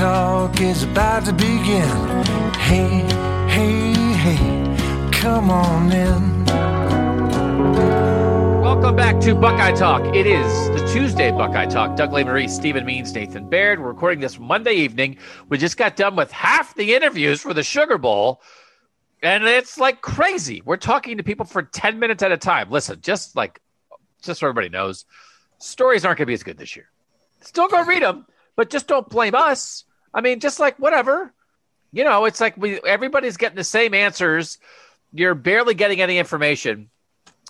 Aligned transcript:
Talk 0.00 0.62
is 0.62 0.84
about 0.84 1.26
to 1.26 1.32
begin. 1.34 1.86
Hey, 2.54 3.04
hey, 3.50 3.92
hey, 4.14 5.10
come 5.12 5.50
on 5.50 5.92
in. 5.92 6.44
Welcome 8.62 8.96
back 8.96 9.20
to 9.20 9.34
Buckeye 9.34 9.72
Talk. 9.72 10.02
It 10.16 10.26
is 10.26 10.50
the 10.70 10.88
Tuesday 10.90 11.30
Buckeye 11.30 11.66
Talk. 11.66 11.96
Doug 11.96 12.12
Lesmerises, 12.12 12.48
Stephen 12.48 12.86
Means, 12.86 13.12
Nathan 13.12 13.50
Baird. 13.50 13.78
We're 13.78 13.88
recording 13.88 14.20
this 14.20 14.38
Monday 14.38 14.72
evening. 14.72 15.18
We 15.50 15.58
just 15.58 15.76
got 15.76 15.96
done 15.96 16.16
with 16.16 16.32
half 16.32 16.74
the 16.76 16.94
interviews 16.94 17.42
for 17.42 17.52
the 17.52 17.62
Sugar 17.62 17.98
Bowl, 17.98 18.40
and 19.22 19.44
it's 19.44 19.76
like 19.76 20.00
crazy. 20.00 20.62
We're 20.64 20.78
talking 20.78 21.18
to 21.18 21.22
people 21.22 21.44
for 21.44 21.62
10 21.62 21.98
minutes 21.98 22.22
at 22.22 22.32
a 22.32 22.38
time. 22.38 22.70
Listen, 22.70 23.02
just 23.02 23.36
like, 23.36 23.60
just 24.22 24.40
so 24.40 24.46
everybody 24.46 24.70
knows, 24.70 25.04
stories 25.58 26.06
aren't 26.06 26.16
going 26.16 26.24
to 26.24 26.30
be 26.30 26.32
as 26.32 26.42
good 26.42 26.56
this 26.56 26.74
year. 26.74 26.88
Still 27.42 27.68
go 27.68 27.84
read 27.84 28.02
them, 28.02 28.24
but 28.56 28.70
just 28.70 28.88
don't 28.88 29.06
blame 29.06 29.34
us. 29.34 29.84
I 30.12 30.20
mean, 30.20 30.40
just 30.40 30.60
like 30.60 30.78
whatever. 30.78 31.32
You 31.92 32.04
know, 32.04 32.24
it's 32.24 32.40
like 32.40 32.56
we 32.56 32.80
everybody's 32.82 33.36
getting 33.36 33.56
the 33.56 33.64
same 33.64 33.94
answers. 33.94 34.58
You're 35.12 35.34
barely 35.34 35.74
getting 35.74 36.00
any 36.00 36.18
information. 36.18 36.90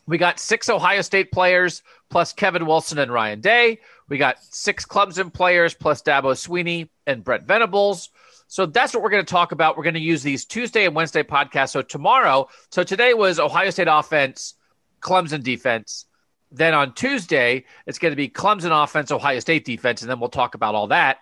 We 0.07 0.19
got 0.19 0.41
six 0.41 0.69
Ohio 0.69 1.03
State 1.03 1.31
players 1.31 1.83
plus 2.09 2.33
Kevin 2.33 2.67
Wilson 2.67 2.99
and 2.99 3.13
Ryan 3.13 3.41
Day. 3.41 3.81
We 4.09 4.19
got 4.19 4.43
six 4.43 4.85
Clemson 4.85 5.33
players 5.33 5.75
plus 5.75 6.03
Dabo 6.03 6.33
Swinney 6.33 6.89
and 7.07 7.23
Brent 7.23 7.45
Venables. 7.45 8.09
So 8.49 8.67
that's 8.67 8.93
what 8.93 9.03
we're 9.03 9.11
going 9.11 9.25
to 9.25 9.31
talk 9.31 9.53
about. 9.53 9.77
We're 9.77 9.85
going 9.85 9.95
to 9.95 10.01
use 10.01 10.25
these 10.25 10.45
Tuesday 10.45 10.85
and 10.85 10.97
Wednesday 10.97 11.23
podcasts. 11.23 11.71
So 11.71 11.83
tomorrow, 11.83 12.49
so 12.73 12.83
today 12.83 13.15
was 13.15 13.39
Ohio 13.39 13.71
State 13.71 13.87
offense, 13.89 14.55
Clemson 15.01 15.45
defense. 15.45 16.07
Then 16.51 16.75
on 16.75 16.95
Tuesday, 16.95 17.65
it's 17.87 18.01
going 18.01 18.11
to 18.11 18.17
be 18.17 18.29
Clemson 18.29 18.83
offense, 18.83 19.13
Ohio 19.13 19.39
State 19.39 19.65
defense, 19.65 20.03
and 20.03 20.11
then 20.11 20.19
we'll 20.19 20.31
talk 20.31 20.57
about 20.57 20.75
all 20.75 20.89
that 20.89 21.19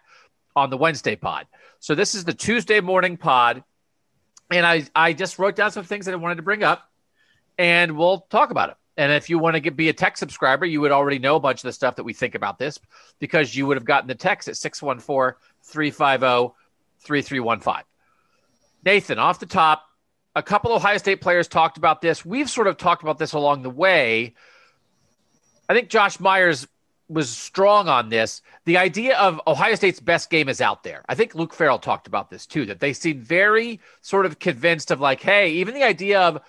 on 0.58 0.70
the 0.70 0.76
Wednesday 0.76 1.16
pod. 1.16 1.46
So 1.80 1.94
this 1.94 2.14
is 2.14 2.24
the 2.24 2.34
Tuesday 2.34 2.80
morning 2.80 3.16
pod, 3.16 3.62
and 4.50 4.66
I 4.66 4.84
I 4.94 5.12
just 5.12 5.38
wrote 5.38 5.56
down 5.56 5.72
some 5.72 5.84
things 5.84 6.06
that 6.06 6.12
I 6.12 6.16
wanted 6.16 6.36
to 6.36 6.42
bring 6.42 6.62
up, 6.62 6.90
and 7.56 7.96
we'll 7.96 8.20
talk 8.30 8.50
about 8.50 8.70
it. 8.70 8.76
And 8.96 9.12
if 9.12 9.30
you 9.30 9.38
want 9.38 9.54
to 9.54 9.60
get, 9.60 9.76
be 9.76 9.88
a 9.88 9.92
tech 9.92 10.16
subscriber, 10.16 10.66
you 10.66 10.80
would 10.80 10.90
already 10.90 11.20
know 11.20 11.36
a 11.36 11.40
bunch 11.40 11.60
of 11.60 11.68
the 11.68 11.72
stuff 11.72 11.96
that 11.96 12.02
we 12.02 12.12
think 12.12 12.34
about 12.34 12.58
this 12.58 12.80
because 13.20 13.54
you 13.54 13.64
would 13.66 13.76
have 13.76 13.84
gotten 13.84 14.08
the 14.08 14.16
text 14.16 14.48
at 14.48 14.56
614 14.56 15.38
350 15.62 16.54
3315. 17.00 17.84
Nathan, 18.84 19.20
off 19.20 19.38
the 19.38 19.46
top, 19.46 19.84
a 20.34 20.42
couple 20.42 20.72
Ohio 20.72 20.98
State 20.98 21.20
players 21.20 21.46
talked 21.46 21.78
about 21.78 22.00
this. 22.00 22.24
We've 22.24 22.50
sort 22.50 22.66
of 22.66 22.76
talked 22.76 23.02
about 23.02 23.18
this 23.18 23.34
along 23.34 23.62
the 23.62 23.70
way. 23.70 24.34
I 25.68 25.74
think 25.74 25.90
Josh 25.90 26.18
Myers 26.18 26.66
was 27.08 27.30
strong 27.30 27.88
on 27.88 28.08
this. 28.08 28.42
The 28.64 28.76
idea 28.76 29.16
of 29.16 29.40
Ohio 29.46 29.74
State's 29.74 30.00
best 30.00 30.30
game 30.30 30.48
is 30.48 30.60
out 30.60 30.82
there. 30.82 31.04
I 31.08 31.14
think 31.14 31.34
Luke 31.34 31.54
Farrell 31.54 31.78
talked 31.78 32.06
about 32.06 32.30
this 32.30 32.46
too, 32.46 32.66
that 32.66 32.80
they 32.80 32.92
seem 32.92 33.20
very 33.20 33.80
sort 34.02 34.26
of 34.26 34.38
convinced 34.38 34.90
of 34.90 35.00
like, 35.00 35.20
hey, 35.20 35.52
even 35.52 35.74
the 35.74 35.84
idea 35.84 36.20
of 36.20 36.40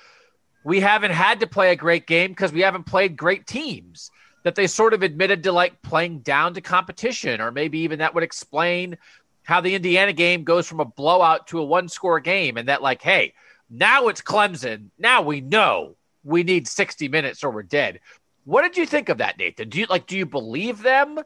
we 0.64 0.82
haven't 0.82 1.12
had 1.12 1.40
to 1.40 1.48
play 1.48 1.72
a 1.72 1.76
great 1.76 2.08
game 2.08 2.32
because 2.32 2.52
we 2.52 2.62
haven't 2.62 2.86
played 2.86 3.16
great 3.16 3.48
teams. 3.48 4.12
That 4.44 4.56
they 4.56 4.68
sort 4.68 4.94
of 4.94 5.04
admitted 5.04 5.44
to 5.44 5.52
like 5.52 5.82
playing 5.82 6.20
down 6.20 6.54
to 6.54 6.62
competition, 6.62 7.42
or 7.42 7.52
maybe 7.52 7.80
even 7.80 8.00
that 8.00 8.16
would 8.16 8.24
explain 8.24 8.98
how 9.44 9.60
the 9.60 9.76
Indiana 9.76 10.14
game 10.14 10.44
goes 10.44 10.66
from 10.66 10.80
a 10.80 10.86
blowout 10.86 11.48
to 11.48 11.60
a 11.60 11.64
one 11.64 11.90
score 11.90 12.22
game. 12.22 12.56
And 12.56 12.70
that, 12.70 12.82
like, 12.82 13.02
hey, 13.02 13.34
now 13.70 14.08
it's 14.08 14.22
Clemson. 14.22 14.92
Now 14.98 15.22
we 15.24 15.42
know 15.42 15.96
we 16.24 16.44
need 16.44 16.68
60 16.68 17.08
minutes 17.10 17.44
or 17.44 17.52
we're 17.52 17.64
dead. 17.64 18.00
What 18.46 18.64
did 18.64 18.78
you 18.78 18.86
think 18.86 19.10
of 19.10 19.20
that, 19.20 19.38
Nathan? 19.38 19.70
Do 19.70 19.80
you 19.80 19.86
like, 19.90 20.08
do 20.08 20.18
you 20.18 20.26
believe 20.26 20.82
them? 20.82 21.20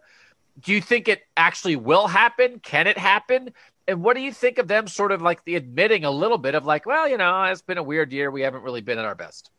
Do 0.59 0.71
you 0.71 0.81
think 0.81 1.07
it 1.07 1.21
actually 1.35 1.75
will 1.75 2.07
happen? 2.07 2.59
Can 2.59 2.87
it 2.87 2.97
happen? 2.97 3.51
And 3.87 4.03
what 4.03 4.15
do 4.15 4.21
you 4.21 4.31
think 4.31 4.59
of 4.59 4.67
them 4.67 4.87
sort 4.87 5.11
of 5.11 5.21
like 5.21 5.43
the 5.45 5.55
admitting 5.55 6.05
a 6.05 6.11
little 6.11 6.37
bit 6.37 6.55
of 6.55 6.65
like, 6.65 6.85
well, 6.85 7.07
you 7.07 7.17
know, 7.17 7.43
it's 7.43 7.61
been 7.61 7.77
a 7.77 7.83
weird 7.83 8.11
year. 8.11 8.31
We 8.31 8.41
haven't 8.41 8.63
really 8.63 8.81
been 8.81 8.99
at 8.99 9.05
our 9.05 9.15
best. 9.15 9.49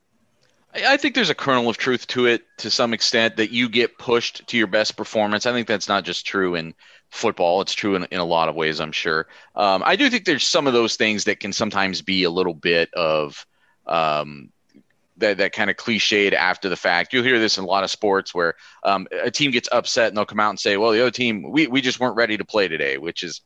I 0.75 0.97
think 0.97 1.14
there's 1.14 1.31
a 1.31 1.37
kernel 1.37 1.69
of 1.69 1.76
truth 1.76 2.06
to 2.09 2.26
it 2.26 2.43
to 2.59 2.70
some 2.70 2.94
extent 2.94 3.37
that 3.37 3.53
you 3.53 3.69
get 3.69 3.97
pushed 3.97 4.47
to 4.48 4.56
your 4.56 4.66
best 4.66 4.97
performance. 4.97 5.47
I 5.47 5.53
think 5.53 5.69
that's 5.69 5.88
not 5.88 6.04
just 6.04 6.26
true 6.26 6.56
in 6.56 6.75
football. 7.10 7.60
It's 7.60 7.75
true 7.75 7.94
in, 7.94 8.04
in 8.10 8.19
a 8.19 8.25
lot 8.25 8.48
of 8.48 8.56
ways, 8.56 8.81
I'm 8.81 8.91
sure. 8.91 9.28
Um, 9.54 9.84
I 9.84 9.94
do 9.94 10.10
think 10.10 10.25
there's 10.25 10.47
some 10.47 10.66
of 10.66 10.72
those 10.72 10.97
things 10.97 11.25
that 11.25 11.38
can 11.38 11.53
sometimes 11.53 12.03
be 12.03 12.25
a 12.25 12.31
little 12.31 12.54
bit 12.54 12.93
of 12.93 13.47
um, 13.87 14.50
that, 15.19 15.38
that 15.38 15.52
kind 15.52 15.70
of 15.70 15.76
cliched 15.76 16.32
after 16.32 16.69
the 16.69 16.76
fact. 16.76 17.12
You'll 17.12 17.25
hear 17.25 17.38
this 17.38 17.58
in 17.58 17.64
a 17.64 17.66
lot 17.66 17.84
of 17.84 17.91
sports 17.91 18.34
where 18.34 18.54
um, 18.82 19.06
a 19.22 19.30
team 19.30 19.50
gets 19.50 19.69
upset 19.70 20.08
and 20.08 20.16
they'll 20.16 20.25
come 20.25 20.41
out 20.41 20.50
and 20.50 20.60
say, 20.60 20.76
well, 20.76 20.92
the 20.92 21.00
other 21.00 21.10
team, 21.10 21.50
we, 21.50 21.66
we 21.66 21.80
just 21.80 22.00
weren't 22.00 22.16
ready 22.16 22.36
to 22.36 22.44
play 22.44 22.69
today, 22.69 22.98
which 22.98 23.22
is, 23.22 23.41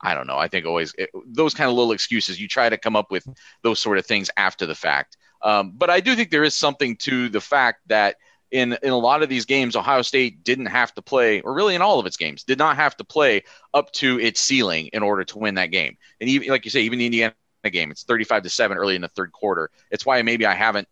I 0.00 0.14
don't 0.14 0.26
know. 0.26 0.36
I 0.36 0.48
think 0.48 0.66
always 0.66 0.94
it, 0.98 1.10
those 1.26 1.54
kind 1.54 1.70
of 1.70 1.76
little 1.76 1.92
excuses, 1.92 2.40
you 2.40 2.48
try 2.48 2.68
to 2.68 2.76
come 2.76 2.96
up 2.96 3.10
with 3.10 3.26
those 3.62 3.78
sort 3.78 3.98
of 3.98 4.04
things 4.04 4.30
after 4.36 4.66
the 4.66 4.74
fact. 4.74 5.16
Um, 5.40 5.72
but 5.74 5.90
I 5.90 6.00
do 6.00 6.14
think 6.14 6.30
there 6.30 6.44
is 6.44 6.56
something 6.56 6.96
to 6.98 7.28
the 7.28 7.40
fact 7.40 7.80
that 7.88 8.16
in 8.50 8.76
in 8.82 8.90
a 8.90 8.98
lot 8.98 9.22
of 9.22 9.28
these 9.28 9.46
games, 9.46 9.74
Ohio 9.74 10.02
State 10.02 10.44
didn't 10.44 10.66
have 10.66 10.94
to 10.94 11.02
play, 11.02 11.40
or 11.40 11.54
really 11.54 11.74
in 11.74 11.82
all 11.82 11.98
of 11.98 12.06
its 12.06 12.16
games, 12.16 12.44
did 12.44 12.58
not 12.58 12.76
have 12.76 12.96
to 12.98 13.04
play 13.04 13.42
up 13.72 13.90
to 13.92 14.20
its 14.20 14.40
ceiling 14.40 14.90
in 14.92 15.02
order 15.02 15.24
to 15.24 15.38
win 15.38 15.56
that 15.56 15.72
game. 15.72 15.96
And 16.20 16.30
even 16.30 16.48
like 16.48 16.64
you 16.64 16.70
say, 16.70 16.82
even 16.82 16.98
the 16.98 17.06
Indiana 17.06 17.34
game, 17.70 17.90
it's 17.90 18.04
thirty 18.04 18.24
five 18.24 18.42
to 18.44 18.48
seven 18.50 18.76
early 18.78 18.94
in 18.94 19.02
the 19.02 19.08
third 19.08 19.32
quarter. 19.32 19.70
It's 19.90 20.06
why 20.06 20.22
maybe 20.22 20.46
I 20.46 20.54
haven't 20.54 20.86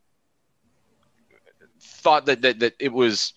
thought 2.02 2.26
that 2.26 2.42
that, 2.42 2.60
that 2.60 2.74
it 2.78 2.92
was. 2.92 3.32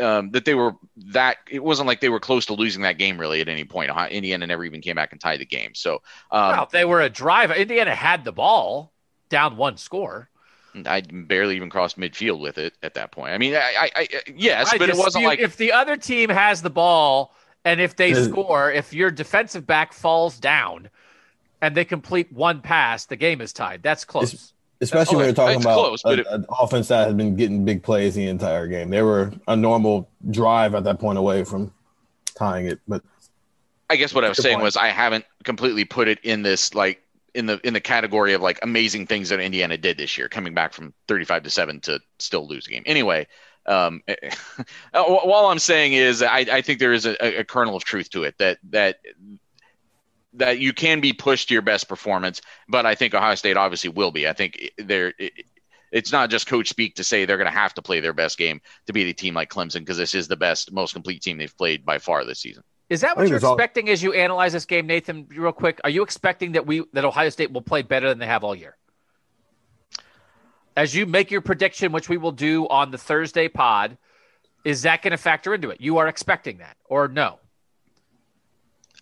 Um, 0.00 0.30
that 0.30 0.44
they 0.44 0.54
were 0.54 0.76
that 1.06 1.38
it 1.50 1.64
wasn't 1.64 1.88
like 1.88 2.00
they 2.00 2.08
were 2.08 2.20
close 2.20 2.46
to 2.46 2.54
losing 2.54 2.82
that 2.82 2.98
game 2.98 3.18
really 3.18 3.40
at 3.40 3.48
any 3.48 3.64
point. 3.64 3.90
Indiana 4.12 4.46
never 4.46 4.64
even 4.64 4.80
came 4.80 4.94
back 4.94 5.10
and 5.10 5.20
tied 5.20 5.40
the 5.40 5.44
game. 5.44 5.74
So 5.74 5.94
um, 6.30 6.50
well, 6.50 6.68
they 6.70 6.84
were 6.84 7.00
a 7.00 7.08
drive. 7.10 7.50
Indiana 7.50 7.96
had 7.96 8.24
the 8.24 8.30
ball 8.30 8.92
down 9.28 9.56
one 9.56 9.76
score. 9.76 10.30
I 10.86 11.00
barely 11.00 11.56
even 11.56 11.70
crossed 11.70 11.98
midfield 11.98 12.38
with 12.38 12.58
it 12.58 12.74
at 12.82 12.94
that 12.94 13.10
point. 13.10 13.32
I 13.32 13.38
mean, 13.38 13.54
I, 13.56 13.58
I, 13.76 13.90
I 13.96 14.08
yes, 14.36 14.72
I 14.72 14.78
but 14.78 14.88
it 14.88 14.96
wasn't 14.96 15.24
like 15.24 15.40
if 15.40 15.56
the 15.56 15.72
other 15.72 15.96
team 15.96 16.30
has 16.30 16.62
the 16.62 16.70
ball 16.70 17.34
and 17.64 17.80
if 17.80 17.96
they 17.96 18.14
score, 18.14 18.70
if 18.70 18.92
your 18.92 19.10
defensive 19.10 19.66
back 19.66 19.92
falls 19.92 20.38
down 20.38 20.90
and 21.60 21.74
they 21.74 21.84
complete 21.84 22.32
one 22.32 22.60
pass, 22.60 23.06
the 23.06 23.16
game 23.16 23.40
is 23.40 23.52
tied. 23.52 23.82
That's 23.82 24.04
close. 24.04 24.52
Especially 24.80 25.16
oh, 25.16 25.18
when 25.18 25.26
you're 25.26 25.34
talking 25.34 25.60
about 25.60 25.74
close, 25.74 26.02
a, 26.04 26.12
it, 26.12 26.26
an 26.30 26.46
offense 26.60 26.88
that 26.88 27.06
has 27.06 27.14
been 27.14 27.34
getting 27.34 27.64
big 27.64 27.82
plays 27.82 28.14
the 28.14 28.28
entire 28.28 28.68
game. 28.68 28.90
They 28.90 29.02
were 29.02 29.32
a 29.48 29.56
normal 29.56 30.08
drive 30.30 30.74
at 30.74 30.84
that 30.84 31.00
point 31.00 31.18
away 31.18 31.44
from 31.44 31.72
tying 32.36 32.66
it. 32.66 32.80
But 32.86 33.02
I 33.90 33.96
guess 33.96 34.14
what 34.14 34.24
I 34.24 34.28
was 34.28 34.38
saying 34.38 34.56
point. 34.56 34.64
was 34.64 34.76
I 34.76 34.88
haven't 34.88 35.24
completely 35.42 35.84
put 35.84 36.06
it 36.06 36.20
in 36.22 36.42
this 36.42 36.74
like 36.74 37.02
in 37.34 37.46
the 37.46 37.60
in 37.66 37.74
the 37.74 37.80
category 37.80 38.34
of 38.34 38.40
like 38.40 38.60
amazing 38.62 39.06
things 39.06 39.30
that 39.30 39.40
Indiana 39.40 39.76
did 39.76 39.98
this 39.98 40.16
year, 40.16 40.28
coming 40.28 40.54
back 40.54 40.72
from 40.72 40.94
35 41.08 41.42
to 41.42 41.50
seven 41.50 41.80
to 41.80 42.00
still 42.18 42.46
lose 42.46 42.66
a 42.66 42.70
game. 42.70 42.82
Anyway, 42.86 43.26
Um, 43.66 44.02
all 44.94 45.50
I'm 45.50 45.58
saying 45.58 45.92
is 45.92 46.22
I, 46.22 46.38
I 46.38 46.62
think 46.62 46.78
there 46.78 46.92
is 46.92 47.04
a, 47.04 47.40
a, 47.40 47.44
kernel 47.44 47.76
of 47.76 47.84
truth 47.84 48.08
to 48.10 48.24
it 48.24 48.36
that 48.38 48.58
that 48.70 48.98
that 50.34 50.58
you 50.58 50.72
can 50.72 51.00
be 51.00 51.12
pushed 51.12 51.48
to 51.48 51.54
your 51.54 51.62
best 51.62 51.88
performance, 51.88 52.40
but 52.68 52.86
I 52.86 52.94
think 52.94 53.14
Ohio 53.14 53.34
State 53.34 53.56
obviously 53.56 53.90
will 53.90 54.10
be. 54.10 54.28
I 54.28 54.32
think 54.32 54.70
they're. 54.76 55.14
It's 55.90 56.12
not 56.12 56.28
just 56.28 56.46
coach 56.46 56.68
speak 56.68 56.96
to 56.96 57.04
say 57.04 57.24
they're 57.24 57.38
going 57.38 57.50
to 57.50 57.58
have 57.58 57.72
to 57.74 57.82
play 57.82 58.00
their 58.00 58.12
best 58.12 58.36
game 58.36 58.60
to 58.86 58.92
beat 58.92 59.08
a 59.08 59.14
team 59.14 59.34
like 59.34 59.48
Clemson 59.48 59.80
because 59.80 59.96
this 59.96 60.14
is 60.14 60.28
the 60.28 60.36
best, 60.36 60.70
most 60.70 60.92
complete 60.92 61.22
team 61.22 61.38
they've 61.38 61.56
played 61.56 61.86
by 61.86 61.98
far 61.98 62.24
this 62.26 62.40
season. 62.40 62.62
Is 62.90 63.00
that 63.00 63.16
what 63.16 63.28
you're 63.28 63.38
expecting 63.38 63.88
all... 63.88 63.92
as 63.92 64.02
you 64.02 64.12
analyze 64.12 64.52
this 64.52 64.66
game, 64.66 64.86
Nathan? 64.86 65.26
Real 65.30 65.52
quick, 65.52 65.80
are 65.84 65.90
you 65.90 66.02
expecting 66.02 66.52
that 66.52 66.66
we 66.66 66.84
that 66.92 67.04
Ohio 67.04 67.30
State 67.30 67.52
will 67.52 67.62
play 67.62 67.82
better 67.82 68.08
than 68.08 68.18
they 68.18 68.26
have 68.26 68.44
all 68.44 68.54
year? 68.54 68.76
As 70.76 70.94
you 70.94 71.06
make 71.06 71.30
your 71.30 71.40
prediction, 71.40 71.90
which 71.90 72.08
we 72.08 72.18
will 72.18 72.32
do 72.32 72.68
on 72.68 72.90
the 72.90 72.98
Thursday 72.98 73.48
pod, 73.48 73.98
is 74.64 74.82
that 74.82 75.02
going 75.02 75.10
to 75.10 75.16
factor 75.16 75.54
into 75.54 75.70
it? 75.70 75.80
You 75.80 75.98
are 75.98 76.06
expecting 76.06 76.58
that, 76.58 76.76
or 76.84 77.08
no? 77.08 77.38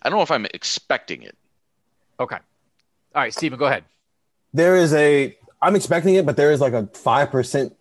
I 0.01 0.09
don't 0.09 0.17
know 0.17 0.23
if 0.23 0.31
I'm 0.31 0.45
expecting 0.53 1.23
it. 1.23 1.35
Okay. 2.19 2.37
All 3.15 3.21
right, 3.21 3.33
Stephen, 3.33 3.57
go 3.57 3.65
ahead. 3.65 3.83
There 4.53 4.75
is 4.75 4.93
a 4.93 5.35
I'm 5.61 5.75
expecting 5.75 6.15
it, 6.15 6.25
but 6.25 6.37
there 6.37 6.51
is 6.51 6.61
like 6.61 6.73
a 6.73 6.87
five 6.93 7.31
percent 7.31 7.73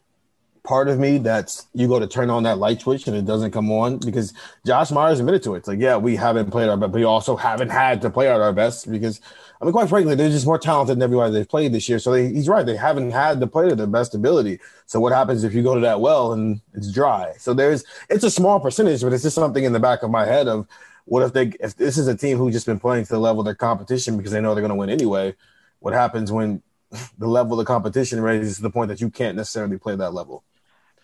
part 0.67 0.89
of 0.89 0.99
me 0.99 1.19
that's 1.19 1.67
you 1.75 1.87
go 1.87 1.99
to 2.01 2.07
turn 2.09 2.29
on 2.29 2.43
that 2.43 2.59
light 2.59 2.81
switch 2.81 3.07
and 3.07 3.17
it 3.17 3.25
doesn't 3.25 3.53
come 3.53 3.71
on 3.71 3.99
because 3.99 4.35
Josh 4.67 4.91
Myers 4.91 5.21
admitted 5.21 5.43
to 5.45 5.55
it. 5.55 5.59
It's 5.59 5.69
like, 5.69 5.79
yeah, 5.79 5.97
we 5.97 6.17
haven't 6.17 6.51
played 6.51 6.69
our 6.69 6.77
best, 6.77 6.93
but 6.93 6.99
we 6.99 7.05
also 7.05 7.37
haven't 7.37 7.71
had 7.71 8.03
to 8.03 8.11
play 8.11 8.29
at 8.29 8.41
our 8.41 8.53
best 8.53 8.91
because 8.91 9.21
I 9.61 9.65
mean, 9.65 9.73
quite 9.73 9.89
frankly, 9.89 10.15
they're 10.15 10.29
just 10.29 10.45
more 10.45 10.59
talented 10.59 10.97
than 10.97 11.03
everybody 11.03 11.33
they've 11.33 11.49
played 11.49 11.73
this 11.73 11.89
year. 11.89 11.99
So 11.99 12.13
they, 12.13 12.29
he's 12.29 12.49
right; 12.49 12.67
they 12.67 12.77
haven't 12.77 13.13
had 13.13 13.41
to 13.41 13.47
play 13.47 13.69
to 13.69 13.75
their 13.75 13.87
best 13.87 14.15
ability. 14.15 14.61
So 14.85 15.01
what 15.01 15.13
happens 15.13 15.45
if 15.45 15.55
you 15.55 15.63
go 15.63 15.75
to 15.75 15.81
that 15.81 16.01
well 16.01 16.33
and 16.33 16.61
it's 16.75 16.93
dry? 16.93 17.33
So 17.39 17.55
there's 17.55 17.85
it's 18.11 18.25
a 18.25 18.31
small 18.31 18.61
percentage, 18.61 19.03
but 19.03 19.13
it's 19.13 19.23
just 19.23 19.35
something 19.35 19.65
in 19.65 19.73
the 19.73 19.81
back 19.81 20.03
of 20.03 20.11
my 20.11 20.27
head 20.27 20.47
of 20.49 20.67
what 21.07 21.23
if 21.23 21.33
they 21.33 21.53
if 21.61 21.77
this 21.77 21.97
is 21.97 22.09
a 22.09 22.17
team 22.17 22.37
who 22.37 22.51
just 22.51 22.67
been 22.67 22.81
playing 22.81 23.05
to 23.05 23.13
the 23.13 23.19
level 23.19 23.41
of 23.41 23.47
their 23.47 23.55
competition 23.55 24.17
because 24.17 24.33
they 24.33 24.41
know 24.41 24.55
they're 24.55 24.63
going 24.63 24.71
to 24.71 24.77
win 24.77 24.91
anyway? 24.91 25.35
What 25.79 25.95
happens 25.95 26.31
when 26.31 26.63
the 27.19 27.27
level 27.27 27.59
of 27.59 27.67
competition 27.67 28.21
raises 28.21 28.57
to 28.57 28.63
the 28.63 28.71
point 28.71 28.89
that 28.89 29.01
you 29.01 29.09
can't 29.09 29.37
necessarily 29.37 29.79
play 29.79 29.97
that 29.97 30.13
level? 30.13 30.45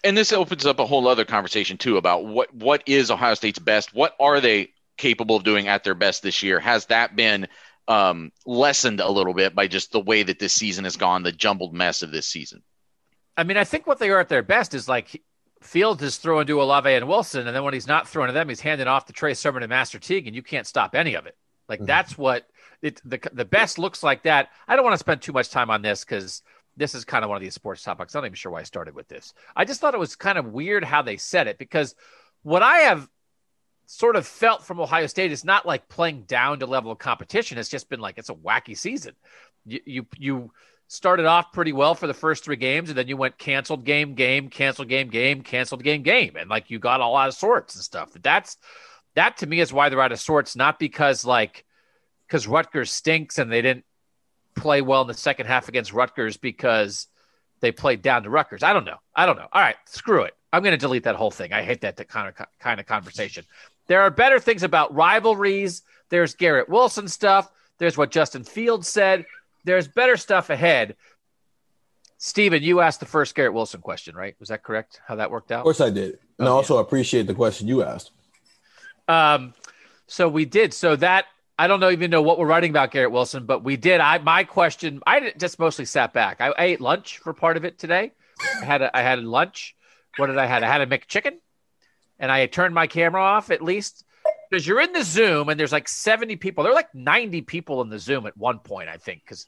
And 0.05 0.17
this 0.17 0.33
opens 0.33 0.67
up 0.67 0.81
a 0.81 0.87
whole 0.87 1.07
other 1.07 1.25
conversation 1.25 1.79
too 1.79 1.97
about 1.97 2.27
what 2.27 2.53
what 2.53 2.83
is 2.87 3.11
Ohio 3.11 3.35
State's 3.35 3.61
best? 3.61 3.95
What 3.95 4.15
are 4.21 4.41
they 4.41 4.71
capable 4.97 5.37
of 5.37 5.45
doing 5.45 5.69
at 5.69 5.85
their 5.85 5.95
best 5.95 6.23
this 6.23 6.43
year? 6.43 6.59
Has 6.59 6.87
that 6.87 7.15
been 7.15 7.47
um, 7.89 8.33
lessened 8.45 9.01
a 9.01 9.09
little 9.09 9.35
bit 9.35 9.55
by 9.55 9.69
just 9.69 9.93
the 9.93 10.01
way 10.01 10.25
that 10.25 10.39
this 10.41 10.53
season 10.53 10.85
has 10.85 10.97
gone, 10.97 11.23
the 11.23 11.33
jumbled 11.33 11.75
mess 11.75 12.03
of 12.03 12.11
this 12.11 12.27
season? 12.27 12.63
I 13.37 13.45
mean, 13.45 13.57
I 13.57 13.65
think 13.65 13.87
what 13.87 13.99
they 13.99 14.11
are 14.11 14.21
at 14.21 14.29
their 14.29 14.43
best 14.43 14.75
is 14.75 14.89
like 14.89 15.23
Fields 15.63 16.03
is 16.03 16.17
throwing 16.17 16.47
to 16.47 16.61
Olave 16.61 16.93
and 16.93 17.09
Wilson, 17.09 17.47
and 17.47 17.57
then 17.57 17.65
when 17.65 17.75
he's 17.75 17.87
not 17.87 18.09
throwing 18.09 18.29
to 18.29 18.33
them, 18.33 18.49
he's 18.49 18.61
handing 18.61 18.89
off 18.89 19.07
to 19.07 19.13
Trey 19.13 19.35
Sermon 19.35 19.63
and 19.63 19.71
Master 19.71 19.99
Teague, 19.99 20.27
and 20.27 20.37
you 20.37 20.43
can't 20.43 20.67
stop 20.67 20.95
any 20.95 21.15
of 21.15 21.27
it. 21.27 21.37
Like 21.69 21.81
mm-hmm. 21.81 21.87
that's 21.87 22.19
what 22.19 22.47
it, 22.83 23.01
the 23.05 23.21
the 23.33 23.45
best 23.45 23.79
looks 23.79 24.03
like. 24.03 24.25
That 24.25 24.49
I 24.69 24.77
don't 24.77 24.85
want 24.85 24.95
to 24.95 24.99
spend 24.99 25.23
too 25.23 25.33
much 25.33 25.51
time 25.51 25.71
on 25.71 25.83
this 25.83 26.05
because 26.05 26.43
this 26.77 26.95
is 26.95 27.05
kind 27.05 27.25
of 27.25 27.29
one 27.29 27.37
of 27.37 27.43
these 27.43 27.55
sports 27.55 27.83
topics. 27.83 28.15
I'm 28.15 28.23
not 28.23 28.27
even 28.27 28.37
sure 28.37 28.53
why 28.53 28.61
I 28.61 28.65
started 28.65 28.95
with 28.95 29.09
this. 29.09 29.35
I 29.55 29.65
just 29.65 29.81
thought 29.81 29.95
it 29.95 30.01
was 30.01 30.17
kind 30.17 30.39
of 30.39 30.47
weird 30.47 30.85
how 30.85 31.03
they 31.03 31.17
said 31.17 31.47
it 31.47 31.59
because 31.59 31.95
what 32.43 32.63
I 32.63 32.79
have 32.79 33.09
sort 33.87 34.17
of 34.17 34.27
felt 34.27 34.65
from 34.65 34.81
Ohio 34.81 35.07
State 35.07 35.33
is 35.33 35.45
not 35.45 35.67
like 35.67 35.89
playing 35.89 36.23
down 36.23 36.59
to 36.61 36.67
level 36.67 36.91
of 36.91 36.99
competition. 36.99 37.59
It's 37.59 37.69
just 37.69 37.89
been 37.89 38.01
like 38.01 38.19
it's 38.19 38.31
a 38.31 38.35
wacky 38.35 38.77
season. 38.77 39.15
You 39.65 39.81
you 39.85 40.07
you 40.19 40.51
started 40.93 41.25
off 41.25 41.53
pretty 41.53 41.73
well 41.73 41.95
for 41.95 42.07
the 42.07 42.13
first 42.13 42.45
three 42.45 42.57
games, 42.57 42.91
and 42.91 42.99
then 42.99 43.09
you 43.09 43.17
went 43.17 43.39
canceled 43.39 43.83
game, 43.83 44.15
game, 44.15 44.51
canceled 44.51 44.89
game, 44.89 45.09
game, 45.09 45.41
canceled 45.43 45.83
game, 45.83 46.03
game, 46.03 46.37
and 46.37 46.51
like 46.51 46.71
you 46.71 46.79
got 46.79 47.01
all 47.01 47.17
out 47.17 47.29
of 47.29 47.35
sorts 47.35 47.75
and 47.75 47.83
stuff. 47.83 48.11
That's 48.21 48.59
that 49.15 49.39
to 49.39 49.47
me 49.47 49.61
is 49.61 49.73
why 49.73 49.89
they're 49.89 50.03
out 50.03 50.13
of 50.13 50.21
sorts, 50.21 50.55
not 50.55 50.79
because 50.79 51.25
like 51.25 51.65
because 52.27 52.47
Rutgers 52.47 52.91
stinks 52.91 53.39
and 53.39 53.51
they 53.51 53.63
didn't 53.63 53.87
play 54.55 54.83
well 54.83 55.01
in 55.01 55.09
the 55.09 55.15
second 55.15 55.47
half 55.47 55.69
against 55.69 55.95
Rutgers 55.95 56.37
because 56.37 57.07
they 57.61 57.73
played 57.73 58.03
down 58.03 58.25
to 58.25 58.31
Rutgers. 58.31 58.63
I 58.63 58.75
don't 58.75 58.85
know. 58.85 58.99
I 59.17 59.25
don't 59.25 59.37
know. 59.37 59.49
All 59.51 59.63
right, 59.63 59.77
screw 59.87 60.25
it. 60.25 60.35
I'm 60.53 60.63
going 60.63 60.73
to 60.73 60.79
delete 60.79 61.05
that 61.05 61.17
whole 61.17 61.31
thing. 61.31 61.55
I 61.55 61.63
hate 61.63 61.81
that 61.81 61.97
kind 62.09 62.29
of 62.29 62.47
kind 62.61 62.79
of 62.79 62.85
conversation. 62.85 63.47
There 63.87 64.03
are 64.03 64.11
better 64.11 64.39
things 64.39 64.63
about 64.63 64.95
rivalries. 64.95 65.83
There's 66.11 66.35
Garrett 66.35 66.69
Wilson 66.69 67.09
stuff. 67.09 67.51
There's 67.79 67.97
what 67.97 68.11
Justin 68.11 68.45
Fields 68.45 68.89
said 68.89 69.25
there's 69.65 69.89
better 69.89 70.17
stuff 70.17 70.51
ahead. 70.51 70.97
Stephen, 72.19 72.63
you 72.63 72.81
asked 72.81 73.01
the 73.01 73.07
first 73.07 73.35
Garrett 73.35 73.53
Wilson 73.53 73.81
question, 73.81 74.15
right? 74.15 74.37
Was 74.39 74.51
that 74.51 74.63
correct? 74.63 75.01
How 75.07 75.17
that 75.17 75.31
worked 75.31 75.51
out? 75.51 75.61
Of 75.61 75.65
course 75.65 75.81
I 75.81 75.91
did. 75.91 76.19
And 76.39 76.47
oh, 76.47 76.53
I 76.53 76.55
also 76.55 76.77
yeah. 76.77 76.83
appreciate 76.83 77.27
the 77.27 77.35
question 77.35 77.67
you 77.67 77.83
asked. 77.83 78.13
Um, 79.09 79.55
so 80.07 80.29
we 80.29 80.45
did. 80.45 80.73
So 80.73 80.95
that 80.97 81.27
I 81.59 81.67
don't 81.67 81.81
know 81.81 81.91
even 81.91 82.11
know 82.11 82.23
what 82.23 82.39
we're 82.39 82.47
writing 82.47 82.71
about 82.71 82.91
Garrett 82.91 83.13
Wilson, 83.13 83.45
but 83.45 83.65
we 83.65 83.77
did. 83.77 84.01
I 84.01 84.19
my 84.19 84.45
question, 84.45 85.01
I 85.07 85.33
just 85.37 85.59
mostly 85.59 85.85
sat 85.85 86.13
back. 86.13 86.41
I, 86.41 86.49
I 86.49 86.65
ate 86.65 86.81
lunch 86.81 87.19
for 87.19 87.33
part 87.33 87.57
of 87.57 87.65
it 87.65 87.79
today. 87.79 88.13
I 88.61 88.65
had 88.65 88.83
a, 88.83 88.97
I 88.97 89.03
had 89.03 89.21
lunch. 89.21 89.75
What 90.17 90.27
did 90.27 90.39
I 90.39 90.47
had? 90.47 90.63
I 90.63 90.69
had 90.69 90.81
a 90.81 90.87
McChicken, 90.87 91.39
and 92.19 92.31
I 92.31 92.47
turned 92.47 92.75
my 92.75 92.87
camera 92.87 93.23
off 93.23 93.51
at 93.51 93.63
least 93.63 94.05
because 94.53 94.67
you're 94.67 94.83
in 94.83 94.93
the 94.93 95.03
Zoom 95.03 95.49
and 95.49 95.59
there's 95.59 95.73
like 95.73 95.89
70 95.89 96.37
people. 96.37 96.63
There 96.63 96.73
are 96.73 96.77
like 96.77 96.95
90 96.95 97.41
people 97.41 97.81
in 97.81 97.89
the 97.89 97.99
Zoom 97.99 98.27
at 98.27 98.37
one 98.37 98.59
point, 98.59 98.91
I 98.91 98.99
think, 98.99 99.23
because 99.25 99.47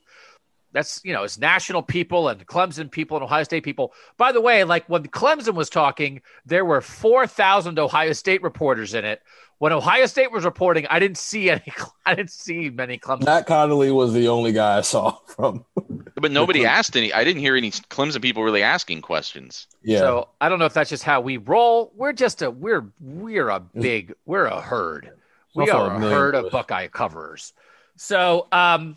that's 0.72 1.02
you 1.04 1.12
know 1.12 1.24
it's 1.24 1.38
national 1.38 1.82
people 1.82 2.28
and 2.28 2.44
Clemson 2.46 2.90
people 2.90 3.18
and 3.18 3.22
Ohio 3.22 3.44
State 3.44 3.64
people. 3.64 3.92
By 4.16 4.32
the 4.32 4.40
way, 4.40 4.64
like 4.64 4.88
when 4.88 5.04
Clemson 5.04 5.54
was 5.54 5.68
talking, 5.68 6.22
there 6.46 6.64
were 6.64 6.80
4,000 6.80 7.78
Ohio 7.78 8.14
State 8.14 8.42
reporters 8.42 8.94
in 8.94 9.04
it. 9.04 9.20
When 9.58 9.72
Ohio 9.72 10.06
State 10.06 10.32
was 10.32 10.46
reporting, 10.46 10.86
I 10.88 10.98
didn't 11.00 11.18
see 11.18 11.50
any. 11.50 11.70
I 12.06 12.14
didn't 12.14 12.30
see 12.30 12.70
many 12.70 12.98
Clemson. 12.98 13.26
Matt 13.26 13.46
Connolly 13.46 13.90
was 13.90 14.14
the 14.14 14.28
only 14.28 14.52
guy 14.52 14.78
I 14.78 14.80
saw 14.80 15.10
from. 15.26 15.66
But 16.24 16.32
nobody 16.32 16.64
asked 16.64 16.96
any. 16.96 17.12
I 17.12 17.22
didn't 17.22 17.40
hear 17.40 17.54
any 17.54 17.70
Clemson 17.70 18.22
people 18.22 18.42
really 18.42 18.62
asking 18.62 19.02
questions. 19.02 19.66
Yeah. 19.82 19.98
So 19.98 20.28
I 20.40 20.48
don't 20.48 20.58
know 20.58 20.64
if 20.64 20.72
that's 20.72 20.88
just 20.88 21.02
how 21.02 21.20
we 21.20 21.36
roll. 21.36 21.92
We're 21.94 22.14
just 22.14 22.40
a 22.40 22.50
we're 22.50 22.86
we're 22.98 23.50
a 23.50 23.60
big 23.60 24.14
we're 24.24 24.46
a 24.46 24.58
herd. 24.58 25.10
We 25.54 25.68
are 25.68 25.94
a 25.94 26.00
herd 26.00 26.34
of 26.34 26.50
Buckeye 26.50 26.86
coverers. 26.86 27.52
So 27.96 28.48
um. 28.52 28.96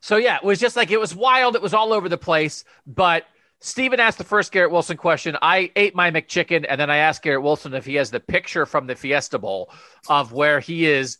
So 0.00 0.16
yeah, 0.16 0.38
it 0.38 0.42
was 0.42 0.58
just 0.58 0.74
like 0.74 0.90
it 0.90 0.98
was 0.98 1.14
wild. 1.14 1.54
It 1.54 1.62
was 1.62 1.72
all 1.72 1.92
over 1.92 2.08
the 2.08 2.18
place, 2.18 2.64
but 2.84 3.26
Stephen 3.60 4.00
asked 4.00 4.18
the 4.18 4.24
first 4.24 4.50
Garrett 4.50 4.72
Wilson 4.72 4.96
question. 4.96 5.36
I 5.40 5.70
ate 5.76 5.94
my 5.94 6.10
McChicken, 6.10 6.66
and 6.68 6.80
then 6.80 6.90
I 6.90 6.96
asked 6.96 7.22
Garrett 7.22 7.42
Wilson 7.42 7.74
if 7.74 7.84
he 7.84 7.94
has 7.94 8.10
the 8.10 8.18
picture 8.18 8.66
from 8.66 8.88
the 8.88 8.96
Fiesta 8.96 9.38
Bowl 9.38 9.70
of 10.08 10.32
where 10.32 10.58
he 10.58 10.86
is 10.86 11.18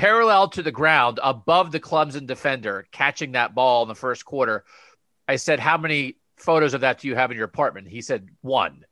parallel 0.00 0.48
to 0.48 0.62
the 0.62 0.72
ground 0.72 1.20
above 1.22 1.72
the 1.72 1.78
Clemson 1.78 2.26
defender 2.26 2.86
catching 2.90 3.32
that 3.32 3.54
ball 3.54 3.82
in 3.82 3.88
the 3.88 3.94
first 3.94 4.24
quarter. 4.24 4.64
I 5.28 5.36
said, 5.36 5.60
How 5.60 5.76
many 5.76 6.16
photos 6.36 6.72
of 6.72 6.80
that 6.80 7.00
do 7.00 7.08
you 7.08 7.14
have 7.14 7.30
in 7.30 7.36
your 7.36 7.44
apartment? 7.44 7.86
He 7.86 8.00
said, 8.00 8.26
One, 8.40 8.86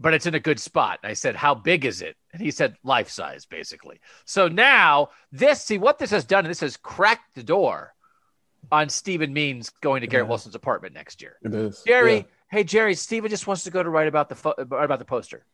but 0.00 0.12
it's 0.12 0.26
in 0.26 0.34
a 0.34 0.40
good 0.40 0.58
spot. 0.58 0.98
I 1.04 1.12
said, 1.12 1.36
How 1.36 1.54
big 1.54 1.84
is 1.84 2.02
it? 2.02 2.16
And 2.32 2.42
he 2.42 2.50
said, 2.50 2.74
Life 2.82 3.10
size, 3.10 3.46
basically. 3.46 4.00
So 4.24 4.48
now, 4.48 5.10
this, 5.30 5.62
see 5.62 5.78
what 5.78 6.00
this 6.00 6.10
has 6.10 6.24
done, 6.24 6.44
this 6.44 6.60
has 6.60 6.76
cracked 6.76 7.36
the 7.36 7.44
door 7.44 7.94
on 8.72 8.88
Stephen 8.88 9.32
Means 9.32 9.70
going 9.80 10.00
to 10.00 10.08
Garrett 10.08 10.26
yeah. 10.26 10.30
Wilson's 10.30 10.56
apartment 10.56 10.94
next 10.94 11.22
year. 11.22 11.36
It 11.42 11.54
is. 11.54 11.80
Jerry, 11.86 12.16
yeah. 12.16 12.22
hey 12.50 12.64
Jerry, 12.64 12.96
Stephen 12.96 13.30
just 13.30 13.46
wants 13.46 13.62
to 13.64 13.70
go 13.70 13.84
to 13.84 13.88
write 13.88 14.08
about 14.08 14.28
the 14.28 14.34
fo- 14.34 14.54
about 14.58 14.98
the 14.98 15.04
poster. 15.04 15.44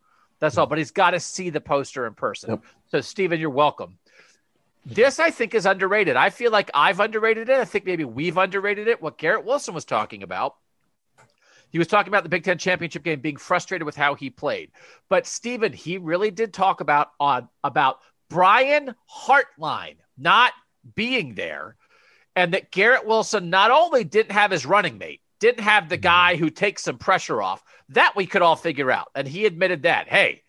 That's 0.40 0.56
all, 0.56 0.66
but 0.66 0.78
he's 0.78 0.92
got 0.92 1.10
to 1.10 1.20
see 1.20 1.50
the 1.50 1.60
poster 1.60 2.06
in 2.06 2.14
person. 2.14 2.50
Yep. 2.50 2.64
So 2.86 3.00
Stephen, 3.02 3.40
you're 3.40 3.50
welcome. 3.50 3.98
This 4.94 5.18
I 5.18 5.30
think 5.30 5.54
is 5.54 5.66
underrated. 5.66 6.16
I 6.16 6.30
feel 6.30 6.50
like 6.50 6.70
I've 6.72 7.00
underrated 7.00 7.50
it. 7.50 7.60
I 7.60 7.66
think 7.66 7.84
maybe 7.84 8.04
we've 8.04 8.38
underrated 8.38 8.88
it. 8.88 9.02
What 9.02 9.18
Garrett 9.18 9.44
Wilson 9.44 9.74
was 9.74 9.84
talking 9.84 10.22
about. 10.22 10.56
He 11.70 11.78
was 11.78 11.88
talking 11.88 12.08
about 12.08 12.22
the 12.22 12.30
Big 12.30 12.44
Ten 12.44 12.56
championship 12.56 13.02
game 13.02 13.20
being 13.20 13.36
frustrated 13.36 13.84
with 13.84 13.96
how 13.96 14.14
he 14.14 14.30
played. 14.30 14.70
But 15.10 15.26
Stephen, 15.26 15.74
he 15.74 15.98
really 15.98 16.30
did 16.30 16.54
talk 16.54 16.80
about 16.80 17.10
on 17.20 17.50
about 17.62 17.98
Brian 18.30 18.94
Hartline 19.26 19.96
not 20.16 20.54
being 20.94 21.34
there 21.34 21.76
and 22.34 22.54
that 22.54 22.70
Garrett 22.70 23.06
Wilson 23.06 23.50
not 23.50 23.70
only 23.70 24.04
didn't 24.04 24.32
have 24.32 24.50
his 24.50 24.64
running 24.64 24.96
mate, 24.96 25.20
didn't 25.38 25.64
have 25.64 25.88
the 25.88 25.96
mm-hmm. 25.96 26.02
guy 26.02 26.36
who 26.36 26.48
takes 26.48 26.82
some 26.82 26.96
pressure 26.96 27.42
off. 27.42 27.62
That 27.90 28.16
we 28.16 28.24
could 28.24 28.42
all 28.42 28.56
figure 28.56 28.90
out. 28.90 29.08
And 29.14 29.28
he 29.28 29.44
admitted 29.44 29.82
that, 29.82 30.08
hey, 30.08 30.42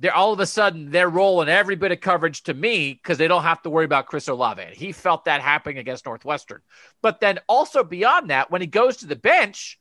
they're 0.00 0.14
all 0.14 0.32
of 0.32 0.40
a 0.40 0.46
sudden 0.46 0.90
they're 0.90 1.10
rolling 1.10 1.48
every 1.48 1.76
bit 1.76 1.92
of 1.92 2.00
coverage 2.00 2.42
to 2.44 2.54
me 2.54 2.94
because 2.94 3.18
they 3.18 3.28
don't 3.28 3.42
have 3.42 3.62
to 3.62 3.70
worry 3.70 3.84
about 3.84 4.06
Chris 4.06 4.28
Olave. 4.28 4.62
And 4.62 4.74
he 4.74 4.92
felt 4.92 5.26
that 5.26 5.42
happening 5.42 5.78
against 5.78 6.06
Northwestern. 6.06 6.62
But 7.02 7.20
then 7.20 7.38
also 7.46 7.84
beyond 7.84 8.30
that, 8.30 8.50
when 8.50 8.62
he 8.62 8.66
goes 8.66 8.96
to 8.98 9.06
the 9.06 9.14
bench, 9.16 9.78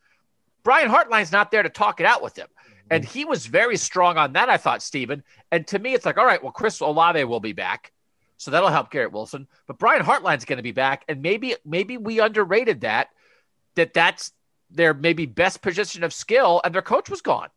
Brian 0.63 0.89
Hartline's 0.89 1.31
not 1.31 1.51
there 1.51 1.63
to 1.63 1.69
talk 1.69 2.01
it 2.01 2.05
out 2.05 2.21
with 2.21 2.37
him. 2.37 2.47
Mm-hmm. 2.47 2.87
And 2.91 3.05
he 3.05 3.23
was 3.23 3.45
very 3.45 3.77
strong 3.77 4.17
on 4.17 4.33
that, 4.33 4.49
I 4.49 4.57
thought, 4.57 4.83
Stephen. 4.83 5.23
And 5.51 5.65
to 5.67 5.79
me, 5.79 5.93
it's 5.93 6.05
like, 6.05 6.17
all 6.17 6.25
right, 6.25 6.43
well, 6.43 6.51
Chris 6.51 6.81
Olave 6.81 7.23
will 7.23 7.39
be 7.39 7.53
back. 7.53 7.93
So 8.35 8.51
that'll 8.51 8.69
help 8.69 8.91
Garrett 8.91 9.11
Wilson. 9.13 9.47
But 9.67 9.79
Brian 9.79 10.03
Hartline's 10.03 10.45
going 10.45 10.57
to 10.57 10.63
be 10.63 10.71
back, 10.71 11.03
and 11.09 11.21
maybe 11.21 11.55
maybe 11.65 11.97
we 11.97 12.21
underrated 12.21 12.81
that. 12.81 13.09
That 13.75 13.93
that's 13.93 14.31
their 14.71 14.93
maybe 14.93 15.25
best 15.25 15.61
position 15.61 16.05
of 16.05 16.13
skill, 16.13 16.61
and 16.63 16.73
their 16.73 16.81
coach 16.81 17.09
was 17.09 17.21
gone. 17.21 17.49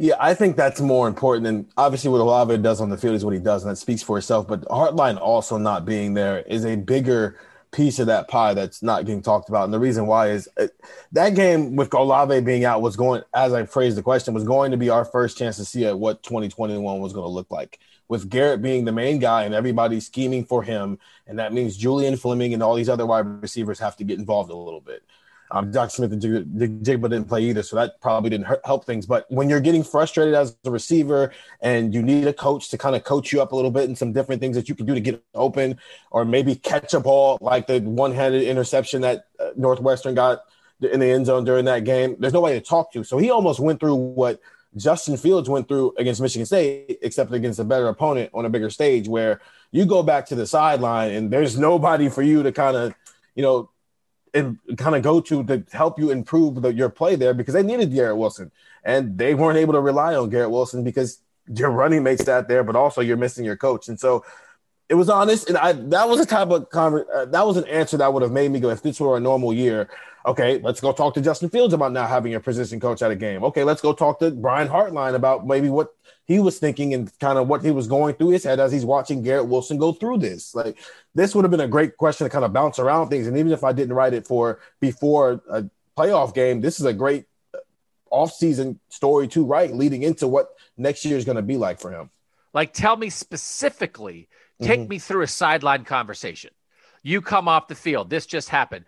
Yeah, 0.00 0.14
I 0.20 0.32
think 0.32 0.54
that's 0.56 0.80
more 0.80 1.08
important 1.08 1.42
than 1.42 1.66
obviously 1.76 2.08
what 2.08 2.20
Olave 2.20 2.56
does 2.58 2.80
on 2.80 2.88
the 2.88 2.96
field 2.96 3.16
is 3.16 3.24
what 3.24 3.34
he 3.34 3.40
does, 3.40 3.64
and 3.64 3.72
that 3.72 3.76
speaks 3.76 4.00
for 4.00 4.16
itself. 4.16 4.46
But 4.46 4.62
Hartline 4.66 5.20
also 5.20 5.58
not 5.58 5.84
being 5.84 6.14
there 6.14 6.38
is 6.42 6.64
a 6.64 6.76
bigger 6.76 7.36
piece 7.72 7.98
of 7.98 8.06
that 8.06 8.28
pie 8.28 8.54
that's 8.54 8.80
not 8.80 9.06
getting 9.06 9.22
talked 9.22 9.48
about. 9.48 9.64
And 9.64 9.74
the 9.74 9.80
reason 9.80 10.06
why 10.06 10.28
is 10.28 10.48
uh, 10.56 10.68
that 11.12 11.34
game 11.34 11.74
with 11.74 11.92
Olave 11.92 12.40
being 12.42 12.64
out 12.64 12.80
was 12.80 12.94
going, 12.94 13.22
as 13.34 13.52
I 13.52 13.66
phrased 13.66 13.96
the 13.96 14.02
question, 14.02 14.34
was 14.34 14.44
going 14.44 14.70
to 14.70 14.76
be 14.76 14.88
our 14.88 15.04
first 15.04 15.36
chance 15.36 15.56
to 15.56 15.64
see 15.64 15.84
what 15.90 16.22
2021 16.22 17.00
was 17.00 17.12
going 17.12 17.24
to 17.24 17.28
look 17.28 17.50
like. 17.50 17.80
With 18.06 18.30
Garrett 18.30 18.62
being 18.62 18.84
the 18.84 18.92
main 18.92 19.18
guy 19.18 19.42
and 19.42 19.52
everybody 19.52 19.98
scheming 19.98 20.44
for 20.44 20.62
him, 20.62 21.00
and 21.26 21.40
that 21.40 21.52
means 21.52 21.76
Julian 21.76 22.16
Fleming 22.16 22.54
and 22.54 22.62
all 22.62 22.76
these 22.76 22.88
other 22.88 23.04
wide 23.04 23.42
receivers 23.42 23.80
have 23.80 23.96
to 23.96 24.04
get 24.04 24.20
involved 24.20 24.50
a 24.50 24.56
little 24.56 24.80
bit. 24.80 25.02
Um, 25.50 25.70
Doc 25.70 25.90
Smith-Njigba 25.90 26.84
didn't 26.84 27.24
play 27.24 27.44
either, 27.44 27.62
so 27.62 27.76
that 27.76 28.00
probably 28.00 28.30
didn't 28.30 28.48
help 28.64 28.84
things. 28.84 29.06
But 29.06 29.24
when 29.30 29.48
you're 29.48 29.60
getting 29.60 29.82
frustrated 29.82 30.34
as 30.34 30.56
a 30.64 30.70
receiver 30.70 31.32
and 31.60 31.94
you 31.94 32.02
need 32.02 32.26
a 32.26 32.32
coach 32.32 32.68
to 32.70 32.78
kind 32.78 32.94
of 32.94 33.04
coach 33.04 33.32
you 33.32 33.40
up 33.40 33.52
a 33.52 33.56
little 33.56 33.70
bit 33.70 33.84
and 33.84 33.96
some 33.96 34.12
different 34.12 34.40
things 34.40 34.56
that 34.56 34.68
you 34.68 34.74
can 34.74 34.84
do 34.84 34.94
to 34.94 35.00
get 35.00 35.24
open, 35.34 35.78
or 36.10 36.24
maybe 36.24 36.54
catch 36.54 36.92
a 36.92 37.00
ball 37.00 37.38
like 37.40 37.66
the 37.66 37.80
one-handed 37.80 38.42
interception 38.42 39.00
that 39.02 39.26
uh, 39.40 39.50
Northwestern 39.56 40.14
got 40.14 40.42
in 40.80 41.00
the 41.00 41.06
end 41.10 41.26
zone 41.26 41.44
during 41.44 41.64
that 41.64 41.84
game, 41.84 42.14
there's 42.18 42.32
nobody 42.32 42.60
to 42.60 42.64
talk 42.64 42.92
to. 42.92 43.02
So 43.02 43.18
he 43.18 43.30
almost 43.30 43.58
went 43.58 43.80
through 43.80 43.96
what 43.96 44.40
Justin 44.76 45.16
Fields 45.16 45.48
went 45.48 45.66
through 45.66 45.94
against 45.98 46.20
Michigan 46.20 46.46
State, 46.46 46.98
except 47.02 47.32
against 47.32 47.58
a 47.58 47.64
better 47.64 47.88
opponent 47.88 48.30
on 48.34 48.44
a 48.44 48.50
bigger 48.50 48.70
stage, 48.70 49.08
where 49.08 49.40
you 49.72 49.86
go 49.86 50.02
back 50.02 50.26
to 50.26 50.34
the 50.34 50.46
sideline 50.46 51.10
and 51.12 51.30
there's 51.30 51.58
nobody 51.58 52.08
for 52.08 52.22
you 52.22 52.42
to 52.42 52.52
kind 52.52 52.76
of, 52.76 52.94
you 53.34 53.42
know, 53.42 53.70
and 54.34 54.58
kind 54.76 54.94
of 54.94 55.02
go 55.02 55.20
to 55.20 55.44
to 55.44 55.64
help 55.72 55.98
you 55.98 56.10
improve 56.10 56.62
the, 56.62 56.72
your 56.72 56.88
play 56.88 57.16
there 57.16 57.34
because 57.34 57.54
they 57.54 57.62
needed 57.62 57.92
Garrett 57.92 58.16
Wilson 58.16 58.50
and 58.84 59.18
they 59.18 59.34
weren't 59.34 59.58
able 59.58 59.74
to 59.74 59.80
rely 59.80 60.14
on 60.14 60.30
Garrett 60.30 60.50
Wilson 60.50 60.84
because 60.84 61.20
your 61.54 61.70
running 61.70 62.02
mates 62.02 62.24
sat 62.24 62.48
there, 62.48 62.62
but 62.62 62.76
also 62.76 63.00
you're 63.00 63.16
missing 63.16 63.44
your 63.44 63.56
coach. 63.56 63.88
And 63.88 63.98
so 63.98 64.24
it 64.88 64.94
was 64.94 65.08
honest, 65.10 65.48
and 65.48 65.58
I 65.58 65.72
that 65.72 66.08
was 66.08 66.20
a 66.20 66.26
type 66.26 66.48
of 66.48 66.70
conver- 66.70 67.06
uh, 67.14 67.26
that 67.26 67.46
was 67.46 67.56
an 67.56 67.66
answer 67.66 67.96
that 67.98 68.12
would 68.12 68.22
have 68.22 68.32
made 68.32 68.50
me 68.50 68.60
go 68.60 68.70
if 68.70 68.82
this 68.82 68.98
were 68.98 69.16
a 69.16 69.20
normal 69.20 69.52
year. 69.52 69.88
Okay, 70.24 70.58
let's 70.58 70.80
go 70.80 70.92
talk 70.92 71.14
to 71.14 71.20
Justin 71.20 71.48
Fields 71.48 71.74
about 71.74 71.92
not 71.92 72.08
having 72.08 72.34
a 72.34 72.40
position 72.40 72.80
coach 72.80 73.02
at 73.02 73.10
a 73.10 73.16
game. 73.16 73.44
Okay, 73.44 73.64
let's 73.64 73.80
go 73.80 73.92
talk 73.92 74.18
to 74.20 74.30
Brian 74.30 74.68
Hartline 74.68 75.14
about 75.14 75.46
maybe 75.46 75.68
what 75.68 75.94
he 76.28 76.38
was 76.38 76.58
thinking 76.58 76.92
and 76.92 77.10
kind 77.18 77.38
of 77.38 77.48
what 77.48 77.64
he 77.64 77.70
was 77.70 77.88
going 77.88 78.14
through 78.14 78.28
his 78.28 78.44
head 78.44 78.60
as 78.60 78.70
he's 78.70 78.84
watching 78.84 79.22
Garrett 79.22 79.48
Wilson 79.48 79.78
go 79.78 79.92
through 79.92 80.18
this. 80.18 80.54
Like 80.54 80.78
this 81.14 81.34
would 81.34 81.42
have 81.44 81.50
been 81.50 81.60
a 81.60 81.66
great 81.66 81.96
question 81.96 82.26
to 82.26 82.30
kind 82.30 82.44
of 82.44 82.52
bounce 82.52 82.78
around 82.78 83.08
things. 83.08 83.26
And 83.26 83.36
even 83.38 83.50
if 83.50 83.64
I 83.64 83.72
didn't 83.72 83.94
write 83.94 84.12
it 84.12 84.26
for 84.26 84.60
before 84.78 85.42
a 85.48 85.64
playoff 85.96 86.34
game, 86.34 86.60
this 86.60 86.78
is 86.78 86.86
a 86.86 86.92
great 86.92 87.24
uh, 87.54 87.58
off-season 88.10 88.78
story 88.90 89.26
to 89.28 89.44
write 89.44 89.74
leading 89.74 90.02
into 90.02 90.28
what 90.28 90.50
next 90.76 91.04
year 91.04 91.16
is 91.16 91.24
going 91.24 91.36
to 91.36 91.42
be 91.42 91.56
like 91.56 91.80
for 91.80 91.90
him. 91.90 92.10
Like, 92.52 92.72
tell 92.72 92.96
me 92.96 93.10
specifically, 93.10 94.28
take 94.60 94.80
mm-hmm. 94.80 94.88
me 94.88 94.98
through 94.98 95.22
a 95.22 95.26
sideline 95.26 95.84
conversation. 95.84 96.50
You 97.02 97.20
come 97.22 97.48
off 97.48 97.68
the 97.68 97.74
field. 97.74 98.10
This 98.10 98.26
just 98.26 98.48
happened 98.48 98.84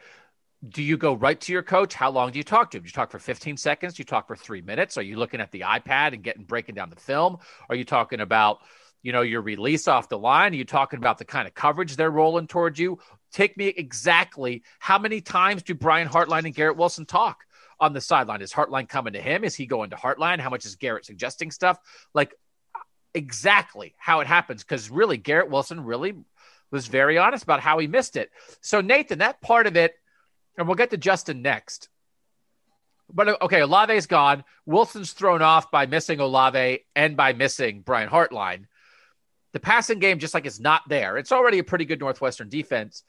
do 0.69 0.83
you 0.83 0.97
go 0.97 1.15
right 1.15 1.41
to 1.41 1.53
your 1.53 1.63
coach? 1.63 1.95
How 1.95 2.11
long 2.11 2.33
do 2.33 2.39
you 2.39 2.45
talk 2.45 2.71
to 2.71 2.77
him? 2.77 2.83
Do 2.83 2.89
you 2.89 2.93
talk 2.93 3.11
for 3.11 3.19
15 3.19 3.57
seconds? 3.57 3.95
Do 3.95 4.01
you 4.03 4.05
talk 4.05 4.27
for 4.27 4.37
three 4.37 4.61
minutes? 4.61 4.99
Are 4.99 5.03
you 5.03 5.17
looking 5.17 5.41
at 5.41 5.51
the 5.53 5.61
iPad 5.61 6.13
and 6.13 6.23
getting 6.23 6.45
breaking 6.45 6.75
down 6.75 6.91
the 6.91 6.97
film? 6.97 7.39
Are 7.71 7.75
you 7.75 7.85
talking 7.85 8.21
about, 8.21 8.59
you 9.03 9.13
know, 9.13 9.23
your 9.23 9.41
release 9.41 9.89
off 9.89 10.11
the 10.11 10.19
line? 10.19 10.53
Are 10.53 10.57
you 10.57 10.67
talking 10.67 10.99
about 10.99 11.17
the 11.17 11.25
kind 11.25 11.49
of 11.49 11.55
coverage 11.55 11.97
they're 11.97 12.11
rolling 12.11 12.47
towards 12.47 12.79
you? 12.79 12.99
Take 13.33 13.57
me 13.57 13.69
exactly 13.69 14.63
how 14.79 14.99
many 14.99 15.23
times 15.23 15.63
do 15.63 15.75
Brian 15.75 16.09
Hartline 16.09 16.45
and 16.45 16.55
Garrett 16.55 16.77
Wilson 16.77 17.07
talk 17.07 17.45
on 17.79 17.95
the 17.95 18.01
sideline? 18.03 18.43
Is 18.43 18.53
Hartline 18.53 18.89
coming 18.89 19.15
to 19.15 19.21
him? 19.21 19.45
Is 19.45 19.55
he 19.55 19.65
going 19.65 19.91
to 19.91 19.97
Hartline? 19.97 20.41
How 20.41 20.51
much 20.51 20.67
is 20.67 20.77
Garrett 20.77 21.07
suggesting 21.07 21.51
stuff? 21.51 21.79
Like 22.13 22.35
exactly 23.15 23.95
how 23.97 24.21
it 24.21 24.27
happens. 24.27 24.63
Because 24.63 24.91
really, 24.91 25.17
Garrett 25.17 25.49
Wilson 25.49 25.85
really 25.85 26.17
was 26.71 26.87
very 26.87 27.17
honest 27.17 27.45
about 27.45 27.61
how 27.61 27.79
he 27.79 27.87
missed 27.87 28.17
it. 28.17 28.31
So, 28.61 28.83
Nathan, 28.83 29.21
that 29.21 29.41
part 29.41 29.67
of 29.67 29.77
it 29.77 29.95
and 30.57 30.67
we'll 30.67 30.77
get 30.77 30.91
to 30.91 30.97
Justin 30.97 31.43
next. 31.43 31.89
But 33.13 33.29
uh, 33.29 33.37
okay, 33.43 33.63
Olave's 33.63 34.07
gone. 34.07 34.45
Wilson's 34.67 35.13
thrown 35.13 35.43
off 35.43 35.71
by 35.71 35.87
missing 35.87 36.21
Olave 36.21 36.85
and 36.95 37.17
by 37.17 37.33
missing 37.33 37.83
Brian 37.83 38.09
Hartline. 38.09 38.67
The 39.53 39.61
passing 39.61 39.99
game 39.99 40.19
just 40.19 40.35
like 40.35 40.47
is 40.47 40.61
not 40.61 40.83
there. 40.89 41.17
It's 41.17 41.33
already 41.33 41.59
a 41.59 41.65
pretty 41.65 41.85
good 41.85 41.99
Northwestern 41.99 42.49
defense, 42.49 43.03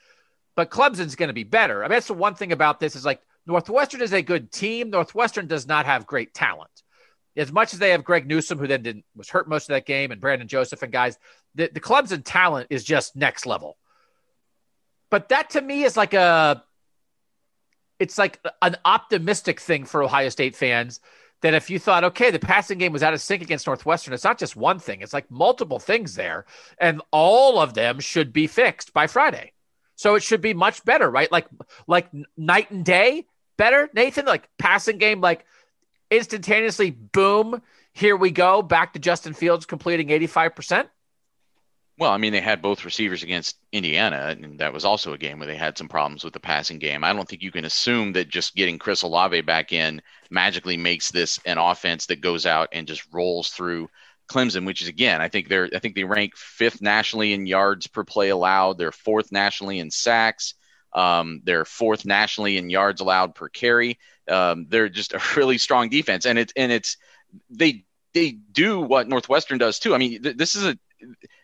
but 0.56 0.72
Clemson's 0.72 1.16
going 1.16 1.28
to 1.28 1.34
be 1.34 1.44
better. 1.44 1.84
I 1.84 1.88
mean, 1.88 1.96
that's 1.96 2.08
the 2.08 2.14
one 2.14 2.34
thing 2.34 2.52
about 2.52 2.80
this 2.80 2.96
is 2.96 3.06
like 3.06 3.22
Northwestern 3.46 4.02
is 4.02 4.14
a 4.14 4.22
good 4.22 4.52
team. 4.52 4.90
Northwestern 4.90 5.48
does 5.48 5.68
not 5.68 5.86
have 5.86 6.08
great 6.08 6.34
talent. 6.34 6.72
As 7.38 7.52
much 7.52 7.74
as 7.74 7.80
they 7.80 7.92
have 7.92 8.04
Greg 8.04 8.28
Newsome, 8.28 8.58
who 8.58 8.68
then 8.68 8.82
didn't, 8.82 9.06
was 9.16 9.30
hurt 9.30 9.48
most 9.48 9.70
of 9.70 9.74
that 9.74 9.86
game, 9.86 10.12
and 10.12 10.20
Brandon 10.20 10.48
Joseph 10.48 10.82
and 10.82 10.92
guys, 10.92 11.18
the, 11.56 11.70
the 11.72 11.80
Clemson 11.80 12.24
talent 12.26 12.68
is 12.70 12.84
just 12.84 13.16
next 13.16 13.46
level. 13.46 13.78
But 15.10 15.30
that 15.30 15.52
to 15.52 15.62
me 15.62 15.84
is 15.84 15.96
like 15.96 16.14
a 16.14 16.64
it's 18.02 18.18
like 18.18 18.40
an 18.64 18.76
optimistic 18.84 19.60
thing 19.60 19.86
for 19.86 20.02
Ohio 20.02 20.30
State 20.30 20.56
fans 20.56 21.00
that 21.42 21.54
if 21.54 21.70
you 21.70 21.78
thought, 21.78 22.04
okay, 22.04 22.32
the 22.32 22.40
passing 22.40 22.80
game 22.80 22.92
was 22.92 23.04
out 23.04 23.14
of 23.14 23.22
sync 23.22 23.44
against 23.44 23.68
Northwestern, 23.68 24.14
it's 24.14 24.24
not 24.24 24.40
just 24.40 24.56
one 24.56 24.80
thing, 24.80 25.02
it's 25.02 25.14
like 25.14 25.30
multiple 25.30 25.78
things 25.78 26.16
there. 26.16 26.46
And 26.80 27.02
all 27.12 27.60
of 27.60 27.76
them 27.76 28.00
should 28.00 28.34
be 28.34 28.48
fixed 28.48 28.92
by 28.92 29.06
Friday. 29.06 29.54
So 29.96 30.16
it 30.16 30.24
should 30.24 30.42
be 30.42 30.56
much 30.56 30.84
better, 30.84 31.10
right? 31.10 31.32
Like 31.32 31.46
like 31.86 32.08
night 32.36 32.72
and 32.72 32.84
day 32.84 33.28
better, 33.56 33.88
Nathan, 33.94 34.26
like 34.26 34.50
passing 34.58 34.98
game, 34.98 35.22
like 35.22 35.46
instantaneously, 36.10 36.90
boom, 36.90 37.62
here 37.94 38.18
we 38.18 38.32
go, 38.32 38.64
back 38.64 38.94
to 38.94 39.00
Justin 39.00 39.34
Fields 39.34 39.68
completing 39.68 40.08
85%. 40.08 40.88
Well, 42.02 42.10
I 42.10 42.18
mean, 42.18 42.34
they 42.34 42.42
had 42.42 42.64
both 42.64 42.84
receivers 42.84 43.22
against 43.22 43.60
Indiana, 43.72 44.36
and 44.36 44.58
that 44.58 44.74
was 44.74 44.86
also 44.86 45.14
a 45.14 45.20
game 45.20 45.38
where 45.38 45.46
they 45.46 45.56
had 45.56 45.78
some 45.78 45.88
problems 45.88 46.24
with 46.24 46.34
the 46.34 46.40
passing 46.40 46.80
game. 46.80 47.04
I 47.04 47.14
don't 47.14 47.30
think 47.30 47.44
you 47.44 47.52
can 47.52 47.64
assume 47.64 48.14
that 48.14 48.28
just 48.28 48.56
getting 48.56 48.80
Chris 48.80 49.04
Olave 49.04 49.42
back 49.42 49.72
in 49.72 50.02
magically 50.32 50.78
makes 50.78 51.12
this 51.12 51.40
an 51.46 51.60
offense 51.60 52.08
that 52.08 52.20
goes 52.20 52.48
out 52.48 52.70
and 52.72 52.88
just 52.88 53.06
rolls 53.14 53.50
through 53.50 53.88
Clemson, 54.28 54.66
which 54.66 54.82
is 54.82 54.88
again, 54.88 55.22
I 55.22 55.28
think 55.28 55.48
they're 55.48 55.70
I 55.76 55.78
think 55.78 55.94
they 55.94 56.04
rank 56.04 56.36
fifth 56.36 56.82
nationally 56.82 57.34
in 57.34 57.46
yards 57.46 57.86
per 57.86 58.04
play 58.04 58.30
allowed. 58.30 58.80
They're 58.80 58.92
fourth 58.92 59.32
nationally 59.32 59.78
in 59.78 59.92
sacks. 59.92 60.56
Um, 60.94 61.42
they're 61.44 61.66
fourth 61.66 62.04
nationally 62.04 62.58
in 62.58 62.72
yards 62.72 63.02
allowed 63.02 63.36
per 63.36 63.48
carry. 63.48 64.00
Um, 64.28 64.66
they're 64.70 64.90
just 64.90 65.14
a 65.14 65.22
really 65.38 65.60
strong 65.60 65.90
defense, 65.90 66.26
and 66.26 66.40
it's 66.40 66.54
and 66.56 66.72
it's 66.72 66.98
they 67.52 67.86
they 68.16 68.32
do 68.32 68.82
what 68.82 69.08
Northwestern 69.08 69.60
does 69.60 69.78
too. 69.78 69.94
I 69.94 70.00
mean, 70.00 70.24
th- 70.24 70.38
this 70.38 70.56
is 70.56 70.66
a 70.66 70.80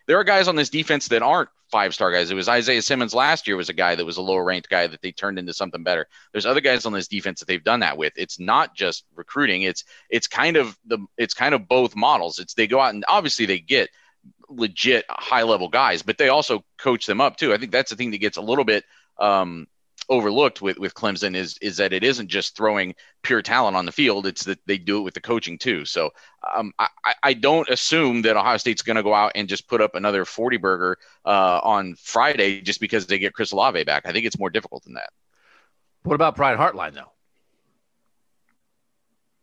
there 0.06 0.18
are 0.18 0.24
guys 0.24 0.48
on 0.48 0.56
this 0.56 0.70
defense 0.70 1.08
that 1.08 1.22
aren't 1.22 1.48
five 1.70 1.94
star 1.94 2.12
guys. 2.12 2.30
It 2.30 2.34
was 2.34 2.48
Isaiah 2.48 2.82
Simmons 2.82 3.14
last 3.14 3.46
year 3.46 3.56
was 3.56 3.68
a 3.68 3.74
guy 3.74 3.94
that 3.94 4.04
was 4.04 4.16
a 4.16 4.22
lower 4.22 4.44
ranked 4.44 4.68
guy 4.68 4.86
that 4.86 5.02
they 5.02 5.12
turned 5.12 5.38
into 5.38 5.52
something 5.52 5.82
better. 5.82 6.06
There's 6.32 6.46
other 6.46 6.60
guys 6.60 6.86
on 6.86 6.92
this 6.92 7.08
defense 7.08 7.40
that 7.40 7.46
they've 7.46 7.62
done 7.62 7.80
that 7.80 7.98
with. 7.98 8.12
It's 8.16 8.38
not 8.38 8.74
just 8.74 9.04
recruiting. 9.14 9.62
It's 9.62 9.84
it's 10.10 10.26
kind 10.26 10.56
of 10.56 10.76
the 10.86 10.98
it's 11.16 11.34
kind 11.34 11.54
of 11.54 11.68
both 11.68 11.94
models. 11.94 12.38
It's 12.38 12.54
they 12.54 12.66
go 12.66 12.80
out 12.80 12.94
and 12.94 13.04
obviously 13.08 13.46
they 13.46 13.58
get 13.58 13.90
legit 14.48 15.04
high 15.08 15.42
level 15.42 15.68
guys, 15.68 16.02
but 16.02 16.18
they 16.18 16.28
also 16.28 16.64
coach 16.78 17.06
them 17.06 17.20
up 17.20 17.36
too. 17.36 17.52
I 17.52 17.58
think 17.58 17.72
that's 17.72 17.90
the 17.90 17.96
thing 17.96 18.10
that 18.12 18.18
gets 18.18 18.36
a 18.36 18.42
little 18.42 18.64
bit 18.64 18.84
um, 19.18 19.66
overlooked 20.08 20.62
with 20.62 20.78
with 20.78 20.94
Clemson 20.94 21.34
is 21.34 21.58
is 21.58 21.76
that 21.76 21.92
it 21.92 22.02
isn't 22.02 22.28
just 22.28 22.56
throwing 22.56 22.94
pure 23.22 23.42
talent 23.42 23.76
on 23.76 23.86
the 23.86 23.92
field; 23.92 24.26
it's 24.26 24.44
that 24.44 24.58
they 24.66 24.78
do 24.78 24.98
it 24.98 25.02
with 25.02 25.14
the 25.14 25.20
coaching 25.20 25.58
too. 25.58 25.84
So 25.84 26.10
um, 26.54 26.72
I, 26.78 26.88
I 27.22 27.34
don't 27.34 27.68
assume 27.68 28.22
that 28.22 28.36
Ohio 28.36 28.56
State's 28.56 28.82
going 28.82 28.96
to 28.96 29.02
go 29.02 29.14
out 29.14 29.32
and 29.34 29.48
just 29.48 29.68
put 29.68 29.80
up 29.80 29.94
another 29.94 30.24
forty 30.24 30.56
burger 30.56 30.98
uh, 31.24 31.60
on 31.62 31.94
Friday 31.96 32.60
just 32.60 32.80
because 32.80 33.06
they 33.06 33.18
get 33.18 33.34
Chris 33.34 33.52
Olave 33.52 33.84
back. 33.84 34.06
I 34.06 34.12
think 34.12 34.26
it's 34.26 34.38
more 34.38 34.50
difficult 34.50 34.84
than 34.84 34.94
that. 34.94 35.10
What 36.02 36.14
about 36.14 36.36
Brian 36.36 36.58
Hartline 36.58 36.94
though? 36.94 37.12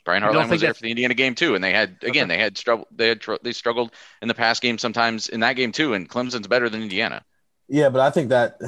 Brian 0.04 0.22
Hartline 0.22 0.50
was 0.50 0.62
there 0.62 0.74
for 0.74 0.82
the 0.82 0.92
Indiana 0.92 1.16
game 1.16 1.34
too, 1.34 1.56
and 1.56 1.64
they 1.64 1.74
had 1.74 1.98
again 2.04 2.26
okay. 2.26 2.36
they 2.36 2.42
had 2.42 2.58
struggled 2.58 2.88
they 2.92 3.08
had 3.08 3.22
tr- 3.22 3.42
they 3.42 3.52
struggled 3.52 3.92
in 4.22 4.28
the 4.28 4.36
past 4.36 4.62
game 4.62 4.78
sometimes 4.78 5.30
in 5.30 5.40
that 5.40 5.54
game 5.54 5.72
too, 5.72 5.94
and 5.94 6.08
Clemson's 6.08 6.48
better 6.48 6.70
than 6.70 6.84
Indiana. 6.84 7.24
Yeah, 7.68 7.90
but 7.90 8.02
I 8.02 8.12
think 8.12 8.30
that 8.30 8.60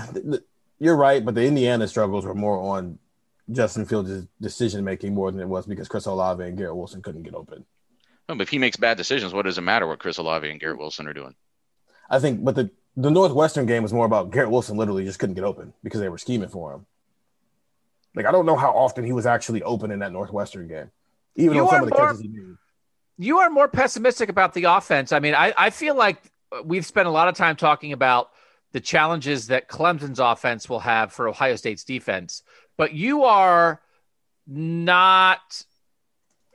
you're 0.79 0.95
right, 0.95 1.23
but 1.23 1.35
the 1.35 1.45
Indiana 1.45 1.87
struggles 1.87 2.25
were 2.25 2.35
more 2.35 2.75
on 2.75 2.99
Justin 3.51 3.85
Fields' 3.85 4.27
decision 4.41 4.83
making 4.83 5.13
more 5.13 5.31
than 5.31 5.41
it 5.41 5.47
was 5.47 5.65
because 5.65 5.87
Chris 5.87 6.05
Olave 6.05 6.43
and 6.43 6.57
Garrett 6.57 6.75
Wilson 6.75 7.01
couldn't 7.01 7.23
get 7.23 7.33
open. 7.33 7.65
No, 8.27 8.35
but 8.35 8.41
if 8.41 8.49
he 8.49 8.57
makes 8.57 8.75
bad 8.75 8.97
decisions, 8.97 9.33
what 9.33 9.43
does 9.43 9.57
it 9.57 9.61
matter 9.61 9.87
what 9.87 9.99
Chris 9.99 10.17
Olave 10.17 10.49
and 10.49 10.59
Garrett 10.59 10.77
Wilson 10.77 11.07
are 11.07 11.13
doing? 11.13 11.35
I 12.09 12.19
think, 12.19 12.43
but 12.43 12.55
the 12.55 12.69
the 12.95 13.11
Northwestern 13.11 13.67
game 13.67 13.83
was 13.83 13.93
more 13.93 14.05
about 14.05 14.31
Garrett 14.31 14.49
Wilson 14.49 14.75
literally 14.75 15.05
just 15.05 15.19
couldn't 15.19 15.35
get 15.35 15.43
open 15.43 15.73
because 15.83 16.01
they 16.01 16.09
were 16.09 16.17
scheming 16.17 16.49
for 16.49 16.73
him. 16.73 16.85
Like 18.15 18.25
I 18.25 18.31
don't 18.31 18.45
know 18.45 18.55
how 18.55 18.71
often 18.71 19.05
he 19.05 19.13
was 19.13 19.25
actually 19.25 19.61
open 19.63 19.91
in 19.91 19.99
that 19.99 20.11
Northwestern 20.11 20.67
game, 20.67 20.91
even 21.35 21.55
you 21.55 21.63
on 21.63 21.69
some 21.69 21.83
of 21.83 21.89
the 21.89 21.95
more, 21.95 22.07
catches 22.07 22.21
he 22.21 22.27
made. 22.27 22.57
You 23.19 23.39
are 23.39 23.49
more 23.49 23.67
pessimistic 23.67 24.29
about 24.29 24.53
the 24.53 24.65
offense. 24.65 25.11
I 25.11 25.19
mean, 25.19 25.35
I, 25.35 25.53
I 25.57 25.69
feel 25.69 25.95
like 25.95 26.31
we've 26.63 26.85
spent 26.85 27.07
a 27.07 27.11
lot 27.11 27.27
of 27.27 27.35
time 27.35 27.55
talking 27.55 27.93
about 27.93 28.31
the 28.73 28.79
challenges 28.79 29.47
that 29.47 29.67
Clemson's 29.69 30.19
offense 30.19 30.69
will 30.69 30.79
have 30.79 31.13
for 31.13 31.27
Ohio 31.27 31.55
State's 31.55 31.83
defense. 31.83 32.43
But 32.77 32.93
you 32.93 33.23
are 33.23 33.81
not 34.45 35.63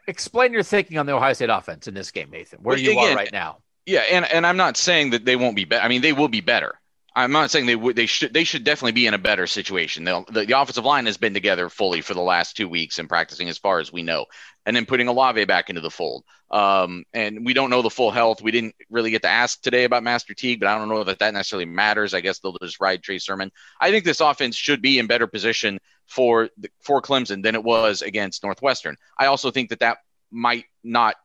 explain 0.07 0.52
your 0.52 0.62
thinking 0.62 0.99
on 0.99 1.07
the 1.07 1.12
Ohio 1.12 1.33
State 1.33 1.50
offense 1.50 1.88
in 1.88 1.95
this 1.95 2.11
game, 2.11 2.31
Nathan. 2.31 2.61
Where 2.62 2.75
Well, 2.75 2.83
you 2.83 2.92
again, 2.92 3.12
are 3.12 3.16
right 3.16 3.33
now. 3.33 3.59
Yeah, 3.87 4.00
and 4.00 4.25
and 4.25 4.47
I'm 4.47 4.57
not 4.57 4.76
saying 4.76 5.11
that 5.11 5.25
they 5.25 5.37
won't 5.37 5.57
be 5.57 5.64
better. 5.64 5.83
I 5.85 5.88
mean, 5.88 6.02
they 6.02 6.12
will 6.12 6.28
be 6.28 6.40
better. 6.40 6.78
I'm 7.14 7.33
not 7.33 7.50
saying 7.50 7.66
they 7.66 7.76
would. 7.76 7.97
They 7.97 8.07
should. 8.07 8.33
They 8.33 8.45
should 8.45 8.64
definitely 8.64 8.92
be 8.92 9.07
in 9.07 9.14
a 9.14 9.19
better 9.19 9.47
situation. 9.47 10.04
The 10.04 10.25
the 10.31 10.59
offensive 10.59 10.85
line 10.85 11.07
has 11.07 11.19
been 11.19 11.35
together 11.35 11.69
fully 11.69 12.00
for 12.00 12.14
the 12.14 12.23
last 12.23 12.57
two 12.57 12.69
weeks 12.69 12.99
and 12.99 13.09
practicing, 13.09 13.49
as 13.49 13.59
far 13.59 13.81
as 13.81 13.92
we 13.92 14.02
know, 14.02 14.26
and 14.64 14.75
then 14.75 14.87
putting 14.87 15.09
Olave 15.09 15.45
back 15.45 15.69
into 15.69 15.83
the 15.83 15.90
fold. 15.90 16.25
Um, 16.50 17.04
and 17.12 17.45
we 17.45 17.54
don't 17.54 17.71
know 17.71 17.83
the 17.83 17.90
full 17.90 18.11
health. 18.11 18.42
We 18.42 18.50
didn't 18.50 18.75
really 18.90 19.11
get 19.11 19.23
to 19.23 19.28
ask 19.28 19.61
today 19.61 19.85
about 19.85 20.02
Master 20.02 20.35
Teague, 20.35 20.61
but 20.61 20.69
I 20.69 20.78
don't 20.78 20.88
know 20.88 21.04
that 21.04 21.19
that 21.19 21.35
necessarily 21.35 21.66
matters. 21.66 22.14
I 22.14 22.21
guess 22.21 22.38
they'll 22.38 22.57
just 22.62 22.81
ride 22.81 23.02
Trey 23.02 23.19
Sermon. 23.19 23.50
I 23.81 23.90
think 23.90 24.04
this 24.04 24.21
offense 24.21 24.57
should 24.57 24.83
be 24.83 24.99
in 24.99 25.07
better 25.07 25.26
position 25.26 25.78
for 26.07 26.50
the, 26.59 26.71
for 26.81 27.00
Clemson 27.00 27.42
than 27.42 27.54
it 27.54 27.64
was 27.64 28.02
against 28.02 28.42
Northwestern. 28.42 28.97
I 29.19 29.26
also 29.26 29.50
think 29.50 29.71
that 29.71 29.81
that 29.81 29.99
might 30.31 30.64
not 30.85 31.16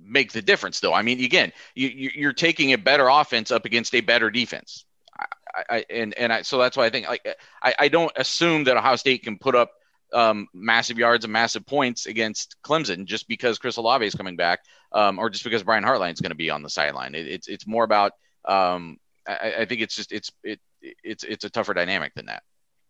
make 0.00 0.32
the 0.32 0.42
difference 0.42 0.80
though. 0.80 0.92
I 0.92 1.02
mean, 1.02 1.22
again, 1.22 1.52
you, 1.74 2.10
you're 2.14 2.32
taking 2.32 2.72
a 2.72 2.78
better 2.78 3.08
offense 3.08 3.50
up 3.50 3.64
against 3.64 3.94
a 3.94 4.00
better 4.00 4.30
defense. 4.30 4.84
I, 5.18 5.64
I, 5.70 5.84
and 5.88 6.14
and 6.14 6.32
I, 6.32 6.42
so 6.42 6.58
that's 6.58 6.76
why 6.76 6.86
I 6.86 6.90
think 6.90 7.08
like 7.08 7.26
I, 7.62 7.74
I 7.78 7.88
don't 7.88 8.12
assume 8.16 8.64
that 8.64 8.76
Ohio 8.76 8.96
State 8.96 9.22
can 9.22 9.38
put 9.38 9.54
up 9.54 9.70
um, 10.12 10.48
massive 10.52 10.98
yards 10.98 11.24
and 11.24 11.32
massive 11.32 11.66
points 11.66 12.06
against 12.06 12.56
Clemson 12.62 13.06
just 13.06 13.26
because 13.28 13.58
Chris 13.58 13.76
Olave 13.76 14.06
is 14.06 14.14
coming 14.14 14.36
back, 14.36 14.60
um, 14.92 15.18
or 15.18 15.30
just 15.30 15.44
because 15.44 15.62
Brian 15.62 15.84
Hartline 15.84 16.12
is 16.12 16.20
going 16.20 16.30
to 16.30 16.36
be 16.36 16.50
on 16.50 16.62
the 16.62 16.70
sideline. 16.70 17.14
It, 17.14 17.26
it's 17.26 17.48
it's 17.48 17.66
more 17.66 17.84
about 17.84 18.12
um, 18.44 18.98
I, 19.26 19.54
I 19.60 19.64
think 19.64 19.80
it's 19.80 19.96
just 19.96 20.12
it's 20.12 20.30
it 20.44 20.60
it's 20.82 21.24
it's 21.24 21.44
a 21.44 21.50
tougher 21.50 21.74
dynamic 21.74 22.14
than 22.14 22.26
that. 22.26 22.42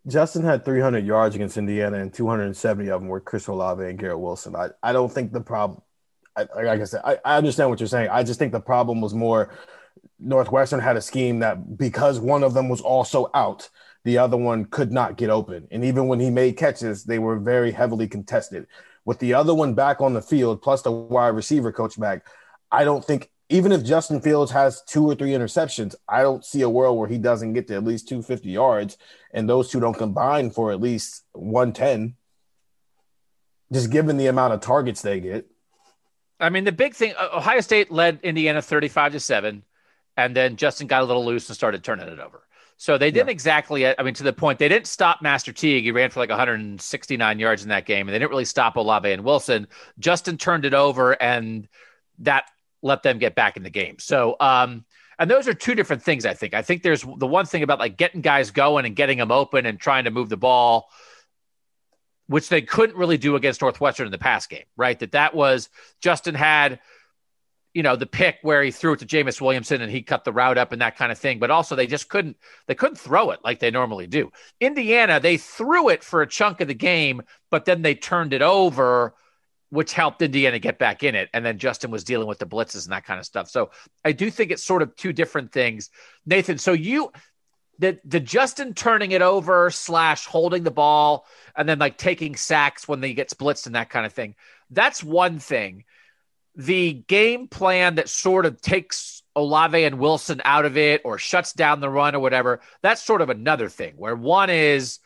Justin 0.07 0.45
had 0.45 0.65
300 0.65 1.05
yards 1.05 1.35
against 1.35 1.57
Indiana, 1.57 1.99
and 1.99 2.15
270 2.15 2.91
of 2.91 3.01
them 3.01 3.09
were 3.09 3.21
Chris 3.21 3.49
Olave 3.49 3.83
and 3.83 3.99
Garrett 3.99 4.21
Wilson. 4.21 4.55
I, 4.55 4.69
I 4.81 4.93
don't 4.93 5.13
think 5.13 5.33
the 5.33 5.41
problem, 5.41 5.83
I, 6.37 6.63
like 6.63 6.81
I 6.81 6.85
said, 6.85 7.01
I, 7.05 7.19
I 7.25 7.37
understand 7.37 7.71
what 7.71 7.81
you're 7.81 7.87
saying. 7.87 8.11
I 8.11 8.23
just 8.23 8.39
think 8.39 8.53
the 8.53 8.61
problem 8.61 9.01
was 9.01 9.15
more 9.15 9.51
Northwestern 10.19 10.81
had 10.81 10.97
a 10.97 11.01
scheme 11.01 11.41
that 11.41 11.77
because 11.77 12.21
one 12.21 12.43
of 12.43 12.55
them 12.55 12.69
was 12.69 12.81
also 12.81 13.31
out, 13.35 13.69
the 14.05 14.19
other 14.19 14.37
one 14.37 14.67
could 14.67 14.93
not 14.93 15.17
get 15.17 15.31
open. 15.31 15.67
And 15.71 15.85
even 15.85 16.07
when 16.07 16.21
he 16.21 16.31
made 16.31 16.57
catches, 16.57 17.05
they 17.05 17.19
were 17.19 17.39
very 17.39 17.73
heavily 17.73 18.07
contested. 18.07 18.67
With 19.05 19.19
the 19.19 19.35
other 19.35 19.55
one 19.55 19.75
back 19.75 20.01
on 20.01 20.15
the 20.15 20.23
field, 20.23 20.63
plus 20.63 20.83
the 20.83 20.93
wide 20.93 21.29
receiver 21.29 21.73
coach 21.73 21.99
back, 21.99 22.27
I 22.71 22.85
don't 22.85 23.05
think 23.05 23.31
even 23.49 23.71
if 23.71 23.85
Justin 23.85 24.21
Fields 24.21 24.51
has 24.51 24.83
two 24.83 25.07
or 25.09 25.15
three 25.15 25.31
interceptions, 25.31 25.95
I 26.09 26.23
don't 26.23 26.45
see 26.45 26.63
a 26.63 26.71
world 26.71 26.99
where 26.99 27.09
he 27.09 27.19
doesn't 27.19 27.53
get 27.53 27.69
to 27.69 27.77
at 27.77 27.85
least 27.85 28.09
250 28.09 28.51
yards 28.51 28.99
and 29.33 29.49
those 29.49 29.71
two 29.71 29.79
don't 29.79 29.97
combine 29.97 30.51
for 30.51 30.73
at 30.73 30.81
least 30.81 31.25
110. 31.33 32.17
Just 33.73 33.91
given 33.91 34.17
the 34.17 34.27
amount 34.27 34.55
of 34.55 34.61
targets 34.61 35.03
they 35.03 35.21
get. 35.21 35.47
I 36.39 36.51
mean, 36.51 36.65
the 36.65 36.73
big 36.73 36.95
thing 36.95 37.15
Ohio 37.19 37.61
State 37.61 37.91
led 37.91 38.21
Indiana 38.23 38.61
35 38.61 39.13
to 39.13 39.21
7, 39.21 39.63
and 40.17 40.37
then 40.37 40.57
Justin 40.57 40.87
got 40.87 41.03
a 41.03 41.05
little 41.05 41.25
loose 41.25 41.49
and 41.49 41.57
started 41.57 41.83
turning 41.83 42.09
it 42.09 42.19
over. 42.19 42.43
So 42.79 42.99
they 42.99 43.11
didn't 43.11 43.31
exactly, 43.31 43.87
I 43.87 44.03
mean, 44.03 44.13
to 44.15 44.23
the 44.23 44.35
point, 44.35 44.59
they 44.59 44.69
didn't 44.69 44.87
stop 44.87 45.23
Master 45.23 45.51
Teague. 45.51 45.85
He 45.85 45.93
ran 45.93 46.11
for 46.11 46.21
like 46.21 46.29
169 46.29 47.39
yards 47.39 47.63
in 47.63 47.71
that 47.71 47.87
game, 47.87 48.07
and 48.07 48.15
they 48.15 48.19
didn't 48.19 48.31
really 48.31 48.45
stop 48.45 48.77
Olave 48.77 49.11
and 49.11 49.25
Wilson. 49.25 49.67
Justin 49.99 50.37
turned 50.37 50.67
it 50.67 50.75
over, 50.75 51.13
and 51.13 51.69
that 52.19 52.51
let 52.83 53.03
them 53.03 53.19
get 53.19 53.35
back 53.35 53.57
in 53.57 53.63
the 53.63 53.71
game. 53.71 53.99
So, 53.99 54.37
um, 54.41 54.85
and 55.19 55.31
those 55.31 55.49
are 55.49 55.55
two 55.55 55.75
different 55.75 56.03
things, 56.03 56.27
I 56.27 56.35
think. 56.35 56.53
I 56.53 56.61
think 56.61 56.83
there's 56.83 57.03
the 57.03 57.27
one 57.27 57.47
thing 57.47 57.63
about 57.63 57.79
like 57.79 57.97
getting 57.97 58.21
guys 58.21 58.51
going 58.51 58.85
and 58.85 58.95
getting 58.95 59.17
them 59.17 59.33
open 59.33 59.65
and 59.65 59.81
trying 59.81 60.05
to 60.05 60.11
move 60.11 60.29
the 60.29 60.37
ball 60.37 60.91
which 62.29 62.49
they 62.49 62.63
couldn't 62.63 62.97
really 62.97 63.19
do 63.19 63.37
against 63.37 63.61
Northwestern 63.61 64.07
in 64.07 64.13
the 64.13 64.19
pass 64.19 64.47
game, 64.47 64.65
right? 64.77 64.99
That 64.99 65.13
that 65.13 65.35
was 65.35 65.69
Justin 66.01 66.35
had, 66.35 66.81
you 67.73 67.83
know, 67.83 67.95
the 67.95 68.07
pick 68.07 68.39
where 68.43 68.63
he 68.63 68.71
threw 68.71 68.95
it 68.95 68.99
to 69.01 69.05
Jameson 69.05 69.45
Williams 69.45 69.71
and 69.71 69.91
he 69.91 70.03
cut 70.03 70.25
the 70.25 70.33
route 70.33 70.59
up 70.59 70.73
and 70.73 70.81
that 70.81 70.97
kind 70.97 71.13
of 71.13 71.19
thing. 71.19 71.39
But 71.39 71.51
also 71.51 71.77
they 71.77 71.87
just 71.87 72.09
couldn't 72.09 72.37
they 72.67 72.75
couldn't 72.75 72.97
throw 72.97 73.31
it 73.31 73.41
like 73.45 73.61
they 73.61 73.71
normally 73.71 74.07
do. 74.07 74.33
Indiana, 74.61 75.21
they 75.21 75.37
threw 75.37 75.89
it 75.89 76.03
for 76.03 76.23
a 76.23 76.27
chunk 76.27 76.61
of 76.61 76.69
the 76.69 76.75
game, 76.75 77.23
but 77.51 77.65
then 77.65 77.83
they 77.83 77.95
turned 77.95 78.33
it 78.33 78.43
over, 78.43 79.15
which 79.71 79.93
helped 79.93 80.23
Indiana 80.23 80.59
get 80.59 80.79
back 80.79 81.05
in 81.05 81.15
it. 81.15 81.29
And 81.33 81.45
then 81.45 81.59
Justin 81.59 81.91
was 81.93 82.03
dealing 82.03 82.27
with 82.27 82.41
the 82.41 82.47
blitzes 82.47 82.85
and 82.85 82.93
that 82.93 83.05
kind 83.05 83.21
of 83.21 83.27
stuff. 83.27 83.49
So 83.49 83.71
I 84.05 84.13
do 84.13 84.31
think 84.31 84.51
it's 84.51 84.65
sort 84.65 84.83
of 84.83 84.97
two 84.97 85.13
different 85.13 85.53
things. 85.53 85.91
Nathan, 86.25 86.59
so 86.59 86.73
you 86.73 87.13
the 87.79 87.99
the 88.05 88.21
Justin 88.21 88.75
turning 88.75 89.13
it 89.13 89.23
over 89.23 89.71
slash 89.71 90.27
holding 90.27 90.63
the 90.63 90.71
ball 90.71 91.27
and 91.57 91.69
then 91.69 91.79
like 91.79 91.99
taking 91.99 92.37
sacks 92.37 92.89
when 92.89 93.01
they 93.01 93.15
get 93.15 93.29
blitzed 93.31 93.67
and 93.67 93.75
that 93.75 93.91
kind 93.91 94.07
of 94.07 94.13
thing. 94.13 94.35
That's 94.71 95.03
one 95.03 95.39
thing. 95.39 95.85
The 96.55 96.93
game 96.93 97.49
plan 97.49 97.97
that 97.97 98.09
sort 98.09 98.47
of 98.47 98.61
takes 98.61 99.23
Olave 99.35 99.85
and 99.85 99.99
Wilson 99.99 100.41
out 100.45 100.65
of 100.65 100.79
it 100.79 101.03
or 101.05 101.19
shuts 101.19 101.53
down 101.53 101.81
the 101.81 101.91
run 101.91 102.15
or 102.15 102.21
whatever, 102.21 102.61
that's 102.81 103.03
sort 103.03 103.21
of 103.21 103.29
another 103.29 103.69
thing 103.69 103.93
where 103.97 104.17
one 104.17 104.49
is 104.49 104.99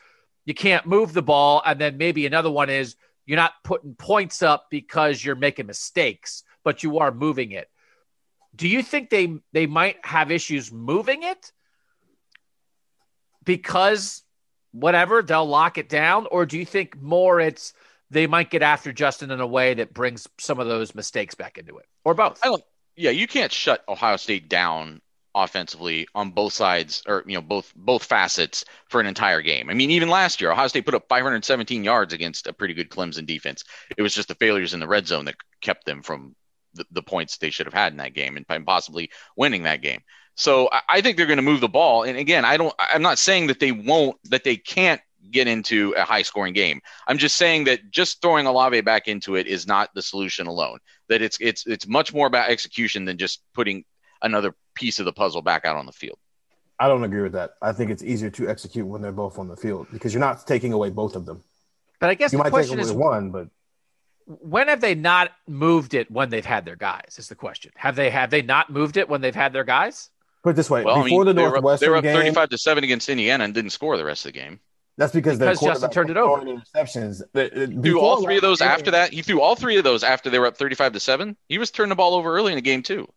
you 0.45 0.55
can't 0.55 0.87
move 0.87 1.13
the 1.13 1.23
ball, 1.23 1.63
and 1.65 1.81
then 1.81 1.99
maybe 1.99 2.27
another 2.27 2.51
one 2.51 2.71
is 2.71 2.97
you're 3.27 3.37
not 3.37 3.53
putting 3.63 3.95
points 3.95 4.43
up 4.43 4.67
because 4.71 5.25
you're 5.25 5.37
making 5.37 5.67
mistakes, 5.67 6.45
but 6.65 6.83
you 6.83 6.99
are 6.99 7.13
moving 7.13 7.53
it. 7.53 7.69
Do 8.55 8.67
you 8.69 8.83
think 8.83 9.11
they 9.11 9.39
they 9.53 9.67
might 9.67 10.05
have 10.05 10.31
issues 10.31 10.73
moving 10.73 11.23
it? 11.23 11.53
Because 13.45 14.23
whatever 14.73 15.23
they'll 15.23 15.47
lock 15.47 15.79
it 15.79 15.89
down 15.89 16.27
or 16.31 16.47
do 16.47 16.59
you 16.59 16.65
think 16.65 17.01
more 17.01 17.41
it's 17.41 17.73
they 18.11 18.27
might 18.27 18.51
get 18.51 18.63
after 18.63 18.93
justin 18.93 19.31
in 19.31 19.41
a 19.41 19.47
way 19.47 19.75
that 19.75 19.93
brings 19.93 20.29
some 20.39 20.61
of 20.61 20.69
those 20.69 20.95
mistakes 20.95 21.35
back 21.35 21.59
into 21.59 21.79
it 21.79 21.87
or 22.05 22.15
both 22.15 22.39
I 22.43 22.47
don't. 22.47 22.63
Yeah, 22.97 23.11
you 23.11 23.27
can't 23.27 23.51
shut 23.51 23.83
Ohio 23.89 24.17
State 24.17 24.51
down 24.51 25.01
offensively 25.35 26.09
on 26.15 26.33
both 26.33 26.53
sides 26.53 27.03
or 27.07 27.25
you 27.27 27.35
know 27.35 27.41
both 27.41 27.73
both 27.75 28.05
facets 28.05 28.65
for 28.89 29.01
an 29.01 29.07
entire 29.07 29.41
game. 29.41 29.71
I 29.71 29.75
mean, 29.75 29.91
even 29.91 30.09
last 30.09 30.41
year, 30.41 30.51
Ohio 30.51 30.67
State 30.69 30.85
put 30.85 30.95
up 30.95 31.09
517 31.09 31.85
yards 31.85 32.13
against 32.13 32.47
a 32.47 32.53
pretty 32.53 32.75
good 32.75 32.91
Clemson 32.91 33.27
defense. 33.27 33.65
It 33.97 34.03
was 34.03 34.15
just 34.15 34.29
the 34.29 34.35
failures 34.35 34.75
in 34.75 34.81
the 34.81 34.89
red 34.89 35.07
zone 35.07 35.25
that 35.27 35.37
kept 35.61 35.87
them 35.87 36.03
from 36.03 36.35
the, 36.75 36.85
the 36.91 37.03
points 37.03 37.39
they 37.39 37.51
should 37.51 37.67
have 37.67 37.75
had 37.75 37.93
in 37.93 37.99
that 37.99 38.15
game 38.15 38.37
and 38.37 38.67
possibly 38.67 39.11
winning 39.37 39.63
that 39.63 39.83
game. 39.83 40.03
So 40.41 40.71
I, 40.73 40.81
I 40.89 41.01
think 41.03 41.19
they're 41.19 41.27
going 41.27 41.37
to 41.37 41.43
move 41.43 41.61
the 41.61 41.69
ball. 41.69 42.05
And 42.05 42.17
again, 42.17 42.47
I 42.47 42.57
don't. 42.57 42.75
I'm 42.79 43.03
not 43.03 43.19
saying 43.19 43.49
that 43.49 43.61
they 43.61 43.73
won't, 43.73 44.17
that 44.31 44.43
they 44.43 44.57
can't 44.57 45.01
get 45.31 45.47
into 45.47 45.93
a 45.99 46.03
high 46.03 46.23
scoring 46.23 46.55
game. 46.55 46.81
I'm 47.07 47.19
just 47.19 47.37
saying 47.37 47.65
that 47.65 47.91
just 47.91 48.23
throwing 48.23 48.47
Olave 48.47 48.81
back 48.81 49.07
into 49.07 49.37
it 49.37 49.47
is 49.47 49.67
not 49.67 49.91
the 49.95 50.01
solution 50.01 50.47
alone. 50.47 50.79
That 51.11 51.21
it's 51.21 51.37
it's 51.43 51.67
it's 51.67 51.87
much 51.87 52.15
more 52.15 52.27
about 52.27 52.49
execution 52.49 53.05
than 53.05 53.19
just 53.19 53.43
putting 53.53 53.85
another 54.23 54.55
piece 54.75 54.99
of 54.99 55.05
the 55.05 55.13
puzzle 55.13 55.43
back 55.43 55.67
out 55.67 55.77
on 55.77 55.85
the 55.85 55.93
field. 55.93 56.19
I 56.79 56.89
don't 56.89 57.05
agree 57.05 57.21
with 57.21 57.33
that. 57.33 57.51
I 57.61 57.73
think 57.73 57.91
it's 57.91 58.03
easier 58.03 58.31
to 58.31 58.49
execute 58.49 58.87
when 58.87 59.03
they're 59.03 59.13
both 59.13 59.39
on 59.39 59.47
the 59.47 59.57
field 59.57 59.89
because 59.93 60.15
you're 60.15 60.21
not 60.21 60.47
taking 60.47 60.73
away 60.73 60.89
both 60.89 61.17
of 61.17 61.27
them. 61.27 61.45
but 61.99 62.09
i 62.09 62.15
guess 62.15 62.33
You 62.33 62.39
the 62.39 62.45
might 62.45 62.49
take 62.49 62.53
question 62.53 62.79
away 62.79 62.89
is 62.89 62.95
one, 62.95 63.31
but 63.31 63.49
when 64.25 64.69
have 64.69 64.81
they 64.81 64.95
not 64.95 65.33
moved 65.47 65.93
it 65.93 66.11
when 66.11 66.31
they've 66.31 66.47
had 66.47 66.65
their 66.65 66.77
guys 66.77 67.17
is 67.19 67.29
the 67.29 67.35
question 67.35 67.73
have 67.77 67.95
they 67.97 68.09
have 68.09 68.31
they 68.31 68.41
not 68.41 68.71
moved 68.71 68.97
it 68.97 69.07
when 69.11 69.21
they've 69.21 69.35
had 69.35 69.53
their 69.53 69.65
guys 69.65 70.09
put 70.43 70.51
it 70.51 70.57
this 70.57 70.71
way: 70.71 70.85
Well, 70.85 71.01
I 71.01 71.05
before 71.05 71.25
mean, 71.25 71.35
the 71.37 71.43
they 71.43 71.49
were 71.49 71.73
up, 71.73 71.81
they 71.81 71.89
were 71.89 71.97
up 71.97 72.03
game, 72.03 72.15
35 72.17 72.49
to 72.51 72.59
seven 72.59 72.85
against 72.85 73.09
Indiana 73.09 73.45
and 73.45 73.55
didn't 73.55 73.71
score 73.71 73.97
the 73.97 74.05
rest 74.05 74.25
of 74.27 74.33
the 74.33 74.39
game. 74.39 74.61
that's 74.97 75.13
because, 75.13 75.39
their 75.39 75.51
Because 75.53 75.65
Justin 75.67 75.91
turned 75.91 76.11
it 76.11 76.17
over. 76.17 76.43
throwing 76.43 76.61
Interceptions. 76.61 77.23
The- 77.33 77.51
the- 77.67 77.83
Threw 77.83 78.01
all 78.01 78.23
three 78.23 78.37
of 78.37 78.43
those 78.43 78.61
last 78.61 78.79
after 78.81 78.91
that. 78.93 79.13
He 79.13 79.23
threw 79.23 79.41
all 79.41 79.55
three 79.57 79.77
of 79.79 79.85
those 79.85 80.03
after 80.05 80.29
they 80.31 80.39
were 80.39 80.47
up 80.47 80.57
35 80.57 80.93
to 80.93 81.01
seven. 81.01 81.37
He 81.49 81.59
was 81.59 81.71
turning 81.71 81.89
the 81.91 81.95
ball 81.97 82.15
over 82.15 82.35
early 82.35 82.53
in 82.53 82.57
the 82.57 82.63
game 82.63 82.83
too. 82.83 83.09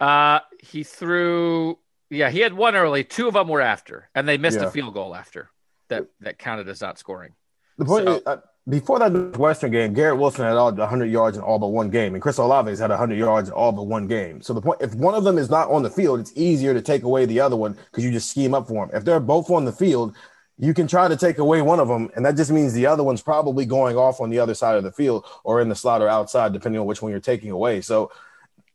uh 0.00 0.40
he 0.60 0.82
threw 0.82 1.78
yeah 2.08 2.30
he 2.30 2.40
had 2.40 2.54
one 2.54 2.74
early 2.74 3.04
two 3.04 3.28
of 3.28 3.34
them 3.34 3.48
were 3.48 3.60
after 3.60 4.08
and 4.14 4.26
they 4.26 4.38
missed 4.38 4.58
Yeah. 4.58 4.66
a 4.66 4.70
field 4.70 4.94
goal 4.94 5.14
after 5.14 5.50
that 5.88 6.06
that 6.20 6.38
counted 6.38 6.68
as 6.68 6.80
not 6.80 6.98
scoring 6.98 7.34
The 7.78 7.84
point 7.84 8.06
So- 8.06 8.14
is, 8.16 8.22
uh, 8.26 8.36
before 8.68 8.98
that 8.98 9.12
Northwestern 9.12 9.70
game, 9.70 9.94
Garrett 9.94 10.18
Wilson 10.18 10.44
had 10.44 10.56
all 10.56 10.72
100 10.72 11.06
yards 11.06 11.36
in 11.36 11.42
all 11.42 11.58
but 11.58 11.68
one 11.68 11.90
game, 11.90 12.14
and 12.14 12.22
Chris 12.22 12.38
Olave's 12.38 12.78
had 12.78 12.90
100 12.90 13.16
yards 13.16 13.48
in 13.48 13.54
all 13.54 13.72
but 13.72 13.84
one 13.84 14.06
game. 14.06 14.42
So 14.42 14.52
the 14.52 14.60
point, 14.60 14.80
if 14.80 14.94
one 14.94 15.14
of 15.14 15.24
them 15.24 15.38
is 15.38 15.50
not 15.50 15.70
on 15.70 15.82
the 15.82 15.90
field, 15.90 16.20
it's 16.20 16.32
easier 16.36 16.74
to 16.74 16.82
take 16.82 17.02
away 17.02 17.24
the 17.24 17.40
other 17.40 17.56
one 17.56 17.76
because 17.90 18.04
you 18.04 18.12
just 18.12 18.30
scheme 18.30 18.54
up 18.54 18.68
for 18.68 18.86
them. 18.86 18.94
If 18.94 19.04
they're 19.04 19.20
both 19.20 19.50
on 19.50 19.64
the 19.64 19.72
field, 19.72 20.14
you 20.58 20.74
can 20.74 20.86
try 20.86 21.08
to 21.08 21.16
take 21.16 21.38
away 21.38 21.62
one 21.62 21.80
of 21.80 21.88
them, 21.88 22.10
and 22.14 22.24
that 22.26 22.36
just 22.36 22.50
means 22.50 22.74
the 22.74 22.86
other 22.86 23.02
one's 23.02 23.22
probably 23.22 23.64
going 23.64 23.96
off 23.96 24.20
on 24.20 24.28
the 24.28 24.38
other 24.38 24.54
side 24.54 24.76
of 24.76 24.84
the 24.84 24.92
field 24.92 25.24
or 25.42 25.60
in 25.62 25.70
the 25.70 25.74
slot 25.74 26.02
or 26.02 26.08
outside, 26.08 26.52
depending 26.52 26.80
on 26.80 26.86
which 26.86 27.00
one 27.00 27.10
you're 27.10 27.20
taking 27.20 27.50
away. 27.50 27.80
So 27.80 28.12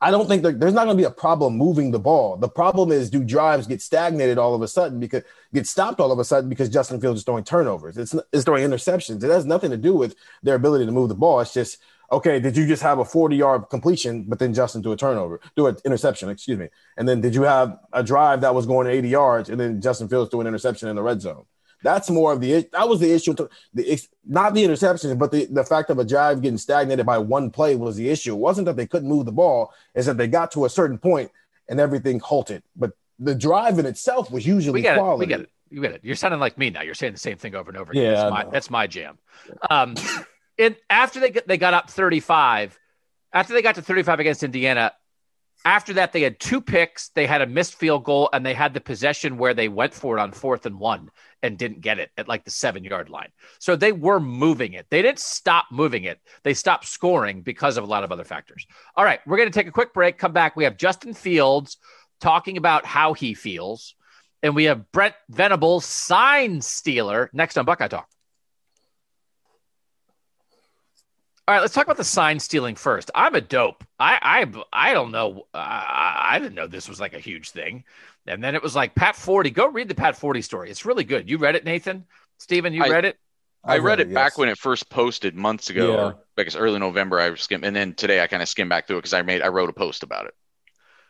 I 0.06 0.12
don't 0.12 0.28
think 0.28 0.44
there's 0.44 0.76
not 0.76 0.84
going 0.86 0.96
to 0.96 1.02
be 1.02 1.08
a 1.08 1.10
problem 1.10 1.58
moving 1.58 1.90
the 1.90 1.98
ball. 1.98 2.38
The 2.38 2.48
problem 2.48 2.92
is 2.92 3.10
do 3.10 3.24
drives 3.24 3.66
get 3.66 3.82
stagnated 3.82 4.38
all 4.38 4.54
of 4.54 4.62
a 4.62 4.68
sudden 4.68 5.00
because 5.00 5.24
get 5.52 5.66
stopped 5.66 6.00
all 6.00 6.12
of 6.12 6.20
a 6.20 6.24
sudden 6.24 6.48
because 6.48 6.70
Justin 6.70 7.02
Fields 7.02 7.22
is 7.22 7.26
throwing 7.26 7.44
turnovers. 7.44 7.98
It's 7.98 8.14
it's 8.32 8.44
throwing 8.44 8.70
interceptions. 8.70 9.24
It 9.24 9.32
has 9.32 9.48
nothing 9.48 9.72
to 9.72 9.78
do 9.78 9.96
with 9.96 10.16
their 10.44 10.54
ability 10.54 10.86
to 10.86 10.92
move 10.92 11.10
the 11.10 11.16
ball. 11.16 11.40
It's 11.40 11.56
just 11.56 11.80
okay. 12.12 12.40
Did 12.40 12.56
you 12.56 12.68
just 12.68 12.84
have 12.84 13.00
a 13.00 13.06
40 13.06 13.36
yard 13.36 13.64
completion, 13.72 14.26
but 14.28 14.38
then 14.38 14.54
Justin 14.54 14.84
do 14.84 14.92
a 14.92 14.96
turnover, 14.96 15.42
do 15.56 15.66
an 15.66 15.78
interception? 15.86 16.30
Excuse 16.30 16.60
me. 16.60 16.68
And 16.98 17.10
then 17.10 17.20
did 17.20 17.34
you 17.34 17.42
have 17.42 17.76
a 17.92 18.04
drive 18.04 18.42
that 18.42 18.54
was 18.54 18.68
going 18.68 18.86
80 18.86 19.10
yards, 19.10 19.50
and 19.50 19.60
then 19.60 19.82
Justin 19.82 20.08
Fields 20.08 20.30
threw 20.30 20.42
an 20.42 20.46
interception 20.46 20.88
in 20.88 20.96
the 20.96 21.02
red 21.02 21.20
zone? 21.20 21.46
That's 21.86 22.10
more 22.10 22.34
of 22.34 22.42
the 22.42 22.68
that 22.74 22.90
was 22.90 23.00
the 23.00 23.14
issue. 23.14 23.36
The 23.76 24.02
not 24.26 24.56
the 24.56 24.66
interceptions, 24.66 25.18
but 25.20 25.32
the, 25.32 25.46
the 25.46 25.64
fact 25.64 25.92
of 25.92 26.00
a 26.00 26.04
drive 26.04 26.42
getting 26.42 26.58
stagnated 26.58 27.06
by 27.06 27.20
one 27.20 27.52
play 27.52 27.76
was 27.76 27.96
the 27.96 28.10
issue. 28.10 28.34
It 28.34 28.40
wasn't 28.40 28.66
that 28.66 28.76
they 28.76 28.88
couldn't 28.88 29.08
move 29.08 29.28
the 29.28 29.32
ball; 29.32 29.72
is 29.94 30.08
that 30.08 30.18
they 30.18 30.28
got 30.28 30.50
to 30.54 30.66
a 30.66 30.70
certain 30.70 30.98
point 30.98 31.30
and 31.70 31.80
everything 31.80 32.20
halted. 32.20 32.64
But 32.76 32.94
the 33.20 33.36
drive 33.36 33.78
in 33.78 33.86
itself 33.86 34.32
was 34.32 34.48
usually 34.48 34.80
we 34.80 34.82
get 34.82 34.98
quality. 34.98 35.26
It. 35.26 35.28
We 35.28 35.30
get 35.30 35.40
it. 35.42 35.50
You 35.70 35.82
get 35.82 35.92
it. 35.92 36.02
You're 36.04 36.16
sounding 36.16 36.40
like 36.40 36.58
me 36.58 36.72
now. 36.72 36.82
You're 36.82 36.96
saying 36.96 37.14
the 37.14 37.20
same 37.20 37.38
thing 37.38 37.54
over 37.54 37.70
and 37.70 37.78
over 37.78 37.92
again. 37.92 38.04
Yeah, 38.04 38.14
that's 38.14 38.32
my, 38.32 38.46
that's 38.52 38.70
my 38.72 38.88
jam. 38.88 39.20
Um, 39.70 39.96
and 40.58 40.76
after 40.90 41.20
they 41.20 41.30
got, 41.30 41.48
they 41.48 41.58
got 41.58 41.76
up 41.76 41.92
35, 41.92 42.80
after 43.32 43.54
they 43.54 43.62
got 43.62 43.76
to 43.76 43.84
35 43.84 44.20
against 44.20 44.44
Indiana, 44.44 44.94
after 45.66 45.94
that 45.94 46.14
they 46.14 46.22
had 46.22 46.40
two 46.40 46.62
picks, 46.62 47.10
they 47.10 47.26
had 47.26 47.42
a 47.42 47.48
missed 47.48 47.76
field 47.76 48.04
goal, 48.04 48.30
and 48.32 48.46
they 48.46 48.54
had 48.54 48.74
the 48.74 48.80
possession 48.80 49.38
where 49.38 49.56
they 49.56 49.68
went 49.68 49.94
for 49.94 50.18
it 50.18 50.22
on 50.22 50.32
fourth 50.32 50.68
and 50.68 50.80
one 50.80 51.10
and 51.42 51.58
didn't 51.58 51.82
get 51.82 52.00
it 52.00 52.12
at 52.18 52.28
like 52.28 52.46
the 52.46 52.52
seven 52.52 52.84
yard 52.84 53.10
line. 53.10 53.30
So 53.60 53.76
they 53.76 53.92
were 53.92 54.20
moving 54.20 54.74
it. 54.74 54.86
They 54.90 55.02
didn't 55.02 55.20
stop 55.20 55.66
moving 55.72 56.04
it. 56.04 56.20
They 56.44 56.54
stopped 56.54 56.86
scoring 56.88 57.42
because 57.42 57.78
of 57.78 57.84
a 57.84 57.88
lot 57.88 58.04
of 58.04 58.12
other 58.12 58.24
factors. 58.24 58.66
All 58.96 59.04
right, 59.04 59.20
we're 59.26 59.38
going 59.38 59.50
to 59.50 59.54
take 59.54 59.68
a 59.68 59.72
quick 59.72 59.94
break. 59.94 60.18
Come 60.20 60.34
back. 60.34 60.56
We 60.56 60.64
have 60.66 60.78
Justin 60.78 61.14
Fields 61.14 61.78
talking 62.22 62.58
about 62.58 62.86
how 62.86 63.14
he 63.14 63.34
feels. 63.34 63.96
And 64.44 64.56
we 64.56 64.66
have 64.66 64.92
Brent 64.92 65.16
Venable, 65.30 65.82
sign 65.82 66.62
stealer, 66.62 67.32
next 67.34 67.58
on 67.58 67.66
Buckeye 67.66 67.88
Talk. 67.88 68.08
All 71.48 71.54
right, 71.54 71.62
let's 71.62 71.76
talk 71.76 71.86
about 71.86 71.98
the 71.98 72.04
sign 72.04 72.40
stealing 72.40 72.76
first. 72.76 73.12
I'm 73.14 73.36
a 73.36 73.42
dope. 73.42 73.84
I 74.00 74.18
I 74.22 74.64
I 74.74 74.94
don't 74.94 75.12
know. 75.12 75.46
I, 75.54 76.30
I 76.32 76.40
didn't 76.40 76.56
know 76.56 76.66
this 76.66 76.90
was 76.90 77.00
like 77.00 77.14
a 77.14 77.20
huge 77.20 77.52
thing. 77.52 77.84
And 78.26 78.44
then 78.44 78.56
it 78.56 78.64
was 78.64 78.76
like 78.76 78.96
Pat 78.96 79.16
Forde. 79.16 79.54
Go 79.54 79.68
read 79.68 79.88
the 79.88 79.94
Pat 79.96 80.16
Forde 80.16 80.44
story. 80.44 80.72
It's 80.72 80.86
really 80.86 81.04
good. 81.04 81.30
You 81.30 81.38
read 81.38 81.56
it, 81.56 81.64
Nathan? 81.64 82.06
Steven, 82.40 82.74
you 82.74 82.84
I- 82.84 82.90
read 82.90 83.06
it? 83.06 83.18
I 83.68 83.76
I've 83.76 83.84
read 83.84 84.00
it 84.00 84.10
yes. 84.10 84.14
back 84.14 84.38
when 84.38 84.48
it 84.48 84.60
first 84.60 84.92
posted 84.92 85.34
months 85.36 85.72
ago, 85.72 85.92
Yeah. 85.92 85.98
or 85.98 86.16
I 86.38 86.44
guess 86.44 86.56
early 86.56 86.78
November. 86.80 87.20
I 87.20 87.34
skimmed, 87.34 87.66
and 87.66 87.76
then 87.76 87.96
today 87.96 88.22
I 88.22 88.28
kind 88.28 88.44
of 88.44 88.48
skimmed 88.50 88.70
back 88.70 88.86
through 88.86 88.98
it 88.98 89.02
because 89.02 89.14
I 89.14 89.24
made 89.24 89.42
I 89.42 89.48
wrote 89.48 89.70
a 89.70 89.74
post 89.74 90.04
about 90.04 90.26
it. 90.28 90.36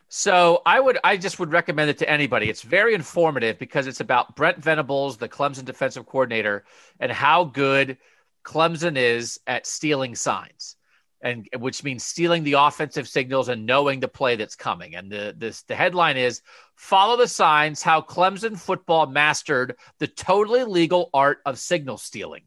So 0.08 0.62
I 0.66 0.80
would, 0.80 0.98
I 1.04 1.18
just 1.18 1.40
would 1.40 1.52
recommend 1.52 1.90
it 1.90 1.98
to 1.98 2.10
anybody. 2.10 2.50
It's 2.50 2.62
very 2.62 2.94
informative 2.94 3.58
because 3.60 3.88
it's 3.88 4.00
about 4.00 4.36
Brent 4.36 4.58
Venables, 4.58 5.18
the 5.18 5.28
Clemson 5.28 5.66
defensive 5.66 6.06
coordinator, 6.06 6.64
and 7.00 7.12
how 7.12 7.44
good 7.44 7.98
Clemson 8.46 8.96
is 8.96 9.40
at 9.48 9.66
stealing 9.66 10.16
signs, 10.16 10.78
and 11.20 11.50
which 11.58 11.84
means 11.84 12.04
stealing 12.04 12.44
the 12.44 12.54
offensive 12.54 13.08
signals 13.08 13.50
and 13.50 13.66
knowing 13.66 14.00
the 14.00 14.08
play 14.08 14.36
that's 14.36 14.56
coming. 14.56 14.96
And 14.96 15.12
the 15.12 15.34
this 15.36 15.64
the 15.64 15.76
headline 15.76 16.16
is 16.16 16.42
"Follow 16.76 17.18
the 17.18 17.28
signs: 17.28 17.82
How 17.82 18.02
Clemson 18.02 18.58
football 18.58 19.08
mastered 19.08 19.76
the 20.00 20.08
totally 20.08 20.64
legal 20.64 21.10
art 21.14 21.40
of 21.46 21.60
signal 21.60 21.98
stealing." 21.98 22.44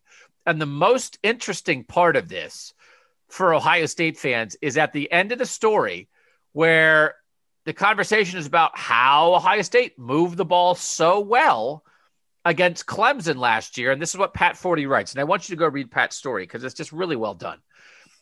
And 0.46 0.60
the 0.60 0.66
most 0.66 1.18
interesting 1.22 1.84
part 1.84 2.16
of 2.16 2.28
this 2.28 2.72
for 3.28 3.52
Ohio 3.52 3.86
State 3.86 4.16
fans 4.16 4.56
is 4.62 4.78
at 4.78 4.92
the 4.92 5.10
end 5.12 5.32
of 5.32 5.38
the 5.38 5.46
story 5.46 6.08
where 6.52 7.16
the 7.64 7.74
conversation 7.74 8.38
is 8.38 8.46
about 8.46 8.78
how 8.78 9.34
Ohio 9.34 9.62
State 9.62 9.98
moved 9.98 10.36
the 10.38 10.44
ball 10.44 10.74
so 10.74 11.20
well 11.20 11.84
against 12.44 12.86
Clemson 12.86 13.36
last 13.36 13.78
year. 13.78 13.90
And 13.90 14.00
this 14.00 14.10
is 14.10 14.18
what 14.18 14.34
Pat 14.34 14.56
Forde 14.56 14.88
writes. 14.88 15.12
And 15.12 15.20
I 15.20 15.24
want 15.24 15.48
you 15.48 15.56
to 15.56 15.58
go 15.58 15.68
read 15.68 15.90
Pat's 15.90 16.16
story 16.16 16.44
because 16.44 16.64
it's 16.64 16.74
just 16.74 16.92
really 16.92 17.16
well 17.16 17.34
done. 17.34 17.58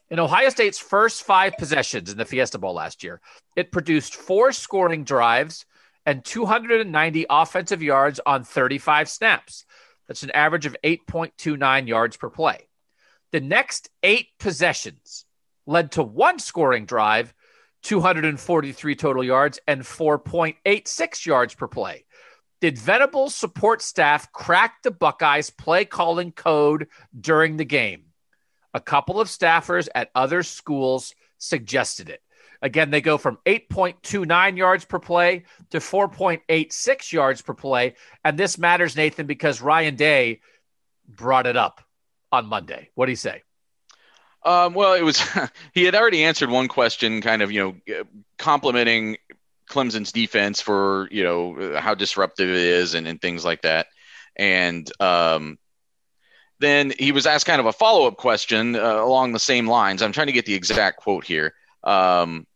In 0.08 0.20
Ohio 0.20 0.48
State's 0.50 0.78
first 0.78 1.24
five 1.24 1.56
possessions 1.58 2.10
in 2.10 2.18
the 2.18 2.24
Fiesta 2.24 2.58
Bowl 2.58 2.74
last 2.74 3.02
year, 3.02 3.20
it 3.56 3.72
produced 3.72 4.14
four 4.14 4.52
scoring 4.52 5.04
drives 5.04 5.66
and 6.04 6.24
290 6.24 7.26
offensive 7.28 7.82
yards 7.82 8.20
on 8.24 8.44
35 8.44 9.08
snaps. 9.08 9.64
That's 10.06 10.22
an 10.22 10.30
average 10.30 10.66
of 10.66 10.76
8.29 10.84 11.88
yards 11.88 12.16
per 12.16 12.30
play. 12.30 12.68
The 13.32 13.40
next 13.40 13.90
eight 14.04 14.28
possessions 14.38 15.24
led 15.66 15.92
to 15.92 16.04
one 16.04 16.38
scoring 16.38 16.86
drive 16.86 17.34
243 17.82 18.94
total 18.96 19.22
yards 19.22 19.60
and 19.66 19.82
4.86 19.82 21.26
yards 21.26 21.54
per 21.54 21.68
play. 21.68 22.05
Did 22.60 22.78
Venables 22.78 23.34
support 23.34 23.82
staff 23.82 24.32
crack 24.32 24.82
the 24.82 24.90
Buckeyes 24.90 25.50
play 25.50 25.84
calling 25.84 26.32
code 26.32 26.88
during 27.18 27.56
the 27.56 27.64
game? 27.64 28.04
A 28.72 28.80
couple 28.80 29.20
of 29.20 29.28
staffers 29.28 29.88
at 29.94 30.10
other 30.14 30.42
schools 30.42 31.14
suggested 31.38 32.08
it. 32.08 32.22
Again, 32.62 32.90
they 32.90 33.00
go 33.02 33.18
from 33.18 33.38
8.29 33.44 34.56
yards 34.56 34.84
per 34.84 34.98
play 34.98 35.44
to 35.70 35.78
4.86 35.78 37.12
yards 37.12 37.42
per 37.42 37.54
play. 37.54 37.94
And 38.24 38.38
this 38.38 38.58
matters, 38.58 38.96
Nathan, 38.96 39.26
because 39.26 39.60
Ryan 39.60 39.94
Day 39.94 40.40
brought 41.06 41.46
it 41.46 41.56
up 41.56 41.82
on 42.32 42.46
Monday. 42.46 42.90
What 42.94 43.06
do 43.06 43.12
you 43.12 43.16
say? 43.16 43.42
Um, 44.42 44.74
well, 44.74 44.94
it 44.94 45.02
was 45.02 45.20
he 45.74 45.84
had 45.84 45.94
already 45.94 46.24
answered 46.24 46.50
one 46.50 46.68
question, 46.68 47.20
kind 47.20 47.42
of 47.42 47.50
you 47.50 47.80
know 47.86 48.04
complimenting 48.38 49.16
Clemson's 49.68 50.12
defense 50.12 50.60
for 50.60 51.08
you 51.10 51.22
know 51.22 51.78
how 51.78 51.94
disruptive 51.94 52.48
it 52.48 52.56
is 52.56 52.94
and, 52.94 53.06
and 53.06 53.20
things 53.20 53.44
like 53.44 53.62
that, 53.62 53.86
and 54.36 54.90
um, 55.00 55.58
then 56.58 56.92
he 56.98 57.12
was 57.12 57.26
asked 57.26 57.46
kind 57.46 57.60
of 57.60 57.66
a 57.66 57.72
follow 57.72 58.06
up 58.06 58.16
question 58.16 58.76
uh, 58.76 59.02
along 59.02 59.32
the 59.32 59.38
same 59.38 59.66
lines. 59.66 60.02
I'm 60.02 60.12
trying 60.12 60.28
to 60.28 60.32
get 60.32 60.46
the 60.46 60.54
exact 60.54 60.98
quote 60.98 61.24
here. 61.24 61.54
Um, 61.84 62.46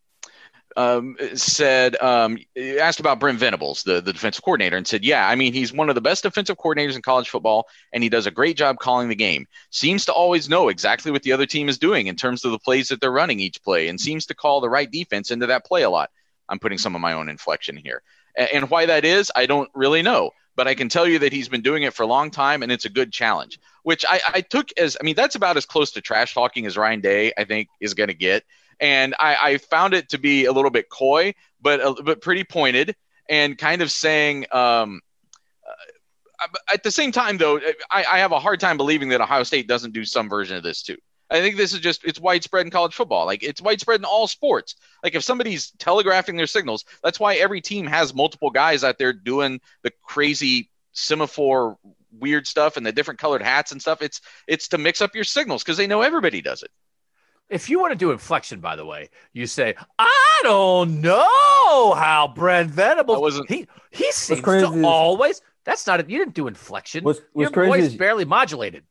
um, 0.77 1.17
said 1.35 2.01
um, 2.01 2.39
asked 2.57 3.01
about 3.01 3.21
Brent 3.21 3.39
Venables, 3.39 3.83
the, 3.83 4.01
the 4.01 4.13
defensive 4.13 4.45
coordinator, 4.45 4.77
and 4.77 4.87
said, 4.87 5.05
"Yeah, 5.05 5.29
I 5.29 5.35
mean 5.35 5.53
he's 5.53 5.73
one 5.73 5.89
of 5.89 5.95
the 5.95 6.01
best 6.01 6.23
defensive 6.23 6.57
coordinators 6.57 6.95
in 6.95 7.03
college 7.03 7.29
football, 7.29 7.67
and 7.93 8.03
he 8.03 8.09
does 8.09 8.27
a 8.27 8.31
great 8.31 8.57
job 8.57 8.79
calling 8.79 9.09
the 9.09 9.17
game. 9.17 9.47
Seems 9.71 10.05
to 10.07 10.13
always 10.13 10.49
know 10.49 10.69
exactly 10.69 11.11
what 11.11 11.23
the 11.23 11.33
other 11.33 11.47
team 11.47 11.69
is 11.69 11.79
doing 11.79 12.07
in 12.07 12.17
terms 12.17 12.45
of 12.45 12.53
the 12.53 12.59
plays 12.59 12.89
that 12.89 13.01
they're 13.01 13.11
running 13.11 13.41
each 13.41 13.63
play, 13.63 13.89
and 13.89 14.01
seems 14.01 14.27
to 14.27 14.35
call 14.35 14.61
the 14.61 14.71
right 14.71 14.91
defense 14.91 15.31
into 15.31 15.47
that 15.47 15.67
play 15.67 15.83
a 15.83 15.91
lot. 15.91 16.11
I'm 16.51 16.59
putting 16.59 16.79
some 16.79 16.95
of 16.95 17.01
my 17.01 17.15
own 17.15 17.29
inflection 17.29 17.77
here, 17.77 18.03
and 18.37 18.69
why 18.69 18.87
that 18.87 19.05
is, 19.05 19.31
I 19.35 19.47
don't 19.47 19.71
really 19.75 20.03
know." 20.03 20.33
But 20.57 20.69
I 20.69 20.75
can 20.75 20.91
tell 20.91 21.07
you 21.07 21.21
that 21.21 21.33
he's 21.33 21.49
been 21.49 21.63
doing 21.63 21.85
it 21.85 21.95
for 21.95 22.03
a 22.03 22.07
long 22.07 22.31
time, 22.31 22.63
and 22.63 22.71
it's 22.71 22.85
a 22.85 22.91
good 22.91 23.13
challenge. 23.13 23.59
Which 23.83 24.05
I, 24.07 24.21
I 24.35 24.41
took 24.43 24.69
as, 24.77 24.97
I 25.01 25.05
mean, 25.05 25.15
that's 25.15 25.37
about 25.37 25.57
as 25.57 25.65
close 25.65 25.93
to 25.93 26.03
trash 26.03 26.35
talking 26.35 26.67
as 26.67 26.77
Ryan 26.77 27.01
Day, 27.01 27.33
I 27.39 27.45
think, 27.45 27.69
is 27.81 27.95
going 27.95 28.09
to 28.09 28.15
get 28.15 28.45
and 28.81 29.15
I, 29.21 29.37
I 29.41 29.59
found 29.59 29.95
it 29.95 30.09
to 30.11 30.19
be 30.19 30.47
a 30.47 30.53
little 30.53 30.71
bit 30.71 30.89
coy, 30.89 31.35
but 31.61 31.81
uh, 31.81 31.95
but 32.03 32.23
pretty 32.23 32.45
pointed, 32.45 32.97
and 33.29 33.57
kind 33.57 33.83
of 33.83 33.93
saying. 33.93 34.47
Um, 34.51 35.01
uh, 36.43 36.47
at 36.73 36.83
the 36.83 36.91
same 36.91 37.13
time, 37.13 37.37
though, 37.37 37.61
I, 37.91 38.05
I 38.05 38.19
have 38.21 38.33
a 38.33 38.41
hard 38.41 38.61
time 38.61 38.79
believing 38.79 39.11
that 39.11 39.21
Ohio 39.21 39.43
State 39.43 39.69
doesn't 39.69 39.93
do 39.93 40.07
some 40.07 40.29
version 40.29 40.57
of 40.57 40.63
this 40.63 40.83
too. 40.83 40.97
I 41.31 41.41
think 41.41 41.57
this 41.57 41.73
is 41.73 41.81
just 41.81 42.05
it's 42.05 42.19
widespread 42.19 42.67
in 42.67 42.71
college 42.71 42.95
football. 42.95 43.25
Like 43.27 43.43
it's 43.43 43.63
widespread 43.63 44.01
in 44.01 44.05
all 44.05 44.27
sports. 44.27 44.75
Like 45.05 45.15
if 45.15 45.23
somebody's 45.23 45.71
telegraphing 45.79 46.37
their 46.37 46.47
signals, 46.49 46.85
that's 47.05 47.21
why 47.21 47.37
every 47.37 47.61
team 47.61 47.87
has 47.87 48.13
multiple 48.15 48.51
guys 48.51 48.83
out 48.83 48.99
there 48.99 49.13
doing 49.13 49.61
the 49.83 49.93
crazy 50.03 50.71
semaphore 50.93 51.79
weird 52.19 52.47
stuff 52.47 52.77
and 52.77 52.85
the 52.85 52.91
different 52.93 53.21
colored 53.21 53.43
hats 53.43 53.71
and 53.73 53.81
stuff. 53.81 54.03
It's 54.03 54.21
it's 54.49 54.69
to 54.69 54.79
mix 54.79 55.01
up 55.01 55.15
your 55.15 55.25
signals 55.25 55.63
because 55.63 55.77
they 55.77 55.87
know 55.87 56.03
everybody 56.03 56.41
does 56.43 56.63
it. 56.65 56.71
If 57.49 57.69
you 57.69 57.81
want 57.81 57.93
to 57.93 57.97
do 57.97 58.13
inflection, 58.13 58.61
by 58.61 58.77
the 58.77 58.85
way, 58.85 59.11
you 59.33 59.47
say, 59.47 59.75
"I 59.99 60.41
don't 60.45 61.01
know 61.01 61.95
how 61.95 62.33
Brent 62.35 62.71
Venables." 62.71 63.17
I 63.17 63.21
wasn't- 63.21 63.49
he 63.51 63.67
he 63.91 64.11
seems 64.13 64.41
to 64.43 64.85
always. 64.87 65.43
That's 65.65 65.87
not 65.87 66.01
it. 66.01 66.09
You 66.09 66.19
didn't 66.19 66.35
do 66.35 66.47
inflection. 66.47 67.05
What's- 67.05 67.21
what's 67.33 67.45
Your 67.47 67.51
crazy 67.53 67.69
voice 67.71 67.83
is- 67.93 67.97
barely 67.97 68.25
modulated. 68.25 68.85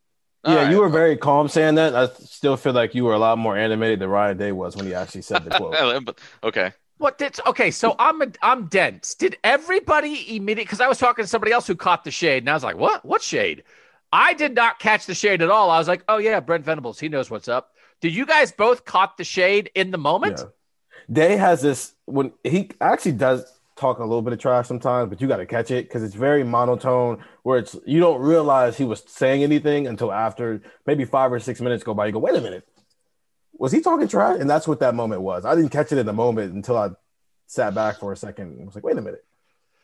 Yeah, 0.45 0.51
All 0.51 0.57
right. 0.57 0.71
you 0.71 0.79
were 0.79 0.89
very 0.89 1.17
calm 1.17 1.47
saying 1.49 1.75
that. 1.75 1.95
I 1.95 2.07
still 2.07 2.55
feel 2.55 2.73
like 2.73 2.95
you 2.95 3.03
were 3.03 3.13
a 3.13 3.19
lot 3.19 3.37
more 3.37 3.57
animated 3.57 3.99
than 3.99 4.09
Ryan 4.09 4.37
Day 4.37 4.51
was 4.51 4.75
when 4.75 4.85
he 4.85 4.93
actually 4.93 5.21
said 5.23 5.43
the 5.43 5.49
quote. 5.57 6.19
okay. 6.43 6.71
What 6.97 7.17
did 7.17 7.39
okay? 7.45 7.71
So 7.71 7.95
I'm 7.97 8.21
a, 8.21 8.27
I'm 8.41 8.67
dense. 8.67 9.15
Did 9.15 9.37
everybody 9.43 10.35
immediately? 10.35 10.65
Because 10.65 10.81
I 10.81 10.87
was 10.87 10.97
talking 10.97 11.23
to 11.23 11.29
somebody 11.29 11.51
else 11.53 11.65
who 11.65 11.75
caught 11.75 12.03
the 12.03 12.11
shade, 12.11 12.43
and 12.43 12.49
I 12.49 12.53
was 12.53 12.63
like, 12.63 12.77
"What? 12.77 13.05
What 13.05 13.21
shade?" 13.21 13.63
I 14.11 14.33
did 14.33 14.53
not 14.55 14.79
catch 14.79 15.05
the 15.05 15.13
shade 15.13 15.41
at 15.41 15.49
all. 15.49 15.69
I 15.69 15.77
was 15.77 15.87
like, 15.87 16.03
"Oh 16.09 16.17
yeah, 16.17 16.39
Brent 16.41 16.65
Venables. 16.65 16.99
He 16.99 17.07
knows 17.07 17.29
what's 17.31 17.47
up." 17.47 17.71
Did 18.01 18.13
you 18.15 18.25
guys 18.25 18.51
both 18.51 18.83
caught 18.85 19.17
the 19.17 19.23
shade 19.23 19.71
in 19.75 19.91
the 19.91 19.97
moment? 19.97 20.39
Yeah. 20.39 20.45
Day 21.11 21.35
has 21.37 21.61
this 21.61 21.93
when 22.05 22.33
he 22.43 22.69
actually 22.81 23.13
does 23.13 23.45
talk 23.79 23.99
a 23.99 24.03
little 24.03 24.21
bit 24.21 24.33
of 24.33 24.39
trash 24.39 24.67
sometimes, 24.67 25.09
but 25.09 25.21
you 25.21 25.27
got 25.27 25.37
to 25.37 25.45
catch 25.45 25.71
it 25.71 25.85
because 25.85 26.03
it's 26.03 26.15
very 26.15 26.43
monotone. 26.43 27.23
Where 27.43 27.59
it's 27.59 27.75
you 27.85 27.99
don't 27.99 28.21
realize 28.21 28.77
he 28.77 28.83
was 28.83 29.03
saying 29.07 29.43
anything 29.43 29.87
until 29.87 30.11
after 30.11 30.61
maybe 30.85 31.05
five 31.05 31.31
or 31.31 31.39
six 31.39 31.61
minutes 31.61 31.83
go 31.83 31.93
by. 31.93 32.07
You 32.07 32.11
go, 32.11 32.19
wait 32.19 32.35
a 32.35 32.41
minute, 32.41 32.67
was 33.53 33.71
he 33.71 33.81
talking 33.81 34.07
trash? 34.07 34.39
And 34.39 34.49
that's 34.49 34.67
what 34.67 34.79
that 34.81 34.95
moment 34.95 35.21
was. 35.21 35.45
I 35.45 35.55
didn't 35.55 35.69
catch 35.69 35.91
it 35.91 35.97
in 35.97 36.05
the 36.05 36.13
moment 36.13 36.53
until 36.53 36.77
I 36.77 36.89
sat 37.47 37.73
back 37.73 37.99
for 37.99 38.11
a 38.11 38.17
second 38.17 38.57
and 38.57 38.65
was 38.65 38.75
like, 38.75 38.83
wait 38.83 38.97
a 38.97 39.01
minute. 39.01 39.25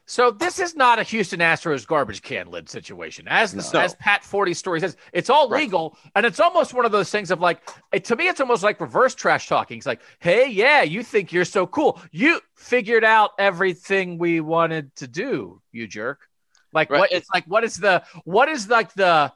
So 0.07 0.29
this 0.29 0.59
is 0.59 0.75
not 0.75 0.99
a 0.99 1.03
Houston 1.03 1.39
Astros 1.39 1.85
garbage 1.87 2.21
can 2.21 2.47
lid 2.51 2.69
situation. 2.69 3.27
As 3.27 3.51
the, 3.53 3.67
No. 3.73 3.83
as 3.83 3.95
Pat 3.95 4.23
Forde 4.23 4.55
story 4.55 4.79
says, 4.79 4.97
it's 5.13 5.31
all 5.31 5.49
Right. 5.49 5.63
legal, 5.63 5.97
and 6.15 6.25
it's 6.25 6.39
almost 6.39 6.73
one 6.75 6.85
of 6.85 6.91
those 6.91 7.09
things 7.09 7.31
of 7.31 7.39
like 7.39 7.67
it, 7.91 8.05
to 8.05 8.15
me, 8.15 8.27
it's 8.27 8.39
almost 8.39 8.61
like 8.61 8.79
reverse 8.79 9.15
trash 9.15 9.47
talking. 9.47 9.77
It's 9.77 9.87
like, 9.87 10.01
hey, 10.19 10.47
yeah, 10.49 10.83
you 10.83 11.01
think 11.01 11.31
you're 11.33 11.43
so 11.45 11.65
cool, 11.65 11.99
you 12.11 12.39
figured 12.55 13.03
out 13.03 13.31
everything 13.39 14.17
we 14.19 14.41
wanted 14.41 14.95
to 14.97 15.07
do, 15.07 15.61
you 15.71 15.87
jerk. 15.87 16.27
Like 16.71 16.91
Right. 16.91 16.99
what? 16.99 17.11
It's 17.11 17.27
like 17.33 17.45
what 17.45 17.63
is 17.63 17.77
the 17.77 18.03
what 18.25 18.47
is 18.47 18.69
like 18.69 18.93
the 18.93 19.33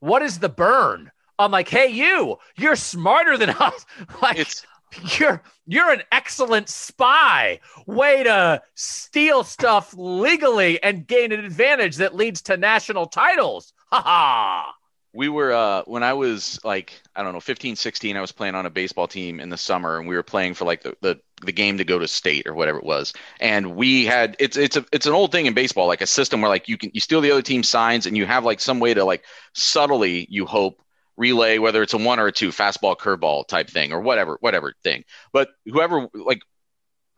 what 0.00 0.20
is 0.20 0.38
the 0.40 0.48
burn? 0.50 1.10
I'm 1.38 1.50
like, 1.50 1.68
hey, 1.68 1.88
you, 1.88 2.36
you're 2.56 2.76
smarter 2.76 3.38
than 3.38 3.50
us. 3.50 3.86
Like 4.22 4.38
It's 4.38 4.66
you're 5.18 5.42
you're 5.66 5.90
an 5.90 6.02
excellent 6.10 6.68
spy. 6.68 7.60
Way 7.86 8.24
to 8.24 8.62
steal 8.74 9.44
stuff 9.44 9.94
legally 9.96 10.82
and 10.82 11.06
gain 11.06 11.32
an 11.32 11.44
advantage 11.44 11.96
that 11.96 12.14
leads 12.14 12.42
to 12.42 12.56
national 12.56 13.06
titles. 13.06 13.72
Ha 13.90 14.00
ha. 14.00 14.74
we 15.12 15.28
were 15.28 15.52
uh 15.52 15.82
when 15.84 16.02
i 16.02 16.14
was 16.14 16.58
like 16.64 17.00
i 17.14 17.22
don't 17.22 17.34
know 17.34 17.40
15 17.40 17.76
16 17.76 18.16
i 18.16 18.20
was 18.20 18.32
playing 18.32 18.54
on 18.54 18.64
a 18.64 18.70
baseball 18.70 19.06
team 19.06 19.40
in 19.40 19.50
the 19.50 19.56
summer 19.58 19.98
and 19.98 20.08
we 20.08 20.14
were 20.14 20.22
playing 20.22 20.54
for 20.54 20.64
like 20.64 20.82
the 20.82 20.96
the, 21.02 21.20
the 21.42 21.52
game 21.52 21.76
to 21.76 21.84
go 21.84 21.98
to 21.98 22.08
state 22.08 22.46
or 22.46 22.54
whatever 22.54 22.78
it 22.78 22.84
was 22.84 23.12
and 23.40 23.76
we 23.76 24.06
had 24.06 24.34
it's 24.38 24.56
it's 24.56 24.76
a 24.76 24.84
it's 24.92 25.06
an 25.06 25.12
old 25.12 25.30
thing 25.30 25.46
in 25.46 25.52
baseball 25.52 25.86
like 25.86 26.00
a 26.00 26.06
system 26.06 26.40
where 26.40 26.48
like 26.48 26.68
you 26.68 26.78
can 26.78 26.90
you 26.94 27.00
steal 27.00 27.20
the 27.20 27.30
other 27.30 27.42
team's 27.42 27.68
signs 27.68 28.06
and 28.06 28.16
you 28.16 28.24
have 28.24 28.44
like 28.44 28.60
some 28.60 28.80
way 28.80 28.94
to 28.94 29.04
like 29.04 29.24
subtly 29.52 30.26
you 30.30 30.46
hope 30.46 30.81
relay 31.16 31.58
whether 31.58 31.82
it's 31.82 31.94
a 31.94 31.98
one 31.98 32.18
or 32.18 32.26
a 32.26 32.32
two 32.32 32.48
fastball 32.48 32.96
curveball 32.96 33.46
type 33.46 33.68
thing 33.68 33.92
or 33.92 34.00
whatever 34.00 34.38
whatever 34.40 34.74
thing 34.82 35.04
but 35.32 35.50
whoever 35.66 36.08
like 36.14 36.42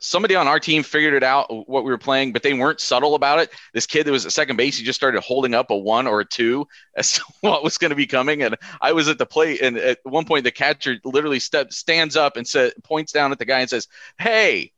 somebody 0.01 0.35
on 0.35 0.47
our 0.47 0.61
team 0.61 0.83
figured 0.83 1.15
it 1.15 1.23
out 1.23 1.47
what 1.69 1.85
we 1.85 1.91
were 1.91 1.99
playing, 1.99 2.33
but 2.33 2.43
they 2.43 2.53
weren't 2.53 2.81
subtle 2.81 3.15
about 3.15 3.39
it. 3.39 3.51
This 3.73 3.87
kid 3.87 4.05
that 4.05 4.13
was 4.13 4.27
at 4.27 4.33
second 4.33 4.57
base, 4.57 4.77
he 4.77 4.85
just 4.85 4.99
started 4.99 5.23
holding 5.23 5.55
up 5.55 5.71
a 5.71 5.77
one 5.77 6.07
or 6.07 6.21
a 6.21 6.25
two 6.25 6.67
as 6.97 7.13
to 7.13 7.23
what 7.41 7.65
was 7.65 7.79
going 7.79 7.91
to 7.91 7.97
be 7.97 8.07
coming. 8.07 8.43
And 8.43 8.57
I 8.81 8.93
was 8.93 9.09
at 9.09 9.19
the 9.19 9.27
plate, 9.27 9.61
and 9.63 9.77
at 9.77 9.99
one 10.03 10.25
point, 10.25 10.45
the 10.45 10.51
catcher 10.51 10.99
literally 11.05 11.41
step, 11.41 11.73
stands 11.73 12.17
up 12.17 12.37
and 12.37 12.47
said, 12.47 12.75
points 12.83 13.13
down 13.13 13.33
at 13.33 13.39
the 13.39 13.45
guy 13.45 13.61
and 13.61 13.71
says, 13.71 13.89
"Hey, 14.19 14.73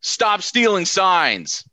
stop 0.00 0.42
stealing 0.42 0.86
signs." 0.86 1.64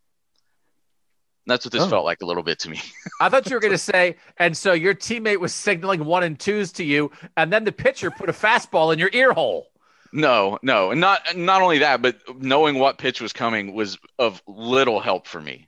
And 1.48 1.54
that's 1.54 1.64
what 1.66 1.72
this 1.72 1.84
Oh. 1.84 1.88
felt 1.90 2.04
like 2.04 2.22
a 2.22 2.26
little 2.26 2.44
bit 2.44 2.60
to 2.60 2.70
me. 2.70 2.82
I 3.22 3.30
thought 3.30 3.50
you 3.50 3.56
were 3.56 3.62
going 3.62 3.72
to 3.72 3.78
say, 3.78 4.18
and 4.36 4.56
so 4.56 4.74
your 4.74 4.94
teammate 4.94 5.40
was 5.40 5.54
signaling 5.54 6.04
one 6.04 6.24
and 6.24 6.38
twos 6.38 6.74
to 6.74 6.84
you, 6.84 7.10
and 7.38 7.54
then 7.54 7.64
the 7.64 7.72
pitcher 7.72 8.12
put 8.12 8.28
a 8.28 8.34
fastball 8.34 8.92
in 8.92 9.00
your 9.00 9.10
ear 9.14 9.32
hole. 9.32 9.68
no, 10.12 10.60
no, 10.62 10.92
and 10.92 11.00
not 11.00 11.22
not 11.38 11.62
only 11.62 11.78
that, 11.80 12.02
but 12.02 12.18
knowing 12.42 12.80
what 12.80 12.98
pitch 12.98 13.22
was 13.22 13.32
coming 13.32 13.74
was 13.74 13.98
of 14.20 14.42
little 14.46 15.00
help 15.00 15.26
for 15.26 15.40
me. 15.40 15.68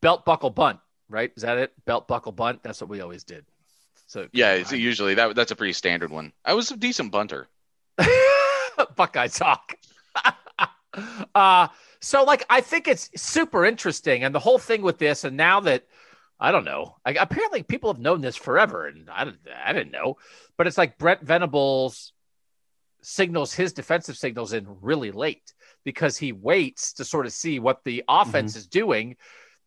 Belt 0.00 0.24
buckle 0.24 0.48
bunt, 0.50 0.78
right? 1.10 1.30
Is 1.36 1.42
that 1.42 1.58
it? 1.58 1.72
Belt 1.84 2.08
buckle 2.08 2.32
bunt. 2.32 2.62
That's 2.62 2.80
what 2.80 2.88
we 2.88 3.02
always 3.02 3.24
did. 3.24 3.44
So 4.06 4.28
Yeah, 4.32 4.52
it's 4.54 4.72
usually 4.72 5.14
that 5.16 5.34
that's 5.36 5.50
a 5.52 5.56
pretty 5.56 5.74
standard 5.74 6.10
one. 6.10 6.32
I 6.42 6.54
was 6.54 6.70
a 6.70 6.76
decent 6.78 7.12
bunter. 7.12 7.48
Buckeye 8.96 9.28
talk. 9.28 9.74
uh, 11.34 11.68
so 12.00 12.24
like 12.24 12.44
I 12.48 12.60
think 12.60 12.88
it's 12.88 13.10
super 13.16 13.64
interesting, 13.64 14.24
and 14.24 14.34
the 14.34 14.40
whole 14.40 14.58
thing 14.58 14.82
with 14.82 14.98
this, 14.98 15.24
and 15.24 15.36
now 15.36 15.60
that 15.60 15.84
I 16.40 16.52
don't 16.52 16.64
know, 16.64 16.96
like, 17.04 17.16
apparently 17.18 17.62
people 17.62 17.92
have 17.92 18.00
known 18.00 18.20
this 18.20 18.36
forever, 18.36 18.86
and 18.86 19.10
I 19.10 19.24
didn't, 19.24 19.40
I 19.64 19.72
didn't 19.72 19.92
know, 19.92 20.18
but 20.56 20.66
it's 20.66 20.78
like 20.78 20.98
Brent 20.98 21.22
Venables 21.22 22.12
signals 23.02 23.54
his 23.54 23.72
defensive 23.72 24.16
signals 24.16 24.52
in 24.52 24.66
really 24.80 25.10
late 25.10 25.52
because 25.84 26.18
he 26.18 26.32
waits 26.32 26.94
to 26.94 27.04
sort 27.04 27.26
of 27.26 27.32
see 27.32 27.58
what 27.58 27.82
the 27.84 28.04
offense 28.08 28.52
mm-hmm. 28.52 28.58
is 28.58 28.66
doing. 28.66 29.16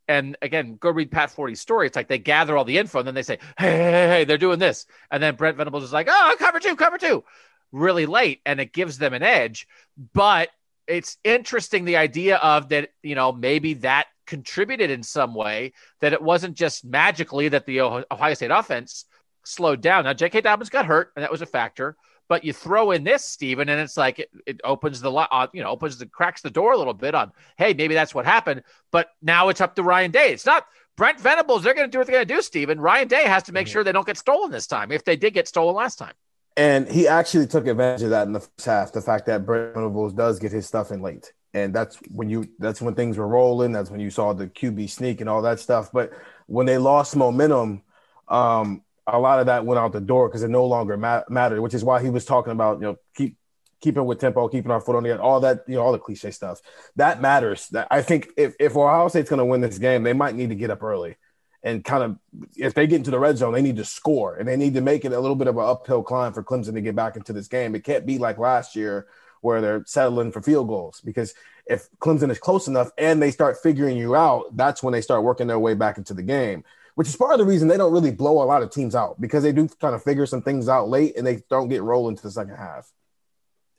And 0.08 0.38
again, 0.42 0.76
go 0.80 0.92
read 0.92 1.12
Pat 1.12 1.32
Forde's 1.32 1.62
story. 1.62 1.88
It's 1.88 1.96
like 1.96 2.10
they 2.10 2.18
gather 2.18 2.58
all 2.58 2.66
the 2.66 2.78
info 2.78 3.00
and 3.00 3.08
then 3.08 3.16
they 3.16 3.24
say, 3.24 3.40
hey, 3.58 3.72
hey, 3.72 3.92
hey, 3.92 4.08
hey, 4.08 4.24
they're 4.26 4.38
doing 4.38 4.60
this. 4.60 4.86
And 5.10 5.24
then 5.24 5.36
Brent 5.36 5.58
Venables 5.58 5.84
is 5.84 5.94
like, 5.94 6.08
oh, 6.10 6.36
cover 6.38 6.60
two, 6.60 6.76
cover 6.76 6.98
two, 6.98 7.24
really 7.72 8.06
late. 8.06 8.42
And 8.46 8.60
it 8.60 8.74
gives 8.74 8.98
them 8.98 9.14
an 9.14 9.24
edge. 9.24 9.68
But 10.14 10.50
it's 10.92 11.18
interesting 11.24 11.86
the 11.86 11.98
idea 11.98 12.38
of 12.38 12.70
that, 12.70 12.90
you 13.02 13.16
know, 13.16 13.32
maybe 13.32 13.76
that 13.76 14.08
contributed 14.28 14.90
in 14.90 15.04
some 15.04 15.34
way, 15.34 15.74
that 16.02 16.14
it 16.14 16.22
wasn't 16.22 16.56
just 16.56 16.84
magically 16.86 17.50
that 17.50 17.66
the 17.66 17.82
Oh- 17.82 18.04
Ohio 18.12 18.34
State 18.34 18.52
offense 18.52 19.06
slowed 19.46 19.82
down. 19.82 20.04
Now, 20.04 20.14
J.K. 20.14 20.42
Dobbins 20.42 20.70
got 20.70 20.86
hurt, 20.86 21.12
and 21.16 21.24
that 21.24 21.32
was 21.32 21.42
a 21.42 21.46
factor. 21.46 21.96
But 22.28 22.46
you 22.46 22.54
throw 22.54 22.92
in 22.92 23.04
this, 23.04 23.26
Stephen, 23.26 23.68
and 23.68 23.82
it's 23.82 23.98
like 23.98 24.20
it, 24.20 24.30
it 24.46 24.62
opens 24.64 25.02
the, 25.02 25.12
uh, 25.12 25.48
you 25.54 25.62
know, 25.62 25.70
opens 25.70 25.98
the 25.98 26.06
cracks 26.06 26.42
the 26.42 26.50
door 26.50 26.74
a 26.74 26.78
little 26.78 26.94
bit 26.94 27.14
on, 27.14 27.32
hey, 27.58 27.74
maybe 27.74 27.94
that's 27.94 28.16
what 28.16 28.26
happened. 28.26 28.64
But 28.92 29.10
now 29.22 29.50
it's 29.50 29.60
up 29.60 29.76
to 29.76 29.84
Ryan 29.84 30.12
Day. 30.12 30.32
It's 30.32 30.46
not 30.46 30.66
Brent 30.96 31.20
Venables. 31.20 31.64
They're 31.64 31.74
going 31.74 31.88
to 31.88 31.92
do 31.92 31.98
what 31.98 32.08
they're 32.08 32.16
going 32.16 32.28
to 32.28 32.34
do, 32.34 32.42
Stephen. 32.42 32.80
Ryan 32.80 33.08
Day 33.08 33.24
has 33.24 33.44
to 33.44 33.52
make 33.52 33.68
sure 33.68 33.84
they 33.84 33.92
don't 33.92 34.08
get 34.08 34.18
stolen 34.18 34.52
this 34.52 34.68
time. 34.68 34.92
If 34.92 35.04
they 35.04 35.18
did 35.18 35.34
get 35.34 35.48
stolen 35.48 35.76
last 35.76 35.98
time, 35.98 36.14
And 36.58 36.88
he 36.90 37.08
actually 37.08 37.48
took 37.48 37.66
advantage 37.68 38.02
of 38.04 38.10
that 38.10 38.28
in 38.28 38.34
the 38.34 38.42
first 38.42 38.66
half. 38.66 38.92
The 38.92 39.02
fact 39.02 39.26
that 39.28 39.46
Brent 39.46 39.74
Venables 39.74 40.14
does 40.14 40.40
get 40.40 40.52
his 40.52 40.68
stuff 40.68 40.92
in 40.92 41.02
late, 41.02 41.32
and 41.54 41.74
that's 41.74 41.98
when 42.10 42.30
you 42.30 42.50
that's 42.60 42.82
when 42.82 42.94
things 42.94 43.18
were 43.18 43.28
rolling. 43.28 43.72
That's 43.72 43.90
when 43.90 44.02
you 44.02 44.10
saw 44.10 44.34
the 44.34 44.48
QB 44.48 44.90
sneak 44.90 45.22
and 45.22 45.30
all 45.30 45.42
that 45.44 45.60
stuff. 45.60 45.92
But 45.94 46.12
when 46.48 46.66
they 46.66 46.78
lost 46.78 47.16
momentum, 47.16 47.84
um, 48.28 48.84
a 49.08 49.18
lot 49.18 49.40
of 49.40 49.46
that 49.46 49.66
went 49.66 49.80
out 49.80 49.94
the 49.94 50.02
door 50.02 50.28
because 50.28 50.44
it 50.44 50.50
no 50.50 50.66
longer 50.66 50.98
ma- 50.98 51.24
mattered. 51.30 51.62
Which 51.62 51.74
is 51.74 51.86
why 51.86 52.02
he 52.02 52.10
was 52.10 52.26
talking 52.26 52.52
about 52.52 52.80
you 52.80 52.88
know 52.88 52.98
keep 53.16 53.38
keeping 53.80 54.06
with 54.06 54.20
tempo, 54.20 54.50
keeping 54.50 54.72
our 54.72 54.82
foot 54.82 54.98
on 54.98 55.04
the 55.04 55.20
all 55.22 55.40
that 55.40 55.64
you 55.68 55.76
know 55.76 55.84
all 55.84 55.94
the 55.94 56.00
cliche 56.00 56.32
stuff 56.32 56.62
that 56.98 57.22
matters. 57.22 57.70
That 57.70 57.88
I 57.90 58.02
think 58.02 58.28
if 58.36 58.56
if 58.60 58.76
Ohio 58.76 59.08
State's 59.08 59.30
going 59.30 59.40
to 59.40 59.46
win 59.46 59.62
this 59.62 59.78
game, 59.78 60.04
they 60.04 60.14
might 60.14 60.36
need 60.36 60.50
to 60.50 60.56
get 60.56 60.70
up 60.70 60.84
early 60.84 61.16
and 61.64 61.84
kind 61.84 62.04
of 62.04 62.18
if 62.56 62.74
they 62.74 62.88
get 62.88 62.98
into 62.98 63.12
the 63.12 63.20
red 63.20 63.38
zone, 63.38 63.54
they 63.54 63.62
need 63.62 63.78
to 63.78 63.86
score 63.86 64.36
and 64.36 64.48
they 64.48 64.58
need 64.58 64.74
to 64.74 64.82
make 64.82 65.06
it 65.06 65.12
a 65.14 65.20
little 65.20 65.36
bit 65.36 65.48
of 65.48 65.58
an 65.58 65.64
uphill 65.66 66.02
climb 66.04 66.34
for 66.34 66.44
Clemson 66.44 66.74
to 66.74 66.82
get 66.82 66.96
back 66.96 67.16
into 67.16 67.34
this 67.34 67.48
game. 67.48 67.76
It 67.76 67.84
can't 67.84 68.06
be 68.06 68.18
like 68.18 68.38
last 68.38 68.76
year 68.76 69.08
where 69.42 69.62
they're 69.62 69.84
settling 69.86 70.32
for 70.32 70.42
field 70.42 70.68
goals 70.68 71.02
because 71.02 71.34
if 71.68 71.88
Clemson 72.00 72.32
is 72.32 72.40
close 72.40 72.68
enough 72.68 72.90
and 72.98 73.22
they 73.22 73.32
start 73.32 73.58
figuring 73.62 73.98
you 73.98 74.16
out, 74.16 74.56
that's 74.58 74.82
when 74.84 74.92
they 74.92 75.02
start 75.02 75.24
working 75.24 75.48
their 75.48 75.60
way 75.60 75.74
back 75.76 75.98
into 75.98 76.14
the 76.14 76.24
game. 76.24 76.64
Which 76.96 77.08
is 77.08 77.16
part 77.16 77.32
of 77.32 77.40
the 77.40 77.46
reason 77.46 77.68
they 77.70 77.78
don't 77.78 77.94
really 77.94 78.12
blow 78.12 78.44
a 78.44 78.46
lot 78.46 78.62
of 78.64 78.70
teams 78.70 78.96
out 78.96 79.20
because 79.22 79.44
they 79.44 79.54
do 79.54 79.68
kind 79.80 79.96
of 79.96 80.04
figure 80.04 80.26
some 80.26 80.42
things 80.42 80.68
out 80.68 80.90
late 80.90 81.16
and 81.18 81.26
they 81.26 81.42
don't 81.50 81.70
get 81.70 81.84
rolling 81.84 82.18
to 82.18 82.24
the 82.24 82.32
second 82.32 82.56
half. 82.58 82.92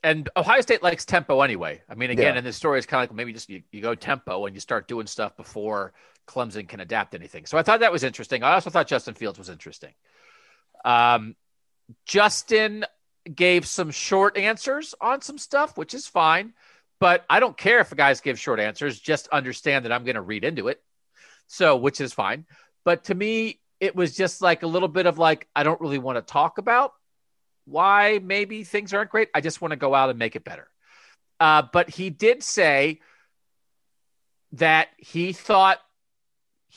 and 0.05 0.29
Ohio 0.35 0.59
State 0.61 0.83
likes 0.83 1.05
tempo 1.05 1.39
anyway. 1.41 1.81
I 1.87 1.95
mean, 1.95 2.09
again, 2.09 2.33
Yeah. 2.33 2.39
in 2.39 2.43
this 2.43 2.57
story, 2.57 2.79
is 2.79 2.85
kind 2.85 3.03
of 3.03 3.09
like 3.09 3.15
maybe 3.15 3.31
just 3.31 3.49
you, 3.49 3.63
you 3.71 3.81
go 3.81 3.95
tempo 3.95 4.45
and 4.45 4.53
you 4.55 4.59
start 4.59 4.87
doing 4.87 5.07
stuff 5.07 5.37
before 5.37 5.93
Clemson 6.27 6.67
can 6.67 6.79
adapt 6.79 7.15
anything. 7.15 7.45
So 7.45 7.57
I 7.57 7.63
thought 7.63 7.81
that 7.81 7.91
was 7.91 8.03
interesting. 8.03 8.43
I 8.43 8.53
also 8.53 8.69
thought 8.69 8.87
Justin 8.87 9.13
Fields 9.13 9.37
was 9.37 9.49
interesting. 9.49 9.93
Um, 10.85 11.35
Justin 12.05 12.85
gave 13.33 13.65
some 13.65 13.91
short 13.91 14.37
answers 14.37 14.95
on 14.99 15.21
some 15.21 15.37
stuff, 15.37 15.77
which 15.77 15.93
is 15.93 16.07
fine. 16.07 16.53
But 16.99 17.25
I 17.29 17.39
don't 17.39 17.57
care 17.57 17.79
if 17.79 17.93
guys 17.95 18.21
give 18.21 18.39
short 18.39 18.59
answers. 18.59 18.99
Just 18.99 19.27
understand 19.27 19.85
that 19.85 19.91
I'm 19.91 20.05
going 20.05 20.15
to 20.15 20.21
read 20.21 20.43
into 20.43 20.69
it. 20.69 20.81
So, 21.47 21.75
which 21.75 21.99
is 21.99 22.13
fine. 22.13 22.45
But 22.85 23.05
to 23.05 23.15
me, 23.15 23.59
it 23.79 23.95
was 23.95 24.15
just 24.15 24.41
like 24.41 24.63
a 24.63 24.67
little 24.67 24.87
bit 24.87 25.05
of 25.05 25.17
like, 25.17 25.47
I 25.55 25.63
don't 25.63 25.81
really 25.81 25.97
want 25.97 26.17
to 26.17 26.21
talk 26.21 26.57
about 26.57 26.93
why 27.65 28.19
maybe 28.23 28.63
things 28.63 28.93
aren't 28.93 29.09
great. 29.09 29.29
I 29.33 29.41
just 29.41 29.61
want 29.61 29.71
to 29.71 29.77
go 29.77 29.93
out 29.93 30.09
and 30.09 30.17
make 30.17 30.35
it 30.35 30.43
better. 30.43 30.67
Uh, 31.39 31.63
but 31.73 31.89
he 31.89 32.09
did 32.09 32.43
say 32.43 33.01
that 34.53 34.87
he 34.97 35.33
thought 35.33 35.79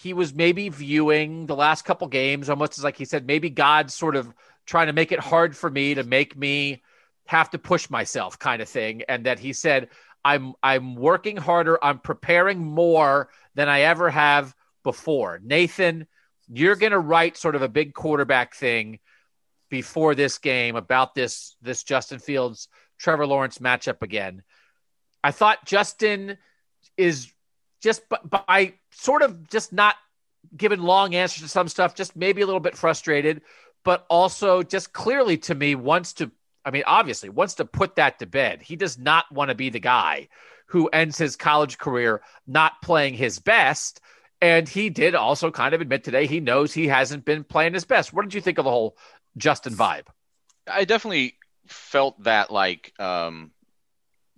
he 0.02 0.12
was 0.12 0.34
maybe 0.34 0.68
viewing 0.68 1.46
the 1.46 1.56
last 1.56 1.86
couple 1.86 2.06
games 2.06 2.50
almost 2.50 2.76
as 2.76 2.84
like 2.84 2.98
he 2.98 3.06
said, 3.06 3.26
maybe 3.26 3.48
God's 3.48 3.94
sort 3.94 4.14
of 4.14 4.30
trying 4.66 4.88
to 4.88 4.92
make 4.92 5.10
it 5.10 5.18
hard 5.18 5.56
for 5.56 5.70
me 5.70 5.94
to 5.94 6.04
make 6.04 6.36
me 6.36 6.82
have 7.24 7.48
to 7.50 7.58
push 7.58 7.88
myself 7.88 8.38
kind 8.38 8.60
of 8.60 8.68
thing. 8.68 9.04
And 9.08 9.24
that 9.24 9.38
he 9.38 9.54
said, 9.54 9.88
I'm 10.22 10.52
I'm 10.62 10.96
working 10.96 11.38
harder, 11.38 11.82
I'm 11.82 11.98
preparing 11.98 12.62
more 12.62 13.30
than 13.54 13.70
I 13.70 13.82
ever 13.82 14.10
have 14.10 14.54
before. 14.84 15.40
Nathan, 15.42 16.06
you're 16.46 16.76
gonna 16.76 16.98
write 16.98 17.38
sort 17.38 17.56
of 17.56 17.62
a 17.62 17.68
big 17.68 17.94
quarterback 17.94 18.54
thing 18.54 18.98
before 19.70 20.14
this 20.14 20.36
game 20.36 20.76
about 20.76 21.14
this 21.14 21.56
this 21.62 21.84
Justin 21.84 22.18
Fields 22.18 22.68
Trevor 22.98 23.26
Lawrence 23.26 23.58
matchup 23.58 24.02
again. 24.02 24.42
I 25.24 25.30
thought 25.30 25.64
Justin 25.64 26.36
is 26.98 27.32
just 27.86 28.08
b- 28.08 28.16
by 28.28 28.74
sort 28.90 29.22
of 29.22 29.48
just 29.48 29.72
not 29.72 29.94
giving 30.56 30.80
long 30.80 31.14
answers 31.14 31.44
to 31.44 31.48
some 31.48 31.68
stuff, 31.68 31.94
just 31.94 32.16
maybe 32.16 32.42
a 32.42 32.46
little 32.46 32.60
bit 32.60 32.76
frustrated, 32.76 33.42
but 33.84 34.04
also 34.10 34.64
just 34.64 34.92
clearly 34.92 35.38
to 35.38 35.54
me 35.54 35.76
wants 35.76 36.14
to. 36.14 36.32
I 36.64 36.72
mean, 36.72 36.82
obviously 36.84 37.28
wants 37.28 37.54
to 37.54 37.64
put 37.64 37.94
that 37.94 38.18
to 38.18 38.26
bed. 38.26 38.60
He 38.60 38.74
does 38.74 38.98
not 38.98 39.30
want 39.30 39.50
to 39.50 39.54
be 39.54 39.70
the 39.70 39.78
guy 39.78 40.26
who 40.66 40.88
ends 40.88 41.16
his 41.16 41.36
college 41.36 41.78
career 41.78 42.22
not 42.44 42.82
playing 42.82 43.14
his 43.14 43.38
best. 43.38 44.00
And 44.42 44.68
he 44.68 44.90
did 44.90 45.14
also 45.14 45.52
kind 45.52 45.72
of 45.72 45.80
admit 45.80 46.02
today 46.02 46.26
he 46.26 46.40
knows 46.40 46.74
he 46.74 46.88
hasn't 46.88 47.24
been 47.24 47.44
playing 47.44 47.74
his 47.74 47.84
best. 47.84 48.12
What 48.12 48.22
did 48.22 48.34
you 48.34 48.40
think 48.40 48.58
of 48.58 48.64
the 48.64 48.72
whole 48.72 48.96
Justin 49.36 49.74
vibe? 49.74 50.06
I 50.66 50.84
definitely 50.84 51.36
felt 51.68 52.20
that 52.24 52.50
like 52.50 52.92
um, 52.98 53.52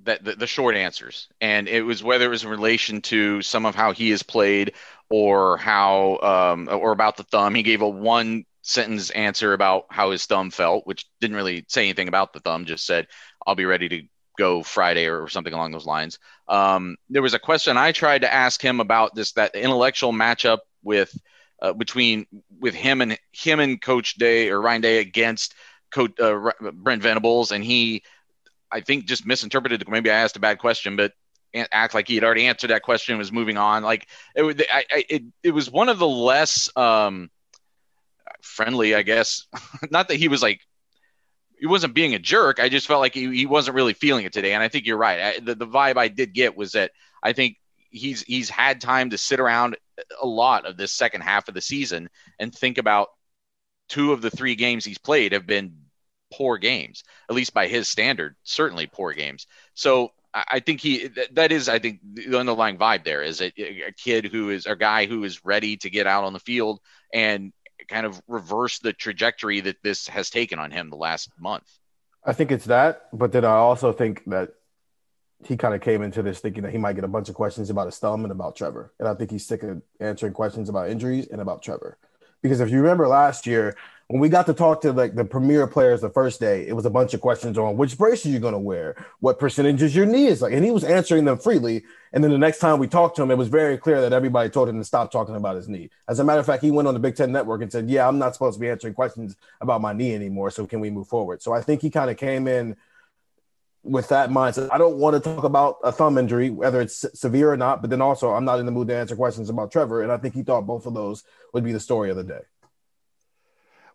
that 0.05 0.25
the, 0.25 0.37
the 0.37 0.47
short 0.47 0.77
answers, 0.77 1.29
and 1.41 1.69
it 1.69 1.83
was 1.83 2.03
whether 2.03 2.27
it 2.27 2.31
was 2.31 2.45
in 2.45 2.51
relation 2.51 3.01
to 3.03 3.43
some 3.43 3.67
of 3.67 3.75
how 3.75 3.93
he 3.93 4.11
has 4.11 4.23
played 4.23 4.75
or 5.11 5.57
how 5.57 6.19
um, 6.19 6.69
or 6.71 6.93
about 6.93 7.17
the 7.17 7.25
thumb. 7.25 7.55
He 7.55 7.63
gave 7.63 7.83
a 7.83 7.89
one 7.89 8.45
sentence 8.63 9.11
answer 9.11 9.53
about 9.53 9.87
how 9.91 10.11
his 10.11 10.27
thumb 10.27 10.51
felt, 10.51 10.87
which 10.87 11.07
didn't 11.21 11.37
really 11.37 11.65
say 11.69 11.83
anything 11.83 12.09
about 12.09 12.33
the 12.33 12.41
thumb. 12.41 12.65
Just 12.65 12.87
said, 12.87 13.07
"I'll 13.47 13.55
be 13.55 13.65
ready 13.65 13.89
to 13.89 14.03
go 14.39 14.63
Friday" 14.63 15.07
or 15.07 15.29
something 15.29 15.53
along 15.53 15.73
those 15.73 15.87
lines. 15.87 16.19
Um, 16.49 16.97
there 17.09 17.23
was 17.23 17.35
a 17.35 17.39
question 17.39 17.77
I 17.77 17.93
tried 17.93 18.23
to 18.23 18.33
ask 18.33 18.63
him 18.63 18.81
about 18.81 19.15
this 19.15 19.33
that 19.33 19.55
intellectual 19.55 20.13
matchup 20.13 20.59
with 20.83 21.17
uh, 21.61 21.73
between 21.73 22.27
with 22.61 22.75
him 22.75 23.01
and 23.01 23.19
him 23.33 23.61
and 23.61 23.81
Coach 23.81 24.15
Day 24.15 24.51
or 24.51 24.61
Ryan 24.61 24.81
Day 24.81 24.99
against 24.99 25.55
Coach 25.91 26.19
uh, 26.21 26.53
Brent 26.73 27.03
Venables, 27.03 27.53
and 27.53 27.65
he, 27.65 28.03
I 28.71 28.81
think, 28.81 29.07
just 29.07 29.27
misinterpreted. 29.27 29.89
Maybe 29.89 30.11
I 30.11 30.17
asked 30.17 30.37
a 30.37 30.41
bad 30.41 30.59
question, 30.59 30.97
but 30.97 31.13
act 31.73 31.95
like 31.95 32.09
he 32.09 32.15
had 32.15 32.25
already 32.25 32.47
answered 32.47 32.71
that 32.71 32.83
question 32.83 33.15
and 33.15 33.19
was 33.19 33.33
moving 33.33 33.57
on. 33.57 33.83
Like 33.83 34.09
it, 34.35 34.67
I, 34.71 35.05
it, 35.09 35.23
it 35.43 35.51
was 35.51 35.71
one 35.71 35.89
of 35.89 35.99
the 35.99 36.09
less 36.09 36.69
um, 36.77 37.31
friendly, 38.43 38.95
I 38.95 39.03
guess. 39.03 39.47
Not 39.91 40.09
that 40.09 40.17
he 40.17 40.29
was 40.29 40.43
like 40.43 40.61
he 41.59 41.67
wasn't 41.67 41.95
being 41.95 42.15
a 42.15 42.19
jerk. 42.19 42.61
I 42.61 42.69
just 42.69 42.87
felt 42.87 43.01
like 43.01 43.15
he, 43.15 43.35
he 43.35 43.47
wasn't 43.47 43.75
really 43.75 43.95
feeling 43.95 44.25
it 44.25 44.33
today. 44.33 44.53
And 44.53 44.63
I 44.63 44.69
think 44.69 44.87
you're 44.87 44.97
right. 44.97 45.21
I, 45.21 45.41
the, 45.41 45.55
the 45.55 45.67
vibe 45.67 45.97
I 45.97 46.09
did 46.09 46.33
get 46.33 46.57
was 46.57 46.73
that 46.73 46.93
I 47.23 47.33
think 47.33 47.57
he's 47.91 48.23
he's 48.23 48.51
had 48.51 48.81
time 48.81 49.11
to 49.11 49.19
sit 49.19 49.41
around 49.41 49.77
a 50.21 50.27
lot 50.27 50.67
of 50.67 50.77
this 50.77 50.93
second 50.93 51.23
half 51.23 51.49
of 51.49 51.55
the 51.55 51.61
season 51.61 52.09
and 52.39 52.55
think 52.55 52.79
about 52.79 53.09
two 53.89 54.13
of 54.13 54.21
the 54.21 54.31
three 54.31 54.55
games 54.55 54.85
he's 54.85 54.99
played 54.99 55.33
have 55.33 55.47
been 55.47 55.77
poor 56.31 56.59
games, 56.59 57.05
at 57.29 57.37
least 57.37 57.55
by 57.55 57.67
his 57.69 57.89
standard, 57.89 58.37
certainly 58.43 58.87
poor 58.87 59.13
games. 59.13 59.47
So 59.75 60.13
I 60.35 60.61
think 60.61 60.81
he 60.81 61.09
that 61.33 61.53
is 61.53 61.69
I 61.69 61.79
think 61.79 62.01
the 62.03 62.39
underlying 62.39 62.79
vibe 62.79 63.05
there 63.05 63.23
is 63.23 63.41
a, 63.41 63.47
uh, 63.47 63.89
a 63.89 63.93
kid 63.93 64.27
who 64.27 64.51
is 64.51 64.67
a 64.67 64.77
guy 64.77 65.07
who 65.07 65.25
is 65.25 65.45
ready 65.45 65.77
to 65.79 65.91
get 65.91 66.07
out 66.07 66.25
on 66.25 66.33
the 66.33 66.39
field 66.39 66.81
and 67.13 67.53
kind 67.89 68.05
of 68.05 68.21
reverse 68.29 68.79
the 68.79 68.93
trajectory 68.93 69.61
that 69.61 69.77
this 69.83 70.09
has 70.09 70.29
taken 70.31 70.59
on 70.59 70.71
him 70.71 70.91
the 70.91 70.97
last 70.97 71.31
month. 71.39 71.67
I 72.25 72.35
think 72.35 72.53
it's 72.53 72.67
that, 72.67 73.09
but 73.13 73.33
then 73.33 73.45
I 73.45 73.53
also 73.53 73.93
think 73.93 74.25
that 74.27 74.51
he 75.45 75.57
kind 75.57 75.75
of 75.75 75.81
came 75.81 76.03
into 76.03 76.23
this 76.23 76.41
thinking 76.41 76.65
that 76.65 76.73
he 76.73 76.79
might 76.79 76.95
get 76.95 77.05
a 77.05 77.09
bunch 77.09 77.29
of 77.29 77.35
questions 77.35 77.71
about 77.71 77.87
his 77.87 77.97
thumb 77.99 78.25
and 78.25 78.33
about 78.33 78.57
Trevor. 78.57 78.93
And 78.99 79.09
I 79.09 79.15
think 79.15 79.31
he's 79.31 79.47
sick 79.47 79.63
of 79.63 79.81
answering 80.01 80.33
questions 80.33 80.69
about 80.69 80.91
injuries 80.91 81.29
and 81.29 81.41
about 81.41 81.63
Trevor. 81.63 81.97
Because 82.43 82.61
if 82.61 82.71
you 82.71 82.79
remember 82.79 83.09
last 83.09 83.47
year, 83.47 83.77
when 84.09 84.21
we 84.21 84.31
got 84.31 84.47
to 84.47 84.55
talk 84.55 84.81
to 84.81 84.93
like 84.93 85.15
the 85.15 85.25
premier 85.25 85.67
players 85.67 86.01
the 86.01 86.09
first 86.09 86.41
day, 86.41 86.67
it 86.67 86.75
was 86.75 86.87
a 86.87 86.91
bunch 86.91 87.13
of 87.13 87.21
questions 87.21 87.59
on 87.59 87.77
which 87.77 87.99
brace 87.99 88.25
are 88.25 88.31
you 88.31 88.39
going 88.39 88.55
to 88.55 88.59
wear, 88.59 88.97
what 89.21 89.39
percentage 89.39 89.83
is 89.83 89.95
your 89.95 90.07
knee 90.07 90.27
is 90.27 90.41
like, 90.41 90.55
and 90.55 90.65
he 90.65 90.71
was 90.71 90.83
answering 90.83 91.27
them 91.27 91.37
freely. 91.37 91.85
And 92.15 92.25
then 92.25 92.31
the 92.31 92.39
next 92.39 92.59
time 92.59 92.79
we 92.79 92.89
talked 92.89 93.17
to 93.17 93.23
him, 93.23 93.31
it 93.31 93.37
was 93.37 93.49
very 93.49 93.77
clear 93.77 94.01
that 94.01 94.15
everybody 94.15 94.49
told 94.49 94.71
him 94.71 94.79
to 94.79 94.85
stop 94.85 95.13
talking 95.13 95.37
about 95.37 95.57
his 95.57 95.69
knee. 95.69 95.91
As 96.09 96.21
a 96.21 96.25
matter 96.25 96.41
of 96.41 96.47
fact, 96.47 96.63
he 96.63 96.71
went 96.71 96.89
on 96.89 96.95
the 96.95 97.01
Big 97.01 97.17
Ten 97.17 97.33
Network 97.33 97.61
and 97.61 97.71
said, 97.71 97.91
"Yeah, 97.91 98.09
I'm 98.09 98.19
not 98.19 98.33
supposed 98.33 98.55
to 98.55 98.61
be 98.61 98.71
answering 98.71 98.95
questions 98.95 99.37
about 99.61 99.83
my 99.83 99.93
knee 99.93 100.15
anymore. 100.15 100.51
So 100.51 100.67
can 100.67 100.81
we 100.81 100.89
move 100.89 101.07
forward?" 101.07 101.43
So 101.43 101.53
I 101.53 101.61
think 101.61 101.83
he 101.83 101.91
kind 101.91 102.11
of 102.11 102.17
came 102.17 102.49
in 102.49 102.77
with 103.89 104.09
that 104.09 104.31
mindset. 104.31 104.69
I 104.71 104.79
don't 104.79 104.97
want 104.97 105.15
to 105.15 105.21
talk 105.21 105.45
about 105.45 105.79
a 105.83 105.91
thumb 105.91 106.19
injury, 106.19 106.51
whether 106.51 106.81
it's 106.81 107.05
severe 107.19 107.53
or 107.53 107.57
not, 107.57 107.81
but 107.81 107.91
then 107.91 108.03
also 108.03 108.33
I'm 108.33 108.45
not 108.45 108.61
in 108.61 108.67
the 108.67 108.73
mood 108.73 108.89
to 108.89 108.97
answer 108.97 109.17
questions 109.17 109.49
about 109.49 109.73
Trevor. 109.73 110.03
And 110.03 110.13
I 110.13 110.19
think 110.19 110.35
he 110.35 110.43
thought 110.43 110.67
both 110.67 110.87
of 110.87 110.95
those 110.95 111.25
would 111.53 111.65
be 111.65 111.73
the 111.73 111.81
story 111.81 112.11
of 112.11 112.17
the 112.17 112.25
day. 112.25 112.41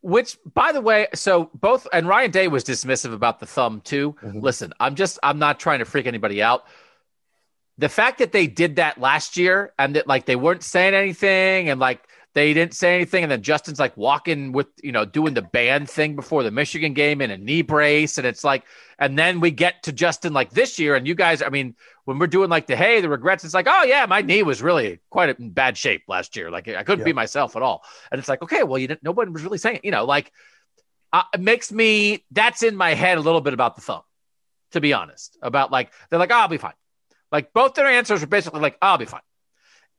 Which, 0.02 0.38
by 0.54 0.74
the 0.74 0.82
way, 0.82 1.08
so 1.14 1.50
both 1.54 1.88
and 1.94 2.08
Ryan 2.08 2.32
Day 2.32 2.48
was 2.50 2.66
dismissive 2.66 3.14
about 3.14 3.40
the 3.40 3.46
thumb 3.46 3.80
too. 3.80 4.16
Mm-hmm. 4.22 4.40
Listen, 4.40 4.74
I'm 4.80 4.96
just 4.96 5.18
I'm 5.24 5.40
not 5.40 5.60
trying 5.60 5.80
to 5.80 5.86
freak 5.86 6.08
anybody 6.08 6.42
out. 6.42 6.66
The 7.78 7.90
fact 7.90 8.20
that 8.20 8.34
they 8.34 8.48
did 8.48 8.76
that 8.76 9.00
last 9.00 9.38
year 9.38 9.74
and 9.80 9.96
that 9.96 10.06
like 10.06 10.26
they 10.26 10.36
weren't 10.36 10.64
saying 10.64 10.94
anything 10.94 11.70
and 11.70 11.80
like 11.80 12.06
they 12.34 12.54
didn't 12.54 12.74
say 12.74 12.96
anything, 12.96 13.24
and 13.24 13.32
then 13.32 13.44
Justin's 13.44 13.80
like 13.80 13.96
walking 13.96 14.52
with 14.52 14.68
you 14.82 14.92
know 14.92 15.06
doing 15.06 15.34
the 15.34 15.42
band 15.42 15.90
thing 15.90 16.16
before 16.16 16.44
the 16.44 16.52
Michigan 16.52 16.94
game 16.94 17.22
in 17.22 17.30
a 17.32 17.38
knee 17.38 17.62
brace, 17.62 18.18
and 18.18 18.26
it's 18.26 18.44
like, 18.44 18.64
and 18.98 19.18
then 19.18 19.40
we 19.40 19.52
get 19.52 19.84
to 19.84 19.92
Justin 19.92 20.34
like 20.34 20.50
this 20.50 20.80
year, 20.80 20.96
and 20.96 21.08
you 21.08 21.14
guys, 21.14 21.42
I 21.42 21.50
mean, 21.50 21.76
when 22.06 22.20
we're 22.20 22.28
doing 22.28 22.50
like 22.50 22.68
the 22.68 22.76
hey, 22.76 23.02
the 23.02 23.10
regrets, 23.10 23.44
it's 23.44 23.54
like, 23.54 23.68
oh 23.70 23.84
yeah, 23.84 24.06
my 24.08 24.22
knee 24.22 24.44
was 24.44 24.62
really 24.62 25.00
quite 25.10 25.38
in 25.40 25.52
bad 25.52 25.78
shape 25.78 26.04
last 26.08 26.36
year. 26.36 26.50
Like 26.50 26.68
I 26.68 26.84
couldn't 26.84 27.00
yeah. 27.00 27.12
be 27.12 27.14
myself 27.14 27.56
at 27.56 27.62
all. 27.62 27.84
And 28.12 28.20
it's 28.20 28.30
like, 28.30 28.42
okay, 28.42 28.64
well, 28.64 28.80
you 28.80 28.88
didn't, 28.88 29.04
nobody 29.04 29.32
was 29.32 29.44
really 29.44 29.58
saying, 29.58 29.82
you 29.84 29.92
know, 29.92 30.06
like 30.06 30.32
uh, 31.12 31.24
it 31.34 31.40
makes 31.40 31.72
me 31.72 32.26
that's 32.32 32.64
in 32.64 32.76
my 32.76 32.96
head 32.96 33.18
a 33.18 33.22
little 33.22 33.42
bit 33.42 33.54
about 33.54 33.76
the 33.76 33.82
thumb, 33.82 34.02
to 34.72 34.82
be 34.82 34.94
honest. 34.94 35.38
About 35.42 35.72
like 35.72 35.92
they're 36.10 36.20
like, 36.20 36.32
oh, 36.32 36.36
I'll 36.36 36.48
be 36.48 36.58
fine. 36.58 36.74
Like 37.32 37.54
both 37.54 37.76
their 37.76 37.88
answers 37.88 38.22
were 38.22 38.28
basically 38.28 38.60
like, 38.60 38.78
oh, 38.82 38.88
I'll 38.88 38.98
be 38.98 39.06
fine. 39.06 39.22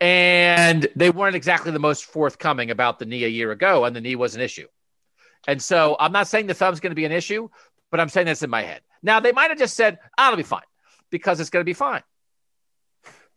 And 0.01 0.87
they 0.97 1.11
weren't 1.11 1.37
exactly 1.37 1.73
the 1.73 1.79
most 1.79 2.05
forthcoming 2.05 2.71
about 2.71 2.99
the 2.99 3.07
knee 3.07 3.25
a 3.25 3.29
year 3.29 3.53
ago, 3.53 3.85
and 3.85 3.95
the 3.95 4.01
knee 4.01 4.17
was 4.17 4.35
an 4.35 4.41
issue. 4.41 4.67
And 5.47 5.63
so 5.63 5.97
I'm 5.99 6.13
not 6.13 6.29
saying 6.29 6.47
the 6.47 6.55
thumb's 6.55 6.81
going 6.81 6.91
to 6.91 6.97
be 6.97 7.05
an 7.05 7.13
issue, 7.13 7.49
but 7.91 8.01
I'm 8.01 8.09
saying 8.09 8.27
that's 8.27 8.43
in 8.43 8.51
my 8.51 8.63
head. 8.63 8.81
Now 9.03 9.21
they 9.21 9.33
might 9.33 9.51
have 9.51 9.59
just 9.59 9.77
said, 9.77 9.99
ah, 10.19 10.29
oh, 10.29 10.31
"I'll 10.31 10.37
be 10.37 10.43
fine." 10.43 10.63
because 11.15 11.39
it's 11.39 11.51
going 11.51 11.61
to 11.61 11.65
be 11.65 11.75
fine. 11.75 12.03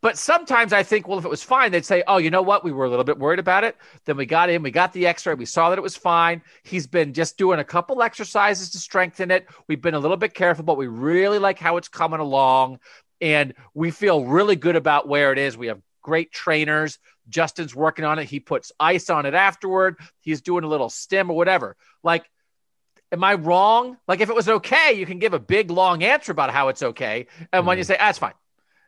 But 0.02 0.18
sometimes 0.18 0.74
I 0.74 0.82
think, 0.82 1.08
well, 1.08 1.20
if 1.20 1.26
it 1.26 1.30
was 1.30 1.44
fine, 1.44 1.72
they'd 1.72 1.86
say, 1.86 2.04
oh, 2.08 2.18
you 2.18 2.32
know 2.32 2.42
what? 2.42 2.64
We 2.64 2.72
were 2.72 2.86
a 2.86 2.90
little 2.90 3.04
bit 3.04 3.20
worried 3.20 3.38
about 3.38 3.64
it. 3.64 3.78
Then 4.06 4.18
we 4.18 4.26
got 4.26 4.50
in, 4.50 4.64
we 4.64 4.72
got 4.72 4.94
the 4.94 5.06
x 5.06 5.28
ray, 5.28 5.36
we 5.36 5.46
saw 5.46 5.70
that 5.70 5.78
it 5.78 5.84
was 5.84 5.96
fine. 5.96 6.42
He's 6.64 6.88
been 6.88 7.14
just 7.14 7.38
doing 7.38 7.60
a 7.60 7.64
couple 7.64 8.02
exercises 8.02 8.72
to 8.72 8.80
strengthen 8.80 9.30
it. 9.30 9.48
We've 9.68 9.82
been 9.82 9.94
a 9.94 10.00
little 10.00 10.18
bit 10.18 10.34
careful, 10.34 10.64
but 10.64 10.76
we 10.78 10.88
really 10.88 11.38
like 11.38 11.60
how 11.60 11.78
it's 11.78 11.88
coming 11.88 12.20
along. 12.20 12.80
And 13.22 13.54
we 13.76 13.92
feel 13.92 14.26
really 14.26 14.56
good 14.56 14.76
about 14.76 15.08
where 15.08 15.32
it 15.32 15.38
is. 15.38 15.56
We 15.56 15.68
have 15.68 15.82
great 16.08 16.32
trainers. 16.32 17.00
Justin's 17.28 17.76
working 17.76 18.06
on 18.06 18.18
it. 18.18 18.30
He 18.30 18.40
puts 18.40 18.72
ice 18.80 19.10
on 19.10 19.26
it 19.26 19.34
afterward. 19.34 19.98
He's 20.22 20.40
doing 20.40 20.64
a 20.64 20.68
little 20.68 20.90
stim 20.90 21.30
or 21.30 21.36
whatever. 21.36 21.76
Like, 22.02 22.24
Am 23.12 23.24
I 23.24 23.36
wrong? 23.36 23.98
Like, 24.06 24.20
if 24.20 24.30
it 24.30 24.36
was 24.36 24.50
okay, 24.50 24.94
you 24.94 25.06
can 25.06 25.20
give 25.20 25.34
a 25.34 25.40
big 25.40 25.72
long 25.72 26.04
answer 26.04 26.34
about 26.34 26.52
how 26.52 26.68
it's 26.68 26.84
okay. 26.84 27.28
And 27.54 27.64
mm 27.64 27.66
when 27.66 27.78
you 27.78 27.84
mm-hmm. 27.84 27.94
say, 27.94 27.98
that's 27.98 28.20
fine, 28.20 28.34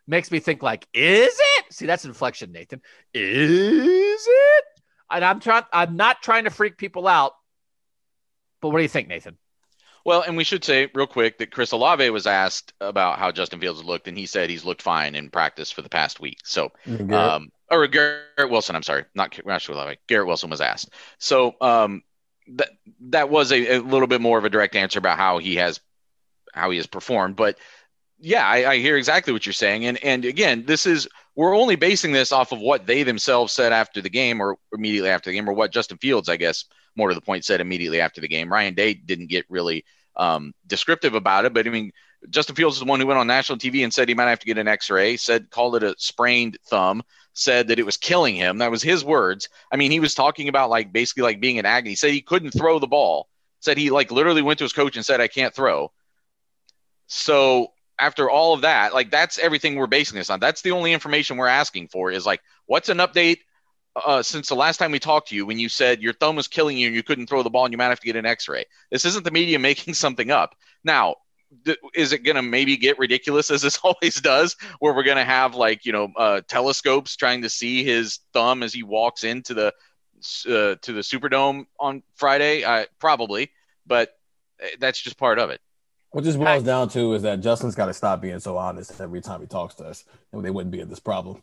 makes 0.08 0.30
me 0.30 0.40
think, 0.40 0.62
like, 0.62 0.86
is 0.94 1.34
it? 1.58 1.66
See, 1.72 1.86
that's 1.86 2.04
inflection, 2.04 2.52
Nathan. 2.52 2.82
Is 3.14 4.28
it? 4.30 4.66
And 5.10 5.24
I'm 5.24 5.40
trying, 5.40 5.64
I'm 5.72 5.96
not 5.96 6.22
trying 6.22 6.44
to 6.44 6.50
freak 6.50 6.78
people 6.78 7.08
out. 7.08 7.32
But 8.62 8.72
what 8.72 8.80
do 8.80 8.84
you 8.84 8.90
think, 8.90 9.08
Nathan? 9.08 9.38
Well, 10.10 10.24
and 10.24 10.36
we 10.36 10.44
should 10.44 10.64
say 10.64 10.90
real 10.96 11.06
quick 11.06 11.38
that 11.38 11.52
Chris 11.52 11.72
Olave 11.72 12.10
was 12.10 12.26
asked 12.26 12.74
about 12.82 13.20
how 13.20 13.32
Justin 13.32 13.60
Fields 13.60 13.84
looked, 13.84 14.08
and 14.08 14.18
he 14.18 14.26
said 14.26 14.50
he's 14.50 14.66
looked 14.66 14.82
fine 14.82 15.14
in 15.14 15.30
practice 15.30 15.70
for 15.70 15.84
the 15.84 15.90
past 15.90 16.20
week. 16.20 16.40
So, 16.44 16.72
um, 17.12 17.52
or 17.70 17.86
Garrett 17.86 18.50
Wilson, 18.50 18.76
I'm 18.76 18.82
sorry, 18.82 19.06
not, 19.14 19.40
not 19.46 19.70
Olave. 19.70 20.00
Garrett 20.08 20.26
Wilson 20.26 20.50
was 20.50 20.62
asked. 20.62 20.90
So, 21.20 21.54
um, 21.62 22.02
that 22.54 22.70
that 23.02 23.30
was 23.30 23.52
a, 23.52 23.76
a, 23.76 23.78
little 23.82 24.08
bit 24.08 24.20
more 24.20 24.40
of 24.40 24.46
a 24.46 24.50
direct 24.50 24.76
answer 24.76 24.98
about 24.98 25.20
how 25.20 25.38
he 25.38 25.58
has 25.58 25.80
how 26.56 26.72
he 26.72 26.78
has 26.78 26.88
performed. 26.88 27.36
But 27.36 27.60
yeah, 28.18 28.48
I, 28.48 28.68
I, 28.68 28.78
hear 28.80 28.98
exactly 28.98 29.32
what 29.32 29.46
you're 29.46 29.54
saying. 29.54 29.86
And 29.86 30.04
and 30.04 30.26
again, 30.26 30.66
this 30.66 30.88
is 30.88 31.08
we're 31.36 31.56
only 31.56 31.76
basing 31.76 32.14
this 32.14 32.32
off 32.32 32.52
of 32.52 32.58
what 32.58 32.88
they 32.88 33.04
themselves 33.04 33.54
said 33.54 33.74
after 33.74 34.02
the 34.02 34.10
game 34.10 34.42
or 34.42 34.58
immediately 34.74 35.12
after 35.12 35.30
the 35.30 35.36
game, 35.36 35.48
or 35.48 35.54
what 35.54 35.72
Justin 35.72 36.00
Fields, 36.00 36.30
I 36.30 36.38
guess, 36.38 36.66
more 36.96 37.10
to 37.10 37.16
the 37.16 37.22
point, 37.22 37.46
said 37.46 37.62
immediately 37.62 38.02
after 38.02 38.22
the 38.22 38.28
game. 38.28 38.52
Ryan 38.52 38.74
Day 38.74 38.96
didn't 38.96 39.28
get 39.28 39.46
really 39.50 39.86
um, 40.20 40.54
descriptive 40.68 41.16
about 41.16 41.46
it, 41.46 41.54
but 41.54 41.66
I 41.66 41.72
mean, 41.72 41.92
Justin 42.30 42.56
Fields 42.56 42.76
is 42.76 42.82
the 42.82 42.86
one 42.86 43.00
who 43.00 43.08
went 43.08 43.20
on 43.20 43.28
national 43.28 43.58
TV 43.58 43.84
and 43.84 43.94
said 43.94 44.10
he 44.10 44.14
might 44.14 44.30
have 44.30 44.40
to 44.40 44.46
get 44.46 44.58
an 44.58 44.68
X-ray. 44.68 45.16
Said 45.16 45.50
called 45.50 45.78
it 45.78 45.84
a 45.84 45.96
sprained 45.98 46.58
thumb 46.68 47.02
said 47.34 47.70
that 47.70 47.80
it 47.80 47.86
was 47.86 47.98
killing 47.98 48.36
him. 48.36 48.58
That 48.58 48.72
was 48.72 48.84
his 48.84 49.04
words. 49.04 49.48
I 49.72 49.78
mean, 49.78 49.92
he 49.92 50.00
was 50.00 50.14
talking 50.14 50.50
about 50.50 50.70
like 50.70 50.92
basically 50.92 51.24
like 51.24 51.40
being 51.40 51.56
in 51.56 51.66
agony. 51.66 51.96
Said 51.96 52.12
he 52.12 52.22
couldn't 52.22 52.52
throw 52.52 52.80
the 52.80 52.88
ball. 52.88 53.30
Said 53.62 53.78
he 53.78 53.90
like 53.90 54.12
literally 54.12 54.42
went 54.42 54.60
to 54.60 54.66
his 54.66 54.74
coach 54.74 54.96
and 54.96 55.06
said, 55.06 55.22
I 55.22 55.28
can't 55.28 55.56
throw. 55.56 55.92
So 57.08 57.74
after 57.98 58.30
all 58.30 58.54
of 58.54 58.62
that, 58.62 58.94
like 58.94 59.10
that's 59.10 59.40
everything 59.40 59.76
we're 59.76 59.88
basing 59.88 60.18
this 60.18 60.30
on. 60.30 60.40
That's 60.40 60.62
the 60.62 60.72
only 60.72 60.94
information 60.94 61.38
we're 61.38 61.48
asking 61.48 61.88
for 61.88 62.12
is 62.12 62.26
like, 62.26 62.42
what's 62.66 62.90
an 62.90 62.98
update 62.98 63.40
uh, 63.96 64.22
since 64.22 64.50
the 64.50 64.56
last 64.56 64.78
time 64.78 64.92
we 64.92 65.00
talked 65.00 65.30
to 65.30 65.36
you 65.36 65.46
when 65.46 65.60
you 65.60 65.70
said 65.70 66.02
your 66.02 66.14
thumb 66.14 66.36
was 66.36 66.48
killing 66.48 66.78
you 66.78 66.88
and 66.88 66.96
you 66.96 67.04
couldn't 67.04 67.28
throw 67.28 67.44
the 67.44 67.50
ball 67.50 67.66
and 67.66 67.74
you 67.74 67.78
might 67.78 67.86
have 67.86 68.00
to 68.00 68.06
get 68.06 68.16
an 68.16 68.26
x-ray. 68.26 68.64
This 68.92 69.06
isn't 69.06 69.24
the 69.24 69.32
media 69.32 69.60
making 69.70 69.94
something 69.94 70.32
up. 70.32 70.56
Now, 70.84 71.16
is 71.96 72.14
it 72.14 72.20
going 72.20 72.36
to 72.36 72.42
maybe 72.42 72.78
get 72.78 73.00
ridiculous 73.00 73.50
as 73.50 73.62
this 73.62 73.80
always 73.84 74.16
does 74.22 74.56
where 74.80 74.94
we're 74.94 75.04
going 75.04 75.18
to 75.18 75.24
have 75.24 75.56
like 75.56 75.86
you 75.86 75.92
know 75.92 76.10
uh, 76.16 76.42
telescopes 76.48 77.16
trying 77.16 77.42
to 77.42 77.50
see 77.50 77.84
his 77.84 78.20
thumb 78.34 78.64
as 78.64 78.74
he 78.74 78.84
walks 78.84 79.24
into 79.24 79.54
the 79.54 79.68
uh, 80.48 80.76
to 80.82 80.94
the 80.94 81.02
superdome 81.02 81.66
on 81.80 82.04
friday 82.16 82.64
uh, 82.64 82.86
probably 83.00 83.50
but 83.88 84.18
uh, 84.62 84.68
that's 84.80 85.02
just 85.02 85.18
part 85.18 85.40
of 85.40 85.50
it 85.50 85.60
what 86.12 86.24
this 86.24 86.36
boils 86.36 86.64
down 86.64 86.90
to 86.90 87.14
is 87.14 87.24
that 87.24 87.40
justin's 87.40 87.76
got 87.76 87.88
to 87.88 87.94
stop 87.94 88.22
being 88.22 88.40
so 88.40 88.58
honest 88.58 89.00
every 89.00 89.22
time 89.22 89.42
he 89.42 89.48
talks 89.48 89.76
to 89.76 89.86
us 89.86 90.04
and 90.32 90.44
they 90.44 90.52
wouldn't 90.52 90.72
be 90.72 90.80
in 90.80 90.90
this 90.90 91.00
problem 91.00 91.42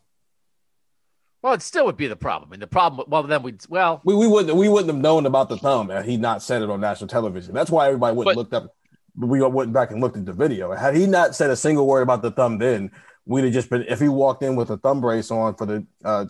well, 1.41 1.53
it 1.53 1.61
still 1.61 1.85
would 1.85 1.97
be 1.97 2.07
the 2.07 2.15
problem. 2.15 2.49
I 2.49 2.51
mean, 2.51 2.59
the 2.59 2.67
problem, 2.67 3.07
well, 3.09 3.23
then 3.23 3.43
we'd, 3.43 3.61
well, 3.69 4.01
we, 4.03 4.15
we 4.15 4.27
wouldn't, 4.27 4.55
we 4.55 4.69
wouldn't 4.69 4.91
have 4.91 5.01
known 5.01 5.25
about 5.25 5.49
the 5.49 5.57
thumb 5.57 5.91
and 5.91 6.05
he 6.05 6.17
not 6.17 6.41
said 6.41 6.61
it 6.61 6.69
on 6.69 6.81
national 6.81 7.07
television. 7.07 7.53
That's 7.53 7.71
why 7.71 7.87
everybody 7.87 8.15
would 8.15 8.27
have 8.27 8.37
looked 8.37 8.53
up 8.53 8.73
we 9.17 9.41
went 9.41 9.73
back 9.73 9.91
and 9.91 10.01
looked 10.01 10.17
at 10.17 10.25
the 10.25 10.33
video. 10.33 10.71
Had 10.73 10.95
he 10.95 11.07
not 11.07 11.35
said 11.35 11.49
a 11.49 11.55
single 11.55 11.87
word 11.87 12.01
about 12.01 12.21
the 12.21 12.31
thumb, 12.31 12.59
then 12.59 12.91
we'd 13.25 13.45
have 13.45 13.53
just 13.53 13.69
been. 13.69 13.83
If 13.87 13.99
he 13.99 14.07
walked 14.07 14.43
in 14.43 14.55
with 14.55 14.69
a 14.69 14.77
thumb 14.77 15.01
brace 15.01 15.31
on 15.31 15.55
for 15.55 15.65
the 15.65 15.85
uh, 16.05 16.25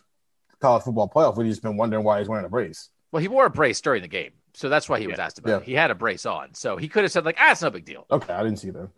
college 0.61 0.83
football 0.83 1.09
playoff, 1.09 1.37
we'd 1.37 1.49
just 1.49 1.61
been 1.61 1.77
wondering 1.77 2.03
why 2.03 2.19
he's 2.19 2.29
wearing 2.29 2.45
a 2.45 2.49
brace. 2.49 2.89
Well, 3.11 3.21
he 3.21 3.27
wore 3.27 3.45
a 3.45 3.49
brace 3.49 3.81
during 3.81 4.01
the 4.01 4.07
game, 4.07 4.31
so 4.53 4.69
that's 4.69 4.87
why 4.87 4.99
he 4.99 5.05
yeah. 5.05 5.11
was 5.11 5.19
asked 5.19 5.39
about 5.39 5.49
yeah. 5.49 5.57
it. 5.57 5.63
He 5.63 5.73
had 5.73 5.91
a 5.91 5.95
brace 5.95 6.25
on, 6.25 6.53
so 6.53 6.77
he 6.77 6.87
could 6.87 7.03
have 7.03 7.11
said 7.11 7.25
like, 7.25 7.37
"Ah, 7.39 7.51
it's 7.51 7.61
no 7.61 7.69
big 7.69 7.85
deal." 7.85 8.05
Okay, 8.09 8.33
I 8.33 8.43
didn't 8.43 8.59
see 8.59 8.69
that. 8.69 8.89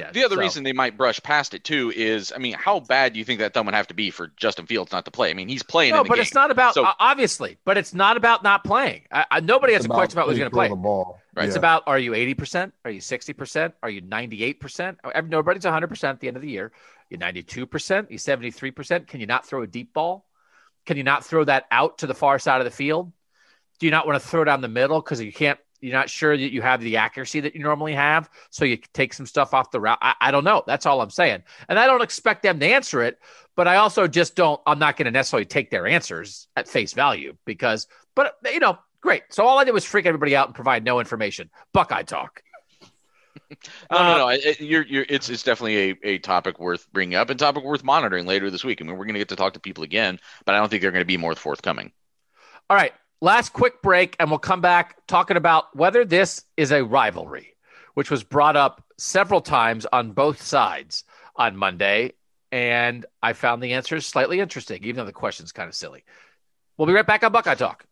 But 0.00 0.04
yet. 0.06 0.14
the 0.14 0.24
other 0.24 0.36
So- 0.36 0.40
reason 0.40 0.62
they 0.64 0.72
might 0.72 0.96
brush 0.96 1.20
past 1.22 1.54
it 1.54 1.64
too 1.64 1.92
is, 1.94 2.32
I 2.34 2.38
mean, 2.38 2.54
how 2.54 2.80
bad 2.80 3.12
do 3.12 3.18
you 3.18 3.24
think 3.24 3.40
that 3.40 3.54
thumb 3.54 3.66
would 3.66 3.74
have 3.74 3.88
to 3.88 3.94
be 3.94 4.10
for 4.10 4.32
Justin 4.36 4.66
Fields 4.66 4.92
not 4.92 5.04
to 5.04 5.10
play? 5.10 5.30
I 5.30 5.34
mean, 5.34 5.48
he's 5.48 5.62
playing. 5.62 5.92
No, 5.92 5.98
in 5.98 6.04
the 6.04 6.08
but 6.08 6.14
game. 6.16 6.22
it's 6.22 6.34
not 6.34 6.50
about 6.50 6.74
So- 6.74 6.84
uh, 6.84 6.92
obviously, 6.98 7.58
but 7.64 7.76
it's 7.78 7.92
not 7.94 8.16
about 8.16 8.42
not 8.42 8.64
playing. 8.64 9.02
I, 9.12 9.26
I, 9.30 9.40
nobody 9.40 9.72
has 9.74 9.84
It's 9.84 9.86
a 9.86 9.94
question 9.94 10.18
about 10.18 10.28
who's 10.28 10.38
going 10.38 10.50
to 10.50 10.54
play. 10.54 10.68
the 10.68 10.76
ball. 10.76 11.20
Right. 11.34 11.46
It's 11.46 11.54
Yeah. 11.54 11.58
about 11.60 11.84
are 11.86 11.98
you 11.98 12.14
80%? 12.14 12.72
Are 12.84 12.90
you 12.90 13.00
60%? 13.00 13.72
Are 13.82 13.90
you 13.90 14.00
98%? 14.00 14.98
Every- 15.14 15.30
Nobody's 15.30 15.64
100% 15.64 16.10
at 16.14 16.20
the 16.20 16.28
end 16.28 16.36
of 16.36 16.42
the 16.42 16.50
year. 16.50 16.72
You're 17.10 17.18
92%? 17.20 18.10
You're 18.10 18.18
73%? 18.18 19.06
Can 19.08 19.20
you 19.20 19.26
not 19.26 19.46
throw 19.46 19.62
a 19.62 19.66
deep 19.66 19.92
ball? 19.94 20.26
Can 20.86 20.96
you 20.96 21.04
not 21.04 21.24
throw 21.24 21.44
that 21.44 21.66
out 21.70 21.98
to 21.98 22.06
the 22.06 22.14
far 22.14 22.38
side 22.38 22.60
of 22.60 22.64
the 22.64 22.70
field? 22.70 23.12
Do 23.78 23.86
you 23.86 23.90
not 23.92 24.06
want 24.06 24.20
to 24.20 24.26
throw 24.28 24.42
down 24.44 24.60
the 24.60 24.68
middle 24.68 25.00
because 25.00 25.20
you 25.22 25.32
can't? 25.32 25.58
You're 25.80 25.92
not 25.92 26.10
sure 26.10 26.36
that 26.36 26.52
you 26.52 26.62
have 26.62 26.80
the 26.80 26.96
accuracy 26.96 27.40
that 27.40 27.54
you 27.54 27.62
normally 27.62 27.94
have, 27.94 28.28
so 28.50 28.64
you 28.64 28.78
take 28.94 29.12
some 29.14 29.26
stuff 29.26 29.54
off 29.54 29.70
the 29.70 29.80
route. 29.80 29.98
I, 30.02 30.14
I 30.20 30.30
don't 30.30 30.44
know. 30.44 30.62
That's 30.66 30.86
all 30.86 31.00
I'm 31.00 31.10
saying, 31.10 31.42
and 31.68 31.78
I 31.78 31.86
don't 31.86 32.02
expect 32.02 32.42
them 32.42 32.58
to 32.60 32.66
answer 32.66 33.02
it. 33.02 33.18
But 33.56 33.68
I 33.68 33.76
also 33.76 34.06
just 34.06 34.34
don't. 34.36 34.60
I'm 34.66 34.78
not 34.78 34.96
going 34.96 35.06
to 35.06 35.10
necessarily 35.10 35.46
take 35.46 35.70
their 35.70 35.86
answers 35.86 36.48
at 36.56 36.68
face 36.68 36.92
value 36.92 37.36
because. 37.44 37.86
But 38.14 38.34
you 38.52 38.60
know, 38.60 38.78
great. 39.00 39.22
So 39.30 39.44
all 39.46 39.58
I 39.58 39.64
did 39.64 39.72
was 39.72 39.84
freak 39.84 40.06
everybody 40.06 40.34
out 40.34 40.48
and 40.48 40.54
provide 40.54 40.84
no 40.84 41.00
information. 41.00 41.50
Buckeye 41.72 42.02
talk. 42.02 42.42
No, 43.90 43.98
Uh, 43.98 44.02
no, 44.02 44.16
no. 44.16 44.28
It, 44.28 44.60
you're, 44.60 44.86
you're, 44.86 45.06
it's, 45.08 45.28
it's 45.28 45.42
definitely 45.42 45.90
a, 46.02 46.14
a 46.14 46.18
topic 46.18 46.58
worth 46.58 46.90
bringing 46.92 47.16
up 47.16 47.30
and 47.30 47.38
topic 47.38 47.64
worth 47.64 47.84
monitoring 47.84 48.26
later 48.26 48.50
this 48.50 48.64
week. 48.64 48.80
I 48.80 48.84
mean, 48.84 48.96
we're 48.96 49.04
going 49.04 49.14
to 49.14 49.20
get 49.20 49.28
to 49.30 49.36
talk 49.36 49.54
to 49.54 49.60
people 49.60 49.84
again, 49.84 50.18
but 50.44 50.54
I 50.54 50.58
don't 50.58 50.68
think 50.68 50.82
they're 50.82 50.92
going 50.92 51.02
to 51.02 51.06
be 51.06 51.16
more 51.16 51.34
forthcoming. 51.34 51.92
All 52.70 52.76
right, 52.76 52.92
last 53.20 53.52
quick 53.52 53.82
break, 53.82 54.16
and 54.18 54.30
we'll 54.30 54.38
come 54.38 54.60
back 54.60 54.96
talking 55.06 55.36
about 55.36 55.74
whether 55.76 56.04
this 56.04 56.44
is 56.56 56.72
a 56.72 56.84
rivalry, 56.84 57.54
which 57.94 58.10
was 58.10 58.22
brought 58.22 58.56
up 58.56 58.84
several 58.96 59.40
times 59.40 59.86
on 59.92 60.12
both 60.12 60.42
sides 60.42 61.04
on 61.36 61.56
Monday. 61.56 62.14
And 62.50 63.04
I 63.22 63.34
found 63.34 63.62
the 63.62 63.74
answers 63.74 64.06
slightly 64.06 64.40
interesting, 64.40 64.82
even 64.84 64.96
though 64.96 65.04
the 65.04 65.12
question's 65.12 65.52
kind 65.52 65.68
of 65.68 65.74
silly. 65.74 66.04
We'll 66.76 66.86
be 66.86 66.94
right 66.94 67.06
back 67.06 67.22
on 67.22 67.32
Buckeye 67.32 67.54
Talk. 67.54 67.84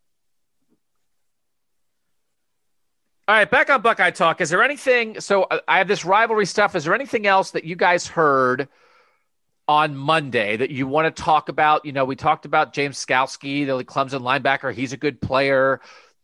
All 3.28 3.34
right, 3.34 3.50
back 3.50 3.70
on 3.70 3.82
Buckeye 3.82 4.12
Talk. 4.12 4.40
Is 4.40 4.50
there 4.50 4.62
anything? 4.62 5.20
So 5.20 5.42
uh, 5.42 5.58
I 5.66 5.78
have 5.78 5.88
this 5.88 6.04
rivalry 6.04 6.46
stuff. 6.46 6.76
Is 6.76 6.84
there 6.84 6.94
anything 6.94 7.26
else 7.26 7.50
that 7.50 7.64
you 7.64 7.74
guys 7.74 8.06
heard 8.06 8.68
on 9.68 9.96
Monday 9.96 10.56
that 10.56 10.70
you 10.70 10.86
want 10.86 11.14
to 11.14 11.22
talk 11.22 11.48
about? 11.48 11.84
You 11.84 11.92
know, 11.92 12.04
we 12.04 12.16
talked 12.16 12.44
about 12.44 12.72
James 12.72 13.04
Skalski, 13.04 13.66
the 13.66 13.84
Clemson 13.84 14.20
linebacker. 14.20 14.72
He's 14.72 14.92
a 14.92 14.96
good 14.96 15.20
player. 15.20 15.80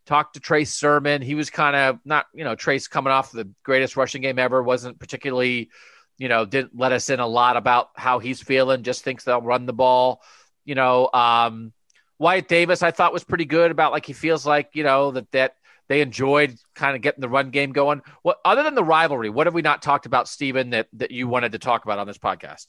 Talked 0.07 0.35
to 0.35 0.41
Trey 0.41 0.65
Sermon. 0.65 1.23
He 1.23 1.35
was 1.35 1.51
kind 1.51 1.77
of 1.77 1.99
not, 2.05 2.27
you 2.35 2.45
know, 2.45 2.55
Trace 2.55 2.89
coming 2.89 3.13
off 3.13 3.33
the 3.33 3.49
greatest 3.63 3.97
rushing 3.97 4.23
game 4.23 4.39
ever, 4.39 4.63
wasn't 4.63 4.99
particularly, 4.99 5.71
you 6.19 6.29
know, 6.29 6.45
didn't 6.45 6.77
let 6.77 6.93
us 6.93 7.09
in 7.09 7.21
a 7.21 7.27
lot 7.27 7.57
about 7.57 7.91
how 7.97 8.19
he's 8.19 8.43
feeling, 8.43 8.83
just 8.83 9.05
thinks 9.05 9.25
they'll 9.25 9.41
run 9.41 9.67
the 9.67 9.73
ball. 9.73 10.23
You 10.65 10.75
know, 10.75 11.09
um, 11.13 11.73
Wyatt 12.19 12.49
Davis, 12.49 12.83
I 12.83 12.93
thought 12.93 13.13
was 13.13 13.25
pretty 13.25 13.45
good 13.45 13.71
about 13.71 13.93
like 13.93 14.07
he 14.07 14.13
feels 14.13 14.47
like, 14.47 14.71
you 14.75 14.85
know, 14.85 15.13
that 15.13 15.31
that 15.33 15.55
they 15.89 16.01
enjoyed 16.01 16.57
kind 16.75 16.95
of 16.95 17.03
getting 17.03 17.21
the 17.21 17.29
run 17.29 17.51
game 17.51 17.73
going. 17.73 18.03
What 18.23 18.39
other 18.45 18.63
than 18.63 18.75
the 18.75 18.85
rivalry, 18.85 19.29
what 19.29 19.47
have 19.47 19.55
we 19.55 19.63
not 19.63 19.83
talked 19.83 20.07
about, 20.07 20.29
Stephen, 20.29 20.71
that 20.71 20.89
that 20.95 21.11
you 21.11 21.27
wanted 21.27 21.53
to 21.53 21.59
talk 21.59 21.85
about 21.85 21.99
on 21.99 22.07
this 22.07 22.19
podcast? 22.19 22.67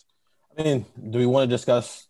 I 0.57 0.63
mean, 0.63 0.85
do 1.09 1.17
we 1.17 1.25
want 1.25 1.49
to 1.49 1.55
discuss 1.55 2.07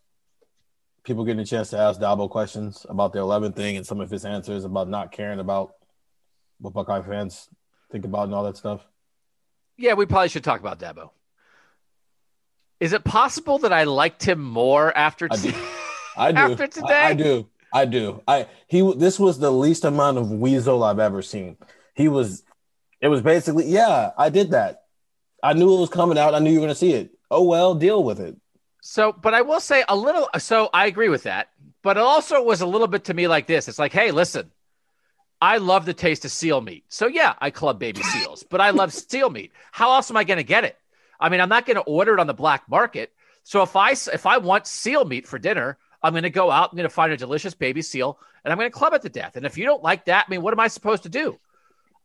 people 1.03 1.23
getting 1.23 1.41
a 1.41 1.45
chance 1.45 1.69
to 1.69 1.77
ask 1.77 1.99
Dabo 1.99 2.29
questions 2.29 2.85
about 2.89 3.13
the 3.13 3.19
11 3.19 3.53
thing 3.53 3.77
and 3.77 3.85
some 3.85 4.01
of 4.01 4.09
his 4.09 4.25
answers 4.25 4.65
about 4.65 4.89
not 4.89 5.11
caring 5.11 5.39
about 5.39 5.73
what 6.59 6.73
Buckeye 6.73 7.01
fans 7.01 7.47
think 7.91 8.05
about 8.05 8.25
and 8.25 8.33
all 8.33 8.43
that 8.43 8.57
stuff? 8.57 8.85
Yeah, 9.77 9.93
we 9.93 10.05
probably 10.05 10.29
should 10.29 10.43
talk 10.43 10.59
about 10.59 10.79
Dabo. 10.79 11.11
Is 12.79 12.93
it 12.93 13.03
possible 13.03 13.59
that 13.59 13.71
I 13.71 13.85
liked 13.85 14.23
him 14.23 14.43
more 14.43 14.95
after 14.95 15.27
I 15.31 15.37
do. 15.37 15.51
t- 15.51 15.57
I 16.17 16.31
do. 16.31 16.37
After 16.37 16.67
today? 16.67 16.93
I, 16.93 17.09
I 17.09 17.13
do. 17.13 17.49
I 17.73 17.85
do. 17.85 18.21
I 18.27 18.47
he. 18.67 18.93
This 18.95 19.19
was 19.19 19.39
the 19.39 19.51
least 19.51 19.83
amount 19.83 20.17
of 20.17 20.29
weasel 20.29 20.83
I've 20.83 20.99
ever 20.99 21.21
seen. 21.21 21.57
He 21.95 22.07
was. 22.07 22.43
It 23.01 23.07
was 23.07 23.21
basically, 23.21 23.65
yeah, 23.65 24.11
I 24.17 24.29
did 24.29 24.51
that. 24.51 24.83
I 25.41 25.53
knew 25.53 25.75
it 25.75 25.79
was 25.79 25.89
coming 25.89 26.17
out. 26.17 26.35
I 26.35 26.39
knew 26.39 26.51
you 26.51 26.59
were 26.59 26.67
going 26.67 26.73
to 26.73 26.79
see 26.79 26.93
it. 26.93 27.11
Oh 27.31 27.43
well, 27.43 27.75
deal 27.75 28.03
with 28.03 28.19
it. 28.19 28.35
So, 28.81 29.13
but 29.13 29.33
I 29.33 29.41
will 29.41 29.59
say 29.59 29.83
a 29.87 29.95
little. 29.95 30.29
So 30.39 30.69
I 30.73 30.87
agree 30.87 31.09
with 31.09 31.23
that. 31.23 31.49
But 31.81 31.97
it 31.97 32.03
also 32.03 32.41
was 32.41 32.61
a 32.61 32.65
little 32.65 32.87
bit 32.87 33.05
to 33.05 33.13
me 33.13 33.27
like 33.27 33.45
this. 33.47 33.67
It's 33.67 33.79
like, 33.79 33.91
hey, 33.91 34.11
listen, 34.11 34.51
I 35.41 35.57
love 35.57 35.85
the 35.85 35.93
taste 35.93 36.23
of 36.23 36.31
seal 36.31 36.61
meat. 36.61 36.85
So 36.87 37.07
yeah, 37.07 37.33
I 37.39 37.49
club 37.49 37.77
baby 37.77 38.01
seals, 38.03 38.43
but 38.43 38.61
I 38.61 38.69
love 38.69 38.93
seal 38.93 39.29
meat. 39.29 39.51
How 39.71 39.91
else 39.93 40.09
am 40.09 40.17
I 40.17 40.23
going 40.23 40.37
to 40.37 40.43
get 40.43 40.63
it? 40.63 40.77
I 41.19 41.29
mean, 41.29 41.41
I'm 41.41 41.49
not 41.49 41.65
going 41.65 41.75
to 41.75 41.81
order 41.81 42.13
it 42.13 42.19
on 42.19 42.27
the 42.27 42.33
black 42.33 42.69
market. 42.69 43.11
So 43.43 43.61
if 43.61 43.75
I 43.75 43.91
if 43.91 44.25
I 44.25 44.37
want 44.37 44.67
seal 44.67 45.05
meat 45.05 45.27
for 45.27 45.37
dinner, 45.37 45.77
I'm 46.01 46.13
going 46.13 46.23
to 46.23 46.29
go 46.29 46.49
out. 46.49 46.71
I'm 46.71 46.77
going 46.77 46.87
to 46.87 46.93
find 46.93 47.11
a 47.11 47.17
delicious 47.17 47.53
baby 47.53 47.81
seal, 47.81 48.19
and 48.43 48.51
I'm 48.51 48.57
going 48.57 48.71
to 48.71 48.77
club 48.77 48.93
it 48.93 49.01
to 49.01 49.09
death. 49.09 49.35
And 49.35 49.45
if 49.45 49.57
you 49.57 49.65
don't 49.65 49.83
like 49.83 50.05
that, 50.05 50.25
I 50.27 50.31
mean, 50.31 50.41
what 50.41 50.53
am 50.53 50.59
I 50.59 50.67
supposed 50.67 51.03
to 51.03 51.09
do? 51.09 51.37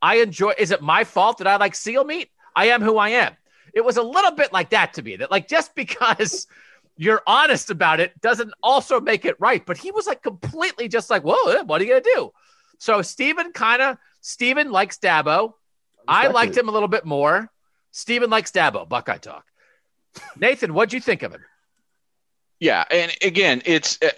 I 0.02 0.16
enjoy. 0.16 0.54
Is 0.58 0.70
it 0.72 0.82
my 0.82 1.04
fault 1.04 1.38
that 1.38 1.46
I 1.46 1.56
like 1.56 1.74
seal 1.74 2.04
meat? 2.04 2.30
I 2.54 2.66
am 2.66 2.82
who 2.82 2.96
I 2.96 3.10
am. 3.10 3.36
It 3.74 3.84
was 3.84 3.96
a 3.96 4.02
little 4.02 4.32
bit 4.32 4.52
like 4.52 4.70
that 4.70 4.94
to 4.94 5.02
me. 5.02 5.16
That 5.16 5.30
like 5.30 5.48
just 5.48 5.74
because 5.74 6.46
you're 6.96 7.22
honest 7.26 7.70
about 7.70 8.00
it 8.00 8.20
doesn't 8.20 8.52
also 8.62 9.00
make 9.00 9.24
it 9.24 9.36
right. 9.38 9.64
But 9.64 9.78
he 9.78 9.90
was 9.90 10.06
like 10.06 10.22
completely 10.22 10.88
just 10.88 11.10
like, 11.10 11.22
whoa, 11.22 11.62
what 11.64 11.80
are 11.80 11.84
you 11.84 11.90
gonna 11.90 12.02
do? 12.02 12.32
So 12.78 13.02
Stephen 13.02 13.52
kind 13.52 13.82
of 13.82 13.96
Stephen 14.20 14.70
likes 14.70 14.98
Dabo. 14.98 15.54
I 16.06 16.20
Respect 16.22 16.34
liked 16.34 16.56
it. 16.56 16.60
him 16.60 16.68
a 16.68 16.72
little 16.72 16.88
bit 16.88 17.04
more. 17.04 17.50
Stephen 17.92 18.30
likes 18.30 18.50
Dabo. 18.50 18.88
Buckeye 18.88 19.18
talk. 19.18 19.44
Nathan, 20.36 20.74
what'd 20.74 20.92
you 20.92 21.00
think 21.00 21.22
of 21.22 21.32
him? 21.32 21.44
Yeah, 22.60 22.84
and 22.90 23.12
again, 23.22 23.62
it's. 23.66 23.98
uh, 24.02 24.10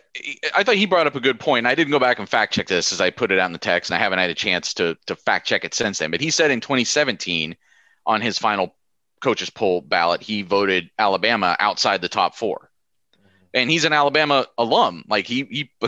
I 0.54 0.64
thought 0.64 0.76
he 0.76 0.86
brought 0.86 1.06
up 1.06 1.14
a 1.14 1.20
good 1.20 1.38
point. 1.38 1.66
I 1.66 1.74
didn't 1.74 1.90
go 1.90 1.98
back 1.98 2.18
and 2.18 2.26
fact 2.28 2.54
check 2.54 2.68
this 2.68 2.90
as 2.90 3.00
I 3.00 3.10
put 3.10 3.30
it 3.32 3.38
out 3.38 3.46
in 3.46 3.52
the 3.52 3.58
text, 3.58 3.90
and 3.90 3.98
I 4.00 4.02
haven't 4.02 4.18
had 4.18 4.30
a 4.30 4.34
chance 4.34 4.72
to 4.74 4.96
to 5.06 5.14
fact 5.14 5.46
check 5.46 5.64
it 5.64 5.74
since 5.74 5.98
then. 5.98 6.10
But 6.10 6.22
he 6.22 6.30
said 6.30 6.50
in 6.50 6.60
2017, 6.60 7.54
on 8.06 8.20
his 8.22 8.38
final 8.38 8.74
coaches 9.20 9.50
poll 9.50 9.80
ballot, 9.80 10.22
he 10.22 10.42
voted 10.42 10.90
Alabama 10.98 11.56
outside 11.58 12.00
the 12.00 12.08
top 12.08 12.34
four, 12.34 12.70
and 13.54 13.70
he's 13.70 13.84
an 13.84 13.92
Alabama 13.92 14.46
alum. 14.58 15.04
Like 15.08 15.26
he 15.26 15.44
he 15.44 15.70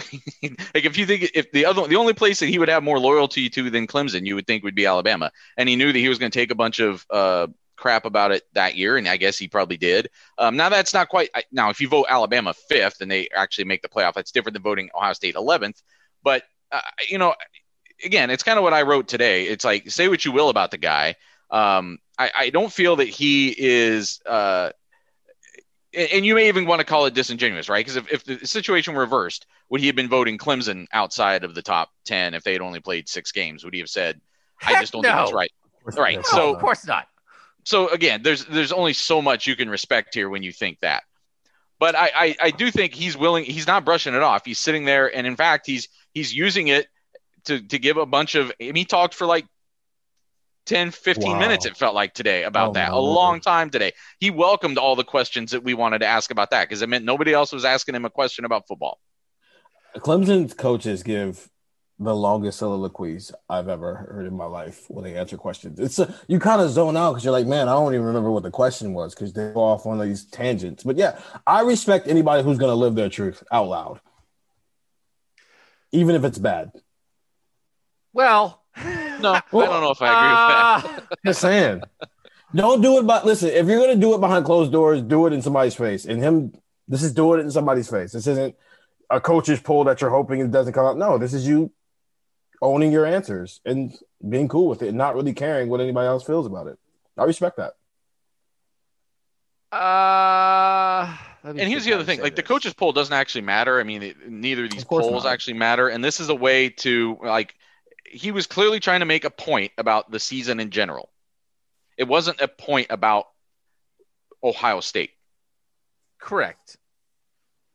like 0.74 0.84
if 0.84 0.98
you 0.98 1.06
think 1.06 1.30
if 1.34 1.50
the 1.52 1.66
other 1.66 1.86
the 1.86 1.96
only 1.96 2.14
place 2.14 2.40
that 2.40 2.46
he 2.46 2.58
would 2.58 2.68
have 2.68 2.82
more 2.82 2.98
loyalty 2.98 3.48
to 3.50 3.70
than 3.70 3.86
Clemson, 3.86 4.26
you 4.26 4.34
would 4.34 4.46
think 4.46 4.64
would 4.64 4.74
be 4.74 4.86
Alabama, 4.86 5.30
and 5.56 5.68
he 5.68 5.76
knew 5.76 5.92
that 5.92 5.98
he 5.98 6.08
was 6.08 6.18
going 6.18 6.30
to 6.30 6.38
take 6.38 6.50
a 6.50 6.56
bunch 6.56 6.80
of 6.80 7.06
uh, 7.10 7.46
crap 7.76 8.04
about 8.04 8.32
it 8.32 8.44
that 8.52 8.76
year, 8.76 8.96
and 8.96 9.08
I 9.08 9.16
guess 9.16 9.38
he 9.38 9.48
probably 9.48 9.76
did. 9.76 10.08
Um, 10.38 10.56
now 10.56 10.68
that's 10.68 10.94
not 10.94 11.08
quite. 11.08 11.30
Now 11.50 11.70
if 11.70 11.80
you 11.80 11.88
vote 11.88 12.06
Alabama 12.08 12.54
fifth 12.54 13.00
and 13.00 13.10
they 13.10 13.28
actually 13.34 13.64
make 13.64 13.82
the 13.82 13.88
playoff, 13.88 14.14
that's 14.14 14.32
different 14.32 14.54
than 14.54 14.62
voting 14.62 14.90
Ohio 14.94 15.12
State 15.12 15.34
eleventh. 15.34 15.82
But 16.22 16.44
uh, 16.70 16.80
you 17.08 17.18
know, 17.18 17.34
again, 18.04 18.30
it's 18.30 18.42
kind 18.42 18.58
of 18.58 18.62
what 18.62 18.72
I 18.72 18.82
wrote 18.82 19.08
today. 19.08 19.44
It's 19.44 19.64
like 19.64 19.90
say 19.90 20.08
what 20.08 20.24
you 20.24 20.32
will 20.32 20.48
about 20.48 20.70
the 20.70 20.78
guy. 20.78 21.16
Um, 21.50 21.98
I, 22.22 22.30
I 22.44 22.50
don't 22.50 22.72
feel 22.72 22.96
that 22.96 23.08
he 23.08 23.54
is. 23.56 24.20
Uh, 24.26 24.70
and 25.94 26.08
and 26.12 26.26
you 26.26 26.34
may 26.34 26.48
even 26.48 26.66
want 26.66 26.80
to 26.80 26.84
call 26.86 27.06
it 27.06 27.14
disingenuous, 27.14 27.68
right? 27.68 27.84
Because 27.84 27.96
if, 27.96 28.12
if 28.12 28.24
the 28.24 28.46
situation 28.46 28.94
reversed, 28.94 29.46
would 29.68 29.80
he 29.80 29.86
have 29.88 29.96
been 29.96 30.08
voting 30.08 30.38
Clemson 30.38 30.86
outside 30.92 31.44
of 31.44 31.54
the 31.54 31.62
top 31.62 31.90
10 32.06 32.34
if 32.34 32.42
they 32.44 32.52
had 32.52 32.62
only 32.62 32.80
played 32.80 33.08
six 33.08 33.32
games? 33.32 33.64
Would 33.64 33.74
he 33.74 33.80
have 33.80 33.88
said, 33.90 34.20
I 34.62 34.72
just 34.80 34.92
don't 34.92 35.02
think 35.02 35.14
that's 35.14 35.30
no. 35.30 35.36
right? 35.36 35.52
Right. 35.96 36.16
No, 36.16 36.22
So- 36.22 36.54
of 36.54 36.60
course 36.60 36.86
not. 36.86 37.08
so 37.64 37.88
again, 37.88 38.22
there's 38.22 38.44
there's 38.46 38.72
only 38.72 38.92
so 38.92 39.20
much 39.20 39.46
you 39.46 39.56
can 39.56 39.68
respect 39.68 40.14
here 40.14 40.28
when 40.28 40.42
you 40.42 40.52
think 40.52 40.78
that. 40.80 41.02
But 41.78 41.96
I, 41.96 42.10
I, 42.14 42.36
I 42.40 42.50
do 42.52 42.70
think 42.70 42.94
he's 42.94 43.16
willing. 43.16 43.44
He's 43.44 43.66
not 43.66 43.84
brushing 43.84 44.14
it 44.14 44.22
off. 44.22 44.44
He's 44.44 44.60
sitting 44.60 44.84
there, 44.84 45.12
and 45.14 45.26
in 45.26 45.34
fact, 45.34 45.66
he's 45.66 45.88
he's 46.14 46.32
using 46.32 46.68
it 46.68 46.86
to 47.46 47.60
to 47.60 47.78
give 47.80 47.96
a 47.96 48.06
bunch 48.06 48.36
of. 48.36 48.52
I 48.60 48.66
mean, 48.66 48.76
he 48.76 48.84
talked 48.84 49.14
for 49.14 49.26
like 49.26 49.46
10, 50.66 50.90
15 50.90 51.32
Wow. 51.32 51.38
minutes. 51.40 51.66
It 51.66 51.76
felt 51.76 51.94
like 51.94 52.14
today 52.14 52.44
about 52.44 52.70
Oh, 52.70 52.72
that. 52.74 52.90
my 52.90 52.96
A 52.96 53.00
Lord. 53.00 53.14
long 53.14 53.40
time 53.40 53.70
today. 53.70 53.92
He 54.18 54.30
welcomed 54.30 54.78
all 54.78 54.96
the 54.96 55.04
questions 55.04 55.50
that 55.50 55.64
we 55.64 55.74
wanted 55.74 55.98
to 56.00 56.06
ask 56.06 56.30
about 56.30 56.50
that 56.50 56.68
because 56.68 56.82
it 56.82 56.88
meant 56.88 57.04
nobody 57.04 57.32
else 57.32 57.52
was 57.52 57.64
asking 57.64 57.94
him 57.94 58.04
a 58.04 58.10
question 58.10 58.44
about 58.44 58.66
football. 58.68 58.98
Clemson's 59.96 60.54
coaches 60.54 61.02
give 61.02 61.48
the 61.98 62.14
longest 62.16 62.58
soliloquies 62.58 63.30
I've 63.48 63.68
ever 63.68 63.94
heard 63.94 64.26
in 64.26 64.34
my 64.36 64.46
life 64.46 64.86
when 64.88 65.04
they 65.04 65.14
answer 65.16 65.36
questions. 65.36 65.78
It's 65.78 65.98
a, 65.98 66.12
you 66.26 66.38
kind 66.38 66.60
of 66.60 66.70
zone 66.70 66.96
out 66.96 67.12
because 67.12 67.24
you're 67.24 67.32
like, 67.32 67.46
man, 67.46 67.68
I 67.68 67.72
don't 67.72 67.92
even 67.94 68.06
remember 68.06 68.30
what 68.30 68.42
the 68.42 68.50
question 68.50 68.94
was 68.94 69.14
because 69.14 69.32
they 69.32 69.52
go 69.52 69.60
off 69.60 69.84
on 69.86 70.00
these 70.00 70.24
tangents. 70.24 70.82
But 70.82 70.96
yeah, 70.96 71.20
I 71.46 71.60
respect 71.62 72.08
anybody 72.08 72.42
who's 72.42 72.58
going 72.58 72.70
to 72.70 72.74
live 72.76 72.94
their 72.94 73.08
truth 73.10 73.42
out 73.52 73.68
loud, 73.68 74.00
even 75.92 76.14
if 76.14 76.24
it's 76.24 76.38
bad. 76.38 76.72
Well, 78.12 78.61
No, 78.76 79.32
I 79.34 79.42
don't 79.52 79.82
know 79.82 79.90
if 79.90 80.00
I 80.02 80.82
agree 80.82 80.92
with 80.92 81.00
that. 81.00 81.12
uh, 81.12 81.16
Just 81.26 81.40
saying. 81.40 81.82
Don't 82.54 82.80
do 82.82 82.98
it, 82.98 83.06
but 83.06 83.24
listen, 83.24 83.48
if 83.50 83.66
you're 83.66 83.78
going 83.78 83.94
to 83.94 84.00
do 84.00 84.14
it 84.14 84.20
behind 84.20 84.44
closed 84.44 84.72
doors, 84.72 85.00
do 85.02 85.26
it 85.26 85.32
in 85.32 85.40
somebody's 85.42 85.74
face. 85.74 86.04
And 86.04 86.20
him, 86.22 86.54
this 86.88 87.02
is 87.02 87.12
doing 87.14 87.40
it 87.40 87.44
in 87.44 87.50
somebody's 87.50 87.88
face. 87.88 88.12
This 88.12 88.26
isn't 88.26 88.54
a 89.10 89.20
coach's 89.20 89.60
poll 89.60 89.84
that 89.84 90.00
you're 90.00 90.10
hoping 90.10 90.40
it 90.40 90.50
doesn't 90.50 90.72
come 90.72 90.84
out. 90.86 90.98
No, 90.98 91.16
this 91.18 91.32
is 91.34 91.46
you 91.46 91.70
owning 92.60 92.92
your 92.92 93.06
answers 93.06 93.60
and 93.64 93.92
being 94.28 94.48
cool 94.48 94.68
with 94.68 94.82
it 94.82 94.88
and 94.88 94.98
not 94.98 95.14
really 95.14 95.32
caring 95.32 95.68
what 95.68 95.80
anybody 95.80 96.06
else 96.06 96.24
feels 96.24 96.46
about 96.46 96.66
it. 96.66 96.78
I 97.16 97.24
respect 97.24 97.56
that. 97.58 97.72
Uh, 99.72 101.16
And 101.44 101.58
here's 101.58 101.84
the 101.84 101.92
other 101.94 102.04
thing: 102.04 102.18
say 102.18 102.22
like 102.22 102.36
the 102.36 102.42
this. 102.42 102.48
coaches 102.48 102.74
poll 102.74 102.92
doesn't 102.92 103.14
actually 103.14 103.40
matter. 103.42 103.80
I 103.80 103.84
mean, 103.84 104.02
it, 104.02 104.28
neither 104.30 104.64
of 104.64 104.70
these 104.70 104.82
Of 104.82 104.88
polls 104.88 105.24
not. 105.24 105.32
actually 105.32 105.54
matter, 105.54 105.88
and 105.88 106.04
this 106.04 106.20
is 106.20 106.28
a 106.28 106.34
way 106.34 106.68
to 106.68 107.18
like. 107.22 107.54
He 108.12 108.30
was 108.30 108.46
clearly 108.46 108.78
trying 108.78 109.00
to 109.00 109.06
make 109.06 109.24
a 109.24 109.30
point 109.30 109.72
about 109.78 110.10
the 110.10 110.20
season 110.20 110.60
in 110.60 110.70
general. 110.70 111.10
It 111.96 112.04
wasn't 112.04 112.40
a 112.40 112.48
point 112.48 112.88
about 112.90 113.26
Ohio 114.42 114.80
State. 114.80 115.10
Correct. 116.18 116.76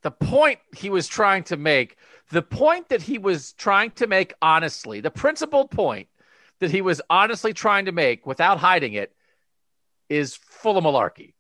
The 0.04 0.12
point 0.12 0.60
he 0.76 0.90
was 0.90 1.08
trying 1.08 1.44
to 1.46 1.58
make, 1.58 1.98
the 2.32 2.42
point 2.42 2.90
that 2.90 3.02
he 3.02 3.18
was 3.18 3.54
trying 3.54 3.92
to 3.92 4.08
make 4.08 4.34
honestly, 4.42 5.02
the 5.02 5.12
principal 5.12 5.68
point 5.68 6.08
that 6.60 6.72
he 6.72 6.82
was 6.82 7.02
honestly 7.10 7.54
trying 7.54 7.86
to 7.86 7.92
make 7.92 8.26
without 8.26 8.58
hiding 8.60 8.94
it 8.94 9.14
is 10.10 10.36
full 10.36 10.78
of 10.78 10.84
malarkey. 10.84 11.34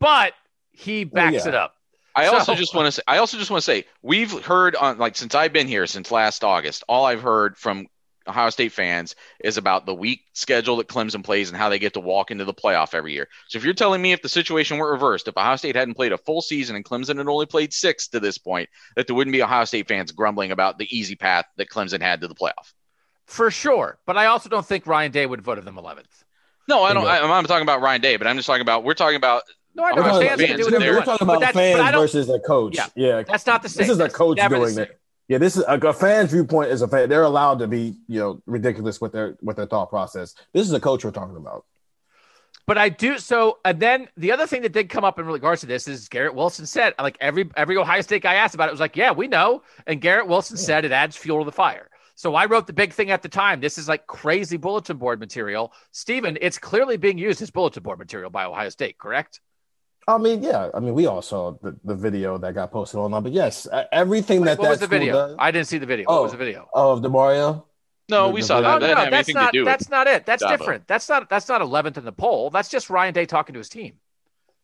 But 0.00 0.32
he 0.70 1.02
oh, 1.04 1.14
backs 1.14 1.44
yeah. 1.44 1.48
it 1.48 1.54
up. 1.54 1.74
I 2.14 2.26
So- 2.26 2.34
also 2.34 2.54
just 2.54 2.74
want 2.74 2.86
to 2.86 2.92
say, 2.92 3.02
I 3.06 3.18
also 3.18 3.38
just 3.38 3.50
want 3.50 3.62
to 3.62 3.64
say, 3.64 3.84
we've 4.02 4.32
heard 4.44 4.74
on 4.74 4.98
like 4.98 5.16
since 5.16 5.34
I've 5.34 5.52
been 5.52 5.68
here 5.68 5.86
since 5.86 6.10
last 6.10 6.42
August, 6.42 6.82
all 6.88 7.04
I've 7.04 7.22
heard 7.22 7.56
from 7.56 7.86
Ohio 8.28 8.50
State 8.50 8.72
fans 8.72 9.14
is 9.42 9.56
about 9.56 9.86
the 9.86 9.94
weak 9.94 10.22
schedule 10.32 10.76
that 10.76 10.88
Clemson 10.88 11.24
plays 11.24 11.48
and 11.48 11.56
how 11.56 11.68
they 11.68 11.78
get 11.78 11.94
to 11.94 12.00
walk 12.00 12.30
into 12.30 12.44
the 12.44 12.54
playoff 12.54 12.94
every 12.94 13.12
year. 13.12 13.28
So 13.48 13.58
if 13.58 13.64
you're 13.64 13.74
telling 13.74 14.02
me 14.02 14.12
if 14.12 14.22
the 14.22 14.28
situation 14.28 14.78
were 14.78 14.90
reversed, 14.92 15.28
if 15.28 15.36
Ohio 15.36 15.56
State 15.56 15.76
hadn't 15.76 15.94
played 15.94 16.12
a 16.12 16.18
full 16.18 16.42
season 16.42 16.76
and 16.76 16.84
Clemson 16.84 17.18
had 17.18 17.26
only 17.28 17.46
played 17.46 17.72
six 17.72 18.08
to 18.08 18.20
this 18.20 18.38
point, 18.38 18.68
that 18.96 19.06
there 19.06 19.16
wouldn't 19.16 19.32
be 19.32 19.42
Ohio 19.42 19.64
State 19.64 19.88
fans 19.88 20.12
grumbling 20.12 20.52
about 20.52 20.78
the 20.78 20.86
easy 20.96 21.16
path 21.16 21.46
that 21.56 21.68
Clemson 21.70 22.00
had 22.00 22.20
to 22.20 22.28
the 22.28 22.34
playoff. 22.34 22.72
For 23.26 23.50
sure. 23.50 23.98
But 24.06 24.16
I 24.16 24.26
also 24.26 24.48
don't 24.48 24.64
think 24.66 24.86
Ryan 24.86 25.12
Day 25.12 25.26
would 25.26 25.42
vote 25.42 25.58
of 25.58 25.64
them 25.64 25.76
11th. 25.76 26.04
No, 26.68 26.82
I 26.82 26.92
don't. 26.92 27.06
I, 27.06 27.20
I'm 27.20 27.28
not 27.28 27.46
talking 27.46 27.62
about 27.62 27.80
Ryan 27.80 28.00
Day, 28.00 28.16
but 28.16 28.26
I'm 28.26 28.36
just 28.36 28.46
talking 28.46 28.60
about 28.62 28.84
we're 28.84 28.94
talking 28.94 29.16
about 29.16 29.42
No, 29.74 29.84
I 29.84 29.92
We're 29.92 30.02
know. 30.02 30.08
talking 30.08 30.28
Fans 30.28 30.40
about 30.40 30.46
can 30.46 30.46
fans. 30.48 30.58
do 30.58 30.64
what 30.72 30.80
they 30.80 30.90
We're 30.90 30.96
We're 30.98 31.04
talking 31.04 31.26
about 31.26 31.40
but 31.40 31.54
fans 31.54 31.90
versus 31.94 32.28
a 32.28 32.38
coach. 32.40 32.76
Yeah. 32.76 32.86
Yeah, 32.94 33.22
That's 33.22 33.46
not 33.46 33.62
the 33.62 33.68
same. 33.70 33.86
This 33.86 33.94
is 33.96 34.00
a 34.00 34.08
coach 34.10 34.38
doing 34.48 34.78
it. 34.78 35.00
Yeah, 35.28 35.38
this 35.38 35.56
is 35.56 35.64
a, 35.68 35.78
a 35.78 35.92
fan's 35.92 36.32
viewpoint 36.32 36.70
is 36.70 36.80
a 36.82 36.88
fan. 36.88 37.08
They're 37.08 37.22
allowed 37.22 37.58
to 37.58 37.68
be, 37.68 37.96
you 38.08 38.18
know, 38.18 38.42
ridiculous 38.46 39.00
with 39.00 39.12
their 39.12 39.36
with 39.42 39.56
their 39.56 39.66
thought 39.66 39.90
process. 39.90 40.34
This 40.52 40.66
is 40.66 40.72
a 40.72 40.80
coach 40.80 41.04
we're 41.04 41.10
talking 41.10 41.36
about. 41.36 41.64
But 42.66 42.76
I 42.76 42.90
do 42.90 43.18
so, 43.18 43.58
and 43.64 43.80
then 43.80 44.08
the 44.16 44.32
other 44.32 44.46
thing 44.46 44.60
that 44.62 44.72
did 44.72 44.90
come 44.90 45.04
up 45.04 45.18
in 45.18 45.26
regards 45.26 45.62
to 45.62 45.66
this 45.66 45.88
is 45.88 46.08
Garrett 46.08 46.34
Wilson 46.34 46.66
said, 46.66 46.94
like 46.98 47.16
every 47.20 47.50
every 47.56 47.76
Ohio 47.76 48.00
State 48.00 48.22
guy 48.22 48.34
asked 48.34 48.54
about 48.54 48.68
it 48.68 48.72
was 48.72 48.80
like, 48.80 48.96
yeah, 48.96 49.10
we 49.10 49.28
know, 49.28 49.62
and 49.86 50.00
Garrett 50.00 50.26
Wilson 50.26 50.56
said 50.56 50.84
it 50.84 50.92
adds 50.92 51.16
fuel 51.16 51.38
to 51.40 51.44
the 51.44 51.52
fire. 51.52 51.88
So 52.14 52.34
I 52.34 52.46
wrote 52.46 52.66
the 52.66 52.72
big 52.72 52.92
thing 52.92 53.10
at 53.10 53.22
the 53.22 53.28
time. 53.28 53.60
This 53.60 53.78
is 53.78 53.88
like 53.88 54.06
crazy 54.06 54.56
bulletin 54.56 54.96
board 54.96 55.20
material, 55.20 55.72
Stephen. 55.92 56.36
It's 56.40 56.58
clearly 56.58 56.96
being 56.96 57.16
used 57.16 57.40
as 57.40 57.50
bulletin 57.50 57.82
board 57.82 57.98
material 57.98 58.28
by 58.28 58.44
Ohio 58.44 58.70
State, 58.70 58.98
correct? 58.98 59.40
I 60.08 60.16
mean, 60.18 60.42
yeah, 60.42 60.70
I 60.74 60.80
mean, 60.80 60.94
we 60.94 61.06
all 61.06 61.20
saw 61.22 61.52
the, 61.62 61.76
the 61.84 61.94
video 61.94 62.38
that 62.38 62.54
got 62.54 62.72
posted 62.72 62.98
online, 62.98 63.22
but 63.22 63.32
yes, 63.32 63.66
uh, 63.66 63.84
everything 63.92 64.40
that 64.44 64.58
what 64.58 64.64
that 64.64 64.70
was 64.70 64.80
the 64.80 64.86
video? 64.86 65.12
does- 65.12 65.36
I 65.38 65.50
didn't 65.50 65.66
see 65.68 65.78
the 65.78 65.86
video. 65.86 66.06
Oh. 66.08 66.14
what 66.14 66.22
was 66.24 66.32
the 66.32 66.38
video? 66.38 66.66
of 66.72 67.00
Demario. 67.02 67.64
no. 68.08 68.28
The- 68.28 68.32
We 68.34 68.40
the 68.40 68.46
saw 68.46 68.56
video- 68.56 68.70
that. 68.70 68.76
Oh, 68.76 68.80
That 68.80 68.86
no, 68.86 69.00
didn't 69.02 69.10
that's 69.12 69.28
anything 69.28 69.34
not. 69.42 69.52
to 69.52 69.58
do 69.58 69.60
with 69.64 69.66
That's 69.72 69.88
not 69.90 70.06
it. 70.06 70.24
That's 70.26 70.42
Dabo. 70.42 70.48
different. 70.58 70.88
That's 70.88 71.08
not. 71.10 71.28
That's 71.28 71.48
not 71.48 71.60
eleventh 71.60 71.98
in 71.98 72.04
the 72.06 72.12
poll. 72.12 72.48
That's 72.50 72.70
just 72.70 72.88
Ryan 72.90 73.12
Day 73.12 73.26
talking 73.26 73.52
to 73.52 73.58
his 73.58 73.68
team. 73.68 73.94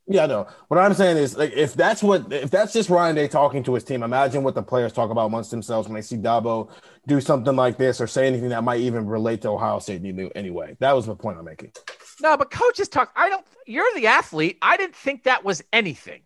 Yeah, 0.06 0.26
no. 0.26 0.46
What 0.68 0.78
I'm 0.80 0.92
saying 0.92 1.16
is, 1.16 1.34
like, 1.36 1.52
if 1.54 1.72
that's 1.74 2.02
what, 2.02 2.30
if 2.30 2.50
that's 2.50 2.74
just 2.74 2.90
Ryan 2.90 3.14
Day 3.16 3.26
talking 3.26 3.62
to 3.64 3.72
his 3.74 3.84
team, 3.84 4.02
imagine 4.02 4.42
what 4.42 4.54
the 4.54 4.62
players 4.62 4.92
talk 4.92 5.10
about 5.10 5.24
amongst 5.26 5.50
themselves 5.50 5.88
when 5.88 5.94
they 5.94 6.02
see 6.02 6.16
Dabo 6.18 6.68
do 7.06 7.22
something 7.22 7.56
like 7.56 7.78
this 7.78 8.02
or 8.02 8.06
say 8.06 8.26
anything 8.26 8.50
that 8.50 8.62
might 8.64 8.80
even 8.80 9.06
relate 9.06 9.40
to 9.42 9.48
Ohio 9.48 9.78
State 9.78 10.02
any- 10.04 10.30
anyway. 10.34 10.76
That 10.80 10.92
was 10.92 11.06
the 11.06 11.14
point 11.16 11.38
I'm 11.38 11.44
making. 11.46 11.72
No, 12.20 12.36
but 12.36 12.50
coaches 12.50 12.88
talk. 12.88 13.12
I 13.16 13.28
don't. 13.28 13.46
You're 13.66 13.92
the 13.94 14.06
athlete. 14.06 14.58
I 14.62 14.76
didn't 14.76 14.96
think 14.96 15.24
that 15.24 15.44
was 15.44 15.62
anything. 15.72 16.22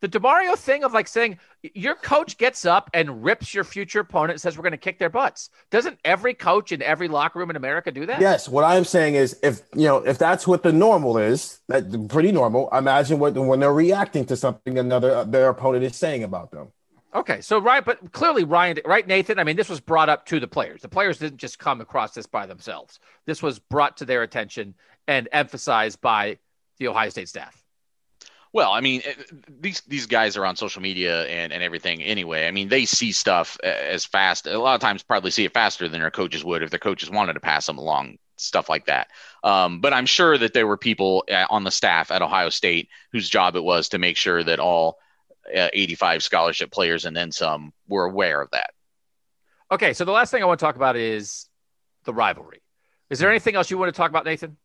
The 0.00 0.08
Demario 0.08 0.56
thing 0.56 0.82
of 0.82 0.94
like 0.94 1.06
saying 1.06 1.38
your 1.62 1.94
coach 1.94 2.38
gets 2.38 2.64
up 2.64 2.88
and 2.94 3.22
rips 3.22 3.52
your 3.52 3.64
future 3.64 4.00
opponent 4.00 4.32
and 4.32 4.40
says 4.40 4.56
we're 4.56 4.62
going 4.62 4.72
to 4.72 4.78
kick 4.78 4.98
their 4.98 5.10
butts. 5.10 5.50
Doesn't 5.70 5.98
every 6.06 6.32
coach 6.32 6.72
in 6.72 6.80
every 6.80 7.06
locker 7.06 7.38
room 7.38 7.50
in 7.50 7.56
America 7.56 7.92
do 7.92 8.06
that? 8.06 8.18
Yes, 8.18 8.48
what 8.48 8.64
I'm 8.64 8.84
saying 8.84 9.16
is, 9.16 9.38
if 9.42 9.60
you 9.74 9.84
know, 9.84 9.98
if 9.98 10.16
that's 10.16 10.46
what 10.46 10.62
the 10.62 10.72
normal 10.72 11.18
is, 11.18 11.60
that 11.68 12.08
pretty 12.08 12.32
normal. 12.32 12.70
Imagine 12.72 13.18
what 13.18 13.34
when 13.34 13.60
they're 13.60 13.74
reacting 13.74 14.24
to 14.26 14.36
something 14.36 14.78
another 14.78 15.16
uh, 15.16 15.24
their 15.24 15.50
opponent 15.50 15.84
is 15.84 15.96
saying 15.96 16.24
about 16.24 16.50
them. 16.50 16.68
Okay, 17.12 17.40
so 17.40 17.58
right, 17.58 17.84
but 17.84 18.12
clearly 18.12 18.44
Ryan, 18.44 18.78
right, 18.84 19.06
Nathan? 19.06 19.40
I 19.40 19.44
mean, 19.44 19.56
this 19.56 19.68
was 19.68 19.80
brought 19.80 20.08
up 20.08 20.26
to 20.26 20.38
the 20.38 20.46
players. 20.46 20.80
The 20.80 20.88
players 20.88 21.18
didn't 21.18 21.38
just 21.38 21.58
come 21.58 21.80
across 21.80 22.14
this 22.14 22.26
by 22.26 22.46
themselves. 22.46 23.00
This 23.26 23.42
was 23.42 23.58
brought 23.58 23.96
to 23.96 24.04
their 24.04 24.22
attention 24.22 24.74
and 25.10 25.28
emphasized 25.32 26.00
by 26.00 26.38
the 26.78 26.86
Ohio 26.86 27.08
State 27.08 27.28
staff. 27.28 27.64
Well, 28.52 28.70
I 28.70 28.80
mean, 28.80 29.02
these 29.60 29.80
these 29.82 30.06
guys 30.06 30.36
are 30.36 30.46
on 30.46 30.54
social 30.54 30.82
media 30.82 31.24
and, 31.26 31.52
and 31.52 31.62
everything 31.64 32.00
anyway. 32.00 32.46
I 32.46 32.52
mean, 32.52 32.68
they 32.68 32.84
see 32.84 33.10
stuff 33.10 33.58
as 33.62 34.04
fast. 34.04 34.46
A 34.46 34.56
lot 34.58 34.76
of 34.76 34.80
times, 34.80 35.02
probably 35.02 35.32
see 35.32 35.44
it 35.44 35.52
faster 35.52 35.88
than 35.88 36.00
their 36.00 36.12
coaches 36.12 36.44
would 36.44 36.62
if 36.62 36.70
their 36.70 36.78
coaches 36.78 37.10
wanted 37.10 37.32
to 37.32 37.40
pass 37.40 37.66
them 37.66 37.76
along, 37.76 38.18
stuff 38.36 38.68
like 38.68 38.86
that. 38.86 39.08
Um, 39.42 39.80
but 39.80 39.92
I'm 39.92 40.06
sure 40.06 40.38
that 40.38 40.54
there 40.54 40.66
were 40.68 40.76
people 40.76 41.24
uh, 41.30 41.46
on 41.50 41.64
the 41.64 41.70
staff 41.72 42.12
at 42.12 42.22
Ohio 42.22 42.50
State 42.50 42.88
whose 43.10 43.28
job 43.28 43.56
it 43.56 43.64
was 43.64 43.88
to 43.88 43.98
make 43.98 44.16
sure 44.16 44.44
that 44.44 44.60
all 44.60 44.98
uh, 45.56 45.68
85 45.72 46.22
scholarship 46.22 46.70
players 46.70 47.04
and 47.04 47.16
then 47.16 47.32
some 47.32 47.72
were 47.88 48.04
aware 48.04 48.40
of 48.40 48.50
that. 48.52 48.70
Okay, 49.72 49.92
so 49.92 50.04
the 50.04 50.12
last 50.12 50.30
thing 50.30 50.42
I 50.42 50.46
want 50.46 50.60
to 50.60 50.64
talk 50.64 50.76
about 50.76 50.96
is 50.96 51.48
the 52.04 52.14
rivalry. 52.14 52.62
Is 53.10 53.18
there 53.18 53.30
anything 53.30 53.56
else 53.56 53.70
you 53.70 53.78
want 53.78 53.92
to 53.92 53.96
talk 53.96 54.10
about, 54.10 54.24
Nathan? 54.24 54.56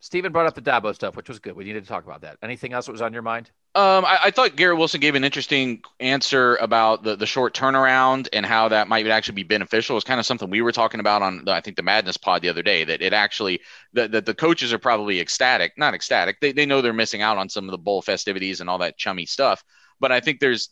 Stephen 0.00 0.32
brought 0.32 0.46
up 0.46 0.54
the 0.54 0.62
Dabo 0.62 0.94
stuff, 0.94 1.14
which 1.14 1.28
was 1.28 1.38
good. 1.38 1.54
We 1.54 1.64
needed 1.64 1.84
to 1.84 1.88
talk 1.88 2.04
about 2.04 2.22
that. 2.22 2.38
Anything 2.42 2.72
else 2.72 2.86
that 2.86 2.92
was 2.92 3.02
on 3.02 3.12
your 3.12 3.22
mind? 3.22 3.50
Um, 3.74 4.04
I, 4.04 4.18
I 4.24 4.30
thought 4.30 4.56
Garrett 4.56 4.78
Wilson 4.78 5.00
gave 5.00 5.14
an 5.14 5.24
interesting 5.24 5.82
answer 6.00 6.56
about 6.56 7.04
the, 7.04 7.16
the 7.16 7.26
short 7.26 7.54
turnaround 7.54 8.26
and 8.32 8.44
how 8.44 8.68
that 8.68 8.88
might 8.88 9.06
actually 9.06 9.34
be 9.34 9.42
beneficial. 9.42 9.96
It's 9.96 10.04
kind 10.04 10.18
of 10.18 10.24
something 10.24 10.48
we 10.48 10.62
were 10.62 10.72
talking 10.72 11.00
about 11.00 11.22
on 11.22 11.44
the, 11.44 11.52
I 11.52 11.60
think 11.60 11.76
the 11.76 11.82
Madness 11.82 12.16
Pod 12.16 12.40
the 12.42 12.48
other 12.48 12.62
day. 12.62 12.82
That 12.82 13.02
it 13.02 13.12
actually 13.12 13.60
that 13.92 14.10
the, 14.10 14.22
the 14.22 14.34
coaches 14.34 14.72
are 14.72 14.78
probably 14.78 15.20
ecstatic, 15.20 15.74
not 15.76 15.94
ecstatic. 15.94 16.40
They 16.40 16.52
they 16.52 16.66
know 16.66 16.80
they're 16.80 16.92
missing 16.94 17.22
out 17.22 17.36
on 17.36 17.48
some 17.50 17.66
of 17.66 17.70
the 17.70 17.78
bowl 17.78 18.00
festivities 18.00 18.60
and 18.60 18.70
all 18.70 18.78
that 18.78 18.96
chummy 18.96 19.26
stuff. 19.26 19.62
But 20.00 20.10
I 20.10 20.20
think 20.20 20.40
there's 20.40 20.68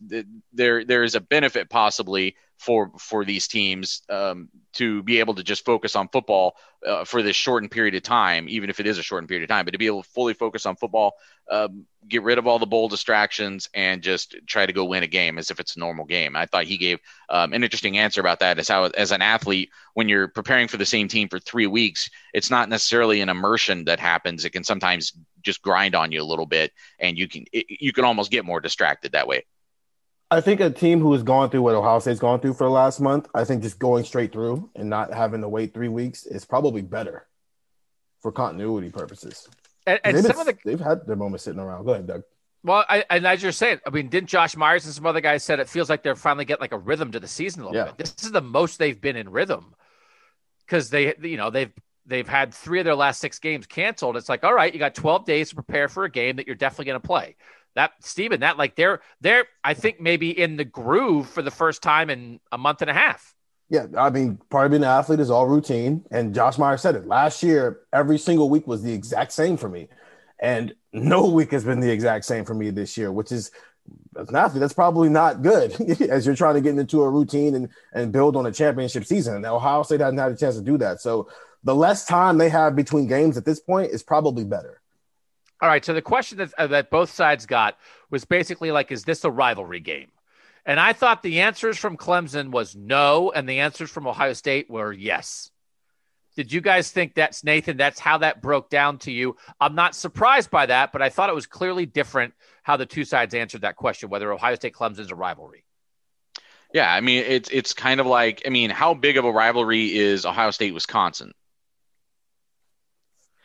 there 0.53 0.85
there 0.85 1.05
is 1.05 1.15
a 1.15 1.21
benefit 1.21 1.69
possibly 1.69 2.35
for 2.59 2.91
for 2.99 3.25
these 3.25 3.47
teams 3.47 4.03
um, 4.09 4.49
to 4.73 5.03
be 5.05 5.21
able 5.21 5.35
to 5.35 5.43
just 5.43 5.65
focus 5.65 5.97
on 5.97 6.09
football 6.09 6.57
uh, 6.87 7.05
for 7.05 7.23
this 7.23 7.37
shortened 7.37 7.71
period 7.71 7.95
of 7.95 8.03
time, 8.03 8.49
even 8.49 8.69
if 8.69 8.81
it 8.81 8.87
is 8.87 8.99
a 8.99 9.03
shortened 9.03 9.29
period 9.29 9.45
of 9.45 9.49
time. 9.49 9.65
But 9.65 9.73
to 9.73 9.79
be 9.79 9.87
able 9.87 10.03
to 10.03 10.09
fully 10.11 10.35
focus 10.35 10.67
on 10.67 10.77
football, 10.77 11.15
um, 11.51 11.87
get 12.07 12.23
rid 12.23 12.37
of 12.37 12.47
all 12.47 12.59
the 12.59 12.67
bowl 12.67 12.89
distractions, 12.89 13.69
and 13.75 14.03
just 14.03 14.37
try 14.47 14.67
to 14.67 14.73
go 14.73 14.85
win 14.85 15.05
a 15.05 15.07
game 15.07 15.39
as 15.39 15.51
if 15.51 15.61
it's 15.61 15.77
a 15.77 15.81
normal 15.81 16.05
game. 16.05 16.35
I 16.35 16.47
thought 16.47 16.65
he 16.65 16.77
gave 16.77 16.99
um, 17.29 17.53
an 17.53 17.63
interesting 17.63 17.97
answer 17.97 18.21
about 18.21 18.41
that. 18.41 18.59
Is 18.59 18.69
how 18.69 18.85
as 18.85 19.13
an 19.13 19.23
athlete, 19.23 19.71
when 19.95 20.09
you're 20.09 20.29
preparing 20.29 20.67
for 20.67 20.79
the 20.79 20.87
same 20.87 21.07
team 21.07 21.29
for 21.29 21.39
three 21.39 21.69
weeks, 21.69 22.11
it's 22.35 22.51
not 22.51 22.69
necessarily 22.69 23.21
an 23.21 23.29
immersion 23.29 23.85
that 23.85 24.01
happens. 24.01 24.45
It 24.45 24.51
can 24.51 24.65
sometimes 24.65 25.13
just 25.43 25.63
grind 25.63 25.95
on 25.95 26.11
you 26.11 26.21
a 26.21 26.25
little 26.25 26.47
bit, 26.47 26.73
and 26.99 27.17
you 27.17 27.29
can 27.29 27.45
it, 27.53 27.67
you 27.69 27.93
can 27.93 28.05
almost 28.05 28.33
get 28.33 28.45
more 28.45 28.61
distracted 28.61 29.13
that 29.13 29.29
way. 29.29 29.45
I 30.31 30.41
think 30.43 30.61
a 30.61 30.71
team 30.71 31.01
who 31.01 31.13
has 31.15 31.23
gone 31.23 31.49
through 31.49 31.63
what 31.63 31.75
Ohio 31.75 31.99
State's 32.01 32.21
gone 32.21 32.41
through 32.41 32.55
for 32.55 32.65
the 32.65 32.71
last 32.71 33.01
month, 33.01 33.29
I 33.35 33.45
think 33.45 33.63
just 33.63 33.79
going 33.79 34.05
straight 34.05 34.33
through 34.33 34.71
and 34.77 34.91
not 34.91 35.13
having 35.13 35.41
to 35.41 35.49
wait 35.49 35.73
three 35.73 35.89
weeks 35.89 36.27
is 36.27 36.45
probably 36.45 36.83
better 36.83 37.27
for 38.21 38.31
continuity 38.31 38.91
purposes. 38.91 39.49
And, 39.87 40.01
and 40.05 40.25
some 40.25 40.39
of 40.39 40.47
the 40.47 40.59
they've 40.65 40.81
had 40.81 41.07
their 41.07 41.17
moments 41.17 41.45
sitting 41.45 41.61
around. 41.61 41.87
Go 41.87 41.93
ahead, 41.93 42.07
Doug. 42.07 42.23
well, 42.63 42.85
I, 42.91 43.05
and 43.09 43.27
as 43.27 43.43
you're 43.43 43.53
saying, 43.53 43.81
I 43.87 43.91
mean, 43.91 44.09
didn't 44.09 44.29
Josh 44.29 44.55
Myers 44.55 44.85
and 44.85 44.93
some 44.95 45.07
other 45.07 45.23
guys 45.23 45.45
said 45.45 45.61
it 45.61 45.69
feels 45.69 45.89
like 45.89 46.03
they're 46.03 46.15
finally 46.15 46.45
getting 46.45 46.61
like 46.61 46.73
a 46.73 46.79
rhythm 46.79 47.13
to 47.13 47.21
the 47.21 47.29
season 47.29 47.63
a 47.63 47.67
little 47.67 47.87
Yeah. 47.87 47.93
bit. 47.93 47.97
This 47.97 48.25
is 48.25 48.33
the 48.33 48.43
most 48.43 48.79
they've 48.79 49.01
been 49.01 49.17
in 49.17 49.31
rhythm 49.31 49.75
because 50.67 50.91
they, 50.91 51.15
you 51.23 51.39
know, 51.39 51.49
they've 51.49 51.73
they've 52.05 52.29
had 52.29 52.53
three 52.53 52.81
of 52.81 52.85
their 52.85 52.95
last 52.95 53.21
six 53.21 53.39
games 53.39 53.67
canceled. 53.67 54.19
It's 54.19 54.29
like, 54.29 54.45
all 54.45 54.55
right, 54.55 54.73
you 54.73 54.79
got 54.79 54.95
12 54.95 55.25
days 55.25 55.49
to 55.51 55.55
prepare 55.55 55.89
for 55.89 56.05
a 56.05 56.11
game 56.11 56.37
that 56.37 56.47
you're 56.47 56.57
definitely 56.57 56.87
going 56.87 57.01
to 57.01 57.07
play. 57.07 57.37
That 57.79 57.93
Stephen, 58.01 58.41
that 58.41 58.59
like 58.59 58.75
they're 58.75 58.99
they're 59.21 59.47
I 59.63 59.73
think 59.73 60.01
maybe 60.01 60.37
in 60.37 60.57
the 60.57 60.65
groove 60.65 61.29
for 61.29 61.43
the 61.43 61.53
first 61.53 61.81
time 61.81 62.11
in 62.11 62.41
a 62.51 62.59
month 62.59 62.83
and 62.83 62.91
a 62.91 62.93
half. 62.93 63.37
Yeah, 63.71 63.87
I 63.97 64.11
mean, 64.11 64.41
part 64.51 64.67
of 64.67 64.73
being 64.73 64.83
an 64.83 64.89
athlete 64.89 65.21
is 65.21 65.31
all 65.31 65.47
routine. 65.47 66.05
And 66.11 66.35
Josh 66.35 66.59
Meyer 66.59 66.77
said 66.77 66.97
it 66.97 67.07
last 67.07 67.41
year. 67.41 67.83
Every 67.93 68.19
single 68.19 68.51
week 68.51 68.67
was 68.67 68.83
the 68.83 68.93
exact 68.93 69.31
same 69.31 69.57
for 69.57 69.69
me, 69.69 69.87
and 70.41 70.75
no 70.93 71.29
week 71.29 71.53
has 71.53 71.63
been 71.63 71.79
the 71.79 71.93
exact 71.93 72.25
same 72.25 72.45
for 72.45 72.55
me 72.55 72.71
this 72.71 72.97
year. 72.97 73.13
Which 73.13 73.31
is, 73.31 73.53
as 74.19 74.29
an 74.29 74.35
athlete, 74.35 74.59
that's 74.59 74.73
probably 74.73 75.09
not 75.09 75.43
good 75.43 75.81
as 76.01 76.27
you're 76.27 76.35
trying 76.35 76.57
to 76.57 76.61
get 76.61 76.77
into 76.77 77.03
a 77.03 77.09
routine 77.09 77.55
and 77.55 77.69
and 77.93 78.11
build 78.11 78.35
on 78.35 78.47
a 78.47 78.51
championship 78.51 79.05
season. 79.05 79.37
And 79.37 79.47
Ohio 79.47 79.85
State 79.85 80.01
hasn't 80.01 80.19
had 80.19 80.33
a 80.33 80.37
chance 80.37 80.57
to 80.57 80.63
do 80.63 80.79
that. 80.79 81.01
So 81.01 81.29
the 81.63 81.77
less 81.77 82.07
time 82.07 82.39
they 82.39 82.49
have 82.49 82.75
between 82.75 83.07
games 83.07 83.37
at 83.37 83.45
this 83.45 83.61
point 83.61 83.93
is 83.93 84.03
probably 84.03 84.43
better. 84.43 84.78
All 85.61 85.69
right. 85.69 85.85
So 85.85 85.93
the 85.93 86.03
question 86.03 86.39
that, 86.39 86.53
uh, 86.57 86.67
that 86.69 86.91
both 86.91 87.11
sides 87.11 87.47
got 87.47 87.77
was 88.11 88.25
basically 88.25 88.71
like, 88.71 88.93
is 88.93 89.05
this 89.05 89.25
a 89.25 89.31
rivalry 89.31 89.81
game? 89.81 90.09
And 90.65 90.79
I 90.79 90.93
thought 90.93 91.23
the 91.23 91.41
answers 91.41 91.79
from 91.79 91.97
Clemson 91.97 92.51
was 92.51 92.77
no, 92.77 93.33
and 93.33 93.49
the 93.49 93.61
answers 93.61 93.91
from 93.91 94.07
Ohio 94.07 94.35
State 94.35 94.69
were 94.69 94.93
yes. 94.93 95.51
Did 96.37 96.53
you 96.53 96.61
guys 96.61 96.93
think 96.93 97.15
that's 97.15 97.43
Nathan? 97.43 97.77
That's 97.77 97.99
how 97.99 98.19
that 98.19 98.41
broke 98.41 98.71
down 98.71 98.99
to 98.99 99.11
you. 99.11 99.35
I'm 99.61 99.75
not 99.75 99.97
surprised 99.97 100.51
by 100.51 100.67
that, 100.67 100.93
but 100.93 101.03
I 101.03 101.09
thought 101.09 101.31
it 101.31 101.35
was 101.35 101.47
clearly 101.47 101.87
different 101.87 102.35
how 102.63 102.77
the 102.77 102.87
two 102.87 103.05
sides 103.05 103.35
answered 103.35 103.63
that 103.63 103.75
question, 103.75 104.09
whether 104.09 104.33
Ohio 104.33 104.55
State 104.55 104.75
Clemson 104.75 105.01
is 105.01 105.11
a 105.11 105.17
rivalry. 105.17 105.65
Yeah, 106.73 106.93
I 106.93 107.01
mean 107.01 107.25
it's 107.27 107.49
it's 107.49 107.73
kind 107.73 107.99
of 107.99 108.07
like 108.07 108.43
I 108.47 108.51
mean, 108.51 108.71
how 108.71 108.95
big 108.95 109.17
of 109.17 109.25
a 109.25 109.33
rivalry 109.33 109.97
is 109.97 110.27
Ohio 110.27 110.51
State 110.51 110.75
Wisconsin? 110.75 111.33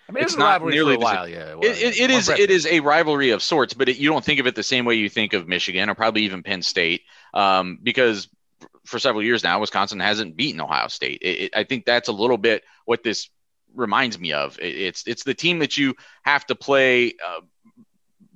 I 0.10 0.12
mean, 0.12 0.24
It's 0.24 0.36
not 0.36 0.64
nearly 0.66 0.96
for 0.96 1.02
a 1.02 1.04
while. 1.04 1.28
Yeah, 1.28 1.56
It, 1.62 1.82
it, 1.82 2.00
it 2.00 2.10
is 2.12 2.30
it 2.30 2.50
is 2.50 2.66
a 2.66 2.82
rivalry 2.82 3.30
of 3.30 3.42
sorts, 3.42 3.74
but 3.74 3.88
it, 3.88 3.98
you 3.98 4.10
don't 4.10 4.24
think 4.24 4.40
of 4.40 4.48
it 4.48 4.56
the 4.56 4.64
same 4.64 4.86
way 4.86 4.96
you 4.96 5.10
think 5.10 5.34
of 5.34 5.48
Michigan 5.48 5.90
or 5.90 5.96
probably 5.96 6.24
even 6.24 6.44
Penn 6.44 6.62
State, 6.62 7.04
um, 7.34 7.80
because 7.82 8.28
for 8.86 9.00
several 9.00 9.24
years 9.24 9.44
now, 9.44 9.60
Wisconsin 9.60 10.00
hasn't 10.00 10.36
beaten 10.36 10.60
Ohio 10.60 10.88
State. 10.90 11.20
It, 11.22 11.52
I 11.56 11.64
think 11.64 11.86
that's 11.86 12.10
a 12.10 12.14
little 12.14 12.38
bit 12.38 12.64
what 12.86 13.04
this 13.04 13.30
reminds 13.74 14.20
me 14.20 14.34
of. 14.34 14.60
It, 14.60 14.76
it's 14.76 15.08
it's 15.08 15.24
the 15.24 15.34
team 15.34 15.60
that 15.60 15.78
you 15.78 15.96
have 16.24 16.46
to 16.48 16.56
play 16.56 17.14
uh, 17.26 17.42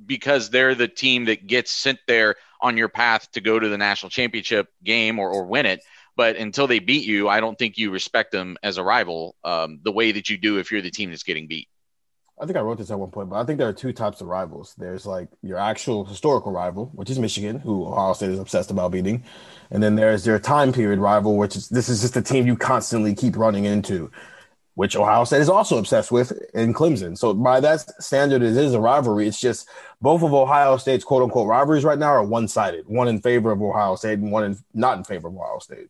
because 0.05 0.49
they're 0.49 0.75
the 0.75 0.87
team 0.87 1.25
that 1.25 1.47
gets 1.47 1.71
sent 1.71 1.99
there 2.07 2.35
on 2.61 2.77
your 2.77 2.89
path 2.89 3.29
to 3.33 3.41
go 3.41 3.59
to 3.59 3.67
the 3.67 3.77
national 3.77 4.09
championship 4.09 4.69
game 4.83 5.19
or, 5.19 5.29
or 5.29 5.45
win 5.45 5.65
it. 5.65 5.81
But 6.17 6.35
until 6.35 6.65
they 6.65 6.79
beat 6.79 7.05
you, 7.05 7.29
I 7.29 7.39
don't 7.39 7.57
think 7.57 7.77
you 7.77 7.91
respect 7.91 8.31
them 8.31 8.57
as 8.63 8.77
a 8.77 8.83
rival 8.83 9.35
um, 9.43 9.79
the 9.83 9.91
way 9.91 10.11
that 10.11 10.27
you 10.29 10.37
do 10.37 10.57
if 10.57 10.71
you're 10.71 10.81
the 10.81 10.91
team 10.91 11.11
that's 11.11 11.23
getting 11.23 11.47
beat. 11.47 11.69
I 12.39 12.45
think 12.45 12.57
I 12.57 12.61
wrote 12.61 12.79
this 12.79 12.91
at 12.91 12.99
one 12.99 13.09
point, 13.09 13.29
but 13.29 13.37
I 13.37 13.45
think 13.45 13.57
there 13.57 13.67
are 13.67 13.73
two 13.73 13.93
types 13.93 14.21
of 14.21 14.27
rivals. 14.27 14.75
There's 14.77 15.05
like 15.05 15.27
your 15.41 15.57
actual 15.57 16.05
historical 16.05 16.51
rival, 16.51 16.91
which 16.93 17.09
is 17.09 17.17
Michigan, 17.17 17.59
who 17.59 17.85
Ohio 17.85 18.13
State 18.13 18.29
is 18.31 18.39
obsessed 18.39 18.69
about 18.69 18.91
beating, 18.91 19.23
and 19.71 19.81
then 19.81 19.95
there's 19.95 20.25
your 20.25 20.37
time 20.37 20.71
period 20.71 20.99
rival, 20.99 21.35
which 21.35 21.55
is 21.55 21.69
this 21.69 21.89
is 21.89 22.01
just 22.01 22.15
a 22.15 22.21
team 22.21 22.45
you 22.45 22.55
constantly 22.55 23.15
keep 23.15 23.37
running 23.37 23.65
into, 23.65 24.11
which 24.75 24.95
Ohio 24.95 25.23
State 25.23 25.41
is 25.41 25.49
also 25.49 25.79
obsessed 25.79 26.11
with 26.11 26.31
in 26.53 26.75
Clemson. 26.75 27.17
So 27.17 27.33
by 27.33 27.59
that 27.59 27.79
standard, 28.03 28.43
it 28.43 28.55
is 28.55 28.75
a 28.75 28.79
rivalry. 28.79 29.27
It's 29.27 29.39
just 29.39 29.67
both 29.99 30.21
of 30.21 30.31
Ohio 30.31 30.77
State's 30.77 31.03
quote 31.03 31.23
unquote 31.23 31.47
rivalries 31.47 31.83
right 31.83 31.97
now 31.97 32.09
are 32.09 32.23
one 32.23 32.47
sided, 32.47 32.85
one 32.87 33.07
in 33.07 33.19
favor 33.19 33.51
of 33.51 33.63
Ohio 33.63 33.95
State 33.95 34.19
and 34.19 34.31
one 34.31 34.43
in, 34.43 34.57
not 34.75 34.99
in 34.99 35.03
favor 35.03 35.27
of 35.27 35.35
Ohio 35.35 35.57
State. 35.57 35.89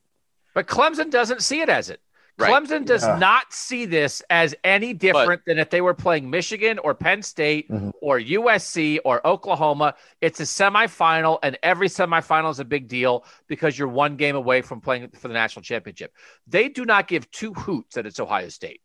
But 0.58 0.66
Clemson 0.66 1.12
doesn't 1.12 1.44
see 1.44 1.62
it 1.62 1.70
as 1.70 1.92
it. 1.92 2.02
Right. 2.40 2.52
Clemson 2.52 2.84
does 2.84 3.04
Yeah. 3.04 3.20
not 3.20 3.54
see 3.54 3.86
this 3.86 4.24
as 4.32 4.56
any 4.64 4.92
different 4.92 5.44
than 5.46 5.60
if 5.60 5.70
they 5.70 5.82
were 5.82 5.94
playing 5.94 6.32
Michigan 6.32 6.80
or 6.80 6.96
Penn 6.96 7.22
State 7.22 7.70
Mhm. 7.70 7.92
or 8.02 8.18
USC 8.18 8.98
or 9.06 9.22
Oklahoma. 9.26 9.94
It's 10.20 10.40
a 10.40 10.44
semifinal, 10.46 11.38
and 11.44 11.60
every 11.62 11.90
semifinal 11.90 12.50
is 12.50 12.60
a 12.60 12.66
big 12.66 12.88
deal 12.88 13.24
because 13.46 13.78
you're 13.78 13.88
one 13.88 14.16
game 14.16 14.36
away 14.36 14.64
from 14.64 14.82
playing 14.82 15.10
for 15.12 15.28
the 15.28 15.36
national 15.36 15.62
championship. 15.62 16.12
They 16.48 16.70
do 16.70 16.86
not 16.86 17.08
give 17.08 17.30
two 17.30 17.54
hoots 17.54 17.94
that 17.94 18.08
it's 18.08 18.20
Ohio 18.20 18.50
State. 18.50 18.82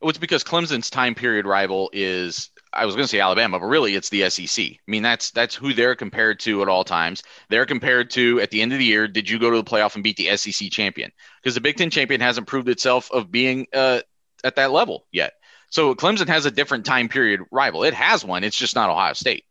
Well, 0.00 0.08
it's 0.08 0.18
because 0.18 0.42
Clemson's 0.44 0.88
time 0.88 1.14
period 1.14 1.44
rival 1.44 1.90
is 1.92 2.48
I 2.76 2.84
was 2.86 2.94
going 2.94 3.04
to 3.04 3.08
say 3.08 3.20
Alabama, 3.20 3.58
but 3.58 3.66
really 3.66 3.94
it's 3.94 4.10
the 4.10 4.28
SEC. 4.28 4.64
I 4.64 4.78
mean, 4.86 5.02
that's 5.02 5.30
that's 5.30 5.54
who 5.54 5.72
they're 5.72 5.94
compared 5.94 6.40
to 6.40 6.62
at 6.62 6.68
all 6.68 6.84
times. 6.84 7.22
They're 7.48 7.66
compared 7.66 8.10
to 8.10 8.40
at 8.40 8.50
the 8.50 8.62
end 8.62 8.72
of 8.72 8.78
the 8.78 8.84
year. 8.84 9.08
Did 9.08 9.28
you 9.28 9.38
go 9.38 9.50
to 9.50 9.56
the 9.56 9.64
playoff 9.64 9.94
and 9.94 10.04
beat 10.04 10.16
the 10.16 10.36
SEC 10.36 10.70
champion? 10.70 11.10
Because 11.42 11.54
the 11.54 11.60
Big 11.60 11.76
Ten 11.76 11.90
champion 11.90 12.20
hasn't 12.20 12.46
proved 12.46 12.68
itself 12.68 13.10
of 13.10 13.30
being 13.30 13.66
uh, 13.72 14.00
at 14.44 14.56
that 14.56 14.72
level 14.72 15.06
yet. 15.10 15.32
So 15.70 15.94
Clemson 15.94 16.28
has 16.28 16.46
a 16.46 16.50
different 16.50 16.84
time 16.84 17.08
period 17.08 17.40
rival. 17.50 17.82
It 17.82 17.94
has 17.94 18.24
one. 18.24 18.44
It's 18.44 18.56
just 18.56 18.76
not 18.76 18.90
Ohio 18.90 19.14
State. 19.14 19.44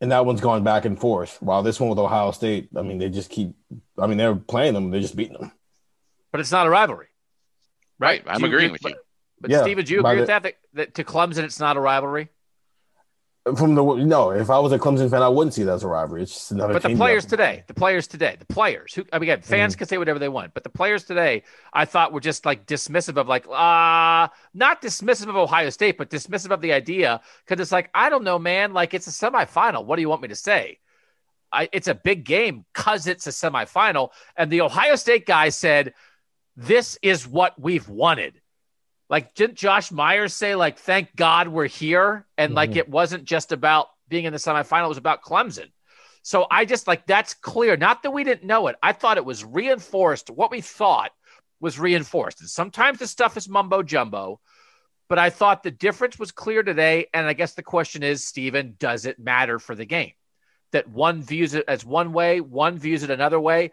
And 0.00 0.12
that 0.12 0.26
one's 0.26 0.42
going 0.42 0.62
back 0.62 0.84
and 0.84 1.00
forth. 1.00 1.38
While 1.40 1.62
this 1.62 1.80
one 1.80 1.88
with 1.88 1.98
Ohio 1.98 2.30
State, 2.32 2.68
I 2.76 2.82
mean, 2.82 2.98
they 2.98 3.08
just 3.08 3.30
keep, 3.30 3.54
I 3.98 4.06
mean, 4.06 4.18
they're 4.18 4.34
playing 4.34 4.74
them, 4.74 4.90
they're 4.90 5.00
just 5.00 5.16
beating 5.16 5.38
them. 5.38 5.52
But 6.32 6.40
it's 6.40 6.52
not 6.52 6.66
a 6.66 6.70
rivalry. 6.70 7.06
Right. 7.98 8.22
I'm 8.26 8.40
you 8.40 8.46
agreeing 8.46 8.66
agree- 8.66 8.72
with 8.72 8.84
you. 8.84 9.00
But 9.40 9.50
Yeah, 9.50 9.62
Steve, 9.62 9.76
would 9.76 9.88
you 9.88 10.02
by 10.02 10.12
agree 10.12 10.20
with 10.20 10.28
that, 10.28 10.42
that? 10.42 10.54
That 10.74 10.94
to 10.94 11.04
Clemson, 11.04 11.44
it's 11.44 11.60
not 11.60 11.76
a 11.76 11.80
rivalry? 11.80 12.28
From 13.54 13.76
the 13.76 13.84
no, 13.84 14.30
if 14.30 14.50
I 14.50 14.58
was 14.58 14.72
a 14.72 14.78
Clemson 14.78 15.08
fan, 15.08 15.22
I 15.22 15.28
wouldn't 15.28 15.54
see 15.54 15.62
that 15.62 15.74
as 15.74 15.84
a 15.84 15.88
rivalry. 15.88 16.22
It's 16.22 16.32
just 16.32 16.50
another. 16.50 16.72
But 16.72 16.82
the 16.82 16.96
players 16.96 17.24
that- 17.24 17.30
today, 17.30 17.64
the 17.68 17.74
players 17.74 18.08
today, 18.08 18.34
the 18.36 18.44
players 18.46 18.92
who, 18.92 19.04
I 19.12 19.20
mean, 19.20 19.30
again, 19.30 19.42
fans 19.42 19.76
can 19.76 19.86
say 19.86 19.98
whatever 19.98 20.18
they 20.18 20.28
want, 20.28 20.52
but 20.52 20.64
the 20.64 20.70
players 20.70 21.04
today, 21.04 21.44
I 21.72 21.84
thought 21.84 22.12
were 22.12 22.18
just 22.20 22.44
like 22.44 22.66
dismissive 22.66 23.16
of 23.16 23.28
like, 23.28 23.46
ah, 23.48 24.32
not 24.52 24.82
dismissive 24.82 25.28
of 25.28 25.36
Ohio 25.36 25.70
State, 25.70 25.96
but 25.96 26.10
dismissive 26.10 26.50
of 26.50 26.60
the 26.60 26.72
idea 26.72 27.20
because 27.44 27.60
it's 27.60 27.70
like, 27.70 27.88
I 27.94 28.10
don't 28.10 28.24
know, 28.24 28.38
man. 28.38 28.72
Like 28.72 28.94
it's 28.94 29.06
a 29.06 29.10
semifinal. 29.10 29.84
What 29.84 29.94
do 29.94 30.02
you 30.02 30.08
want 30.08 30.22
me 30.22 30.28
to 30.28 30.36
say? 30.36 30.80
I, 31.52 31.68
it's 31.72 31.86
a 31.86 31.94
big 31.94 32.24
game 32.24 32.64
because 32.74 33.06
it's 33.06 33.28
a 33.28 33.30
semifinal. 33.30 34.10
And 34.36 34.50
the 34.50 34.62
Ohio 34.62 34.96
State 34.96 35.24
guy 35.24 35.50
said, 35.50 35.94
this 36.56 36.98
is 37.00 37.28
what 37.28 37.60
we've 37.60 37.88
wanted. 37.88 38.40
Like, 39.08 39.34
didn't 39.34 39.56
Josh 39.56 39.92
Myers 39.92 40.34
say, 40.34 40.54
like, 40.54 40.78
thank 40.78 41.14
God 41.14 41.48
we're 41.48 41.68
here? 41.68 42.26
And 42.36 42.54
like, 42.54 42.70
Mhm. 42.72 42.76
it 42.76 42.88
wasn't 42.88 43.24
just 43.24 43.52
about 43.52 43.88
being 44.08 44.24
in 44.24 44.32
the 44.32 44.38
semifinal, 44.38 44.86
it 44.86 44.88
was 44.88 44.98
about 44.98 45.22
Clemson. 45.22 45.70
So 46.22 46.46
I 46.50 46.64
just 46.64 46.88
like 46.88 47.06
that's 47.06 47.34
clear. 47.34 47.76
Not 47.76 48.02
that 48.02 48.10
we 48.10 48.24
didn't 48.24 48.46
know 48.46 48.66
it. 48.66 48.76
I 48.82 48.92
thought 48.92 49.16
it 49.16 49.24
was 49.24 49.44
reinforced. 49.44 50.28
What 50.28 50.50
we 50.50 50.60
thought 50.60 51.12
was 51.60 51.78
reinforced. 51.78 52.40
And 52.40 52.50
sometimes 52.50 52.98
the 52.98 53.06
stuff 53.06 53.36
is 53.36 53.48
mumbo 53.48 53.82
jumbo, 53.82 54.40
but 55.08 55.20
I 55.20 55.30
thought 55.30 55.62
the 55.62 55.70
difference 55.70 56.18
was 56.18 56.32
clear 56.32 56.64
today. 56.64 57.06
And 57.14 57.28
I 57.28 57.32
guess 57.32 57.54
the 57.54 57.62
question 57.62 58.02
is, 58.02 58.26
Stephen, 58.26 58.74
does 58.76 59.06
it 59.06 59.20
matter 59.20 59.60
for 59.60 59.76
the 59.76 59.86
game? 59.86 60.12
That 60.72 60.88
one 60.88 61.22
views 61.22 61.54
it 61.54 61.64
as 61.68 61.84
one 61.84 62.12
way, 62.12 62.40
one 62.40 62.76
views 62.76 63.04
it 63.04 63.10
another 63.10 63.38
way. 63.38 63.70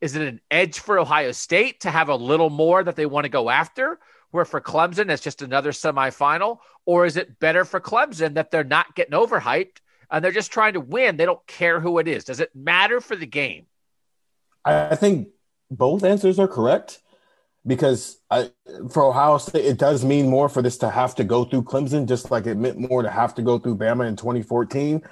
Is 0.00 0.14
it 0.14 0.22
an 0.22 0.40
edge 0.52 0.78
for 0.78 1.00
Ohio 1.00 1.32
State 1.32 1.80
to 1.80 1.90
have 1.90 2.08
a 2.08 2.16
little 2.16 2.50
more 2.50 2.82
that 2.82 2.94
they 2.94 3.06
want 3.06 3.24
to 3.24 3.28
go 3.28 3.50
after? 3.50 3.98
Where 4.32 4.44
for 4.44 4.60
Clemson, 4.60 5.10
it's 5.10 5.22
just 5.22 5.42
another 5.42 5.70
semifinal? 5.70 6.58
Or 6.84 7.06
is 7.06 7.16
it 7.16 7.38
better 7.38 7.64
for 7.64 7.80
Clemson 7.80 8.34
that 8.34 8.50
they're 8.50 8.64
not 8.64 8.94
getting 8.96 9.12
overhyped 9.12 9.76
and 10.10 10.24
they're 10.24 10.32
just 10.32 10.50
trying 10.50 10.72
to 10.72 10.80
win? 10.80 11.16
They 11.16 11.26
don't 11.26 11.46
care 11.46 11.80
who 11.80 11.98
it 11.98 12.08
is. 12.08 12.24
Does 12.24 12.40
it 12.40 12.50
matter 12.54 13.00
for 13.00 13.14
the 13.14 13.26
game? 13.26 13.66
I 14.64 14.96
think 14.96 15.28
both 15.70 16.02
answers 16.02 16.38
are 16.38 16.48
correct 16.48 17.00
because 17.66 18.18
I, 18.30 18.50
for 18.90 19.04
Ohio 19.04 19.38
State, 19.38 19.64
it 19.64 19.78
does 19.78 20.04
mean 20.04 20.28
more 20.28 20.48
for 20.48 20.62
this 20.62 20.78
to 20.78 20.90
have 20.90 21.14
to 21.16 21.24
go 21.24 21.44
through 21.44 21.62
Clemson, 21.62 22.08
just 22.08 22.30
like 22.30 22.46
it 22.46 22.56
meant 22.56 22.78
more 22.78 23.02
to 23.02 23.10
have 23.10 23.34
to 23.36 23.42
go 23.42 23.58
through 23.58 23.76
Bama 23.76 24.08
in 24.08 24.16
2014. 24.16 25.02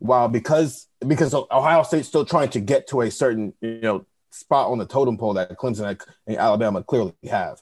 While 0.00 0.28
because 0.28 0.86
because 1.06 1.34
Ohio 1.34 1.82
State's 1.82 2.08
still 2.08 2.24
trying 2.24 2.50
to 2.50 2.60
get 2.60 2.88
to 2.88 3.00
a 3.00 3.10
certain 3.10 3.52
you 3.60 3.80
know 3.80 4.06
spot 4.30 4.70
on 4.70 4.78
the 4.78 4.86
totem 4.86 5.16
pole 5.16 5.34
that 5.34 5.56
Clemson 5.58 6.00
and 6.26 6.36
Alabama 6.36 6.84
clearly 6.84 7.14
have, 7.28 7.60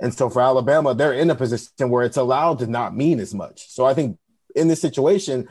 and 0.00 0.12
so 0.12 0.28
for 0.28 0.42
Alabama, 0.42 0.94
they're 0.94 1.12
in 1.12 1.30
a 1.30 1.34
position 1.34 1.90
where 1.90 2.04
it's 2.04 2.16
allowed 2.16 2.58
to 2.60 2.66
not 2.66 2.96
mean 2.96 3.20
as 3.20 3.34
much. 3.34 3.68
So 3.68 3.84
I 3.84 3.94
think 3.94 4.18
in 4.54 4.68
this 4.68 4.80
situation, 4.80 5.48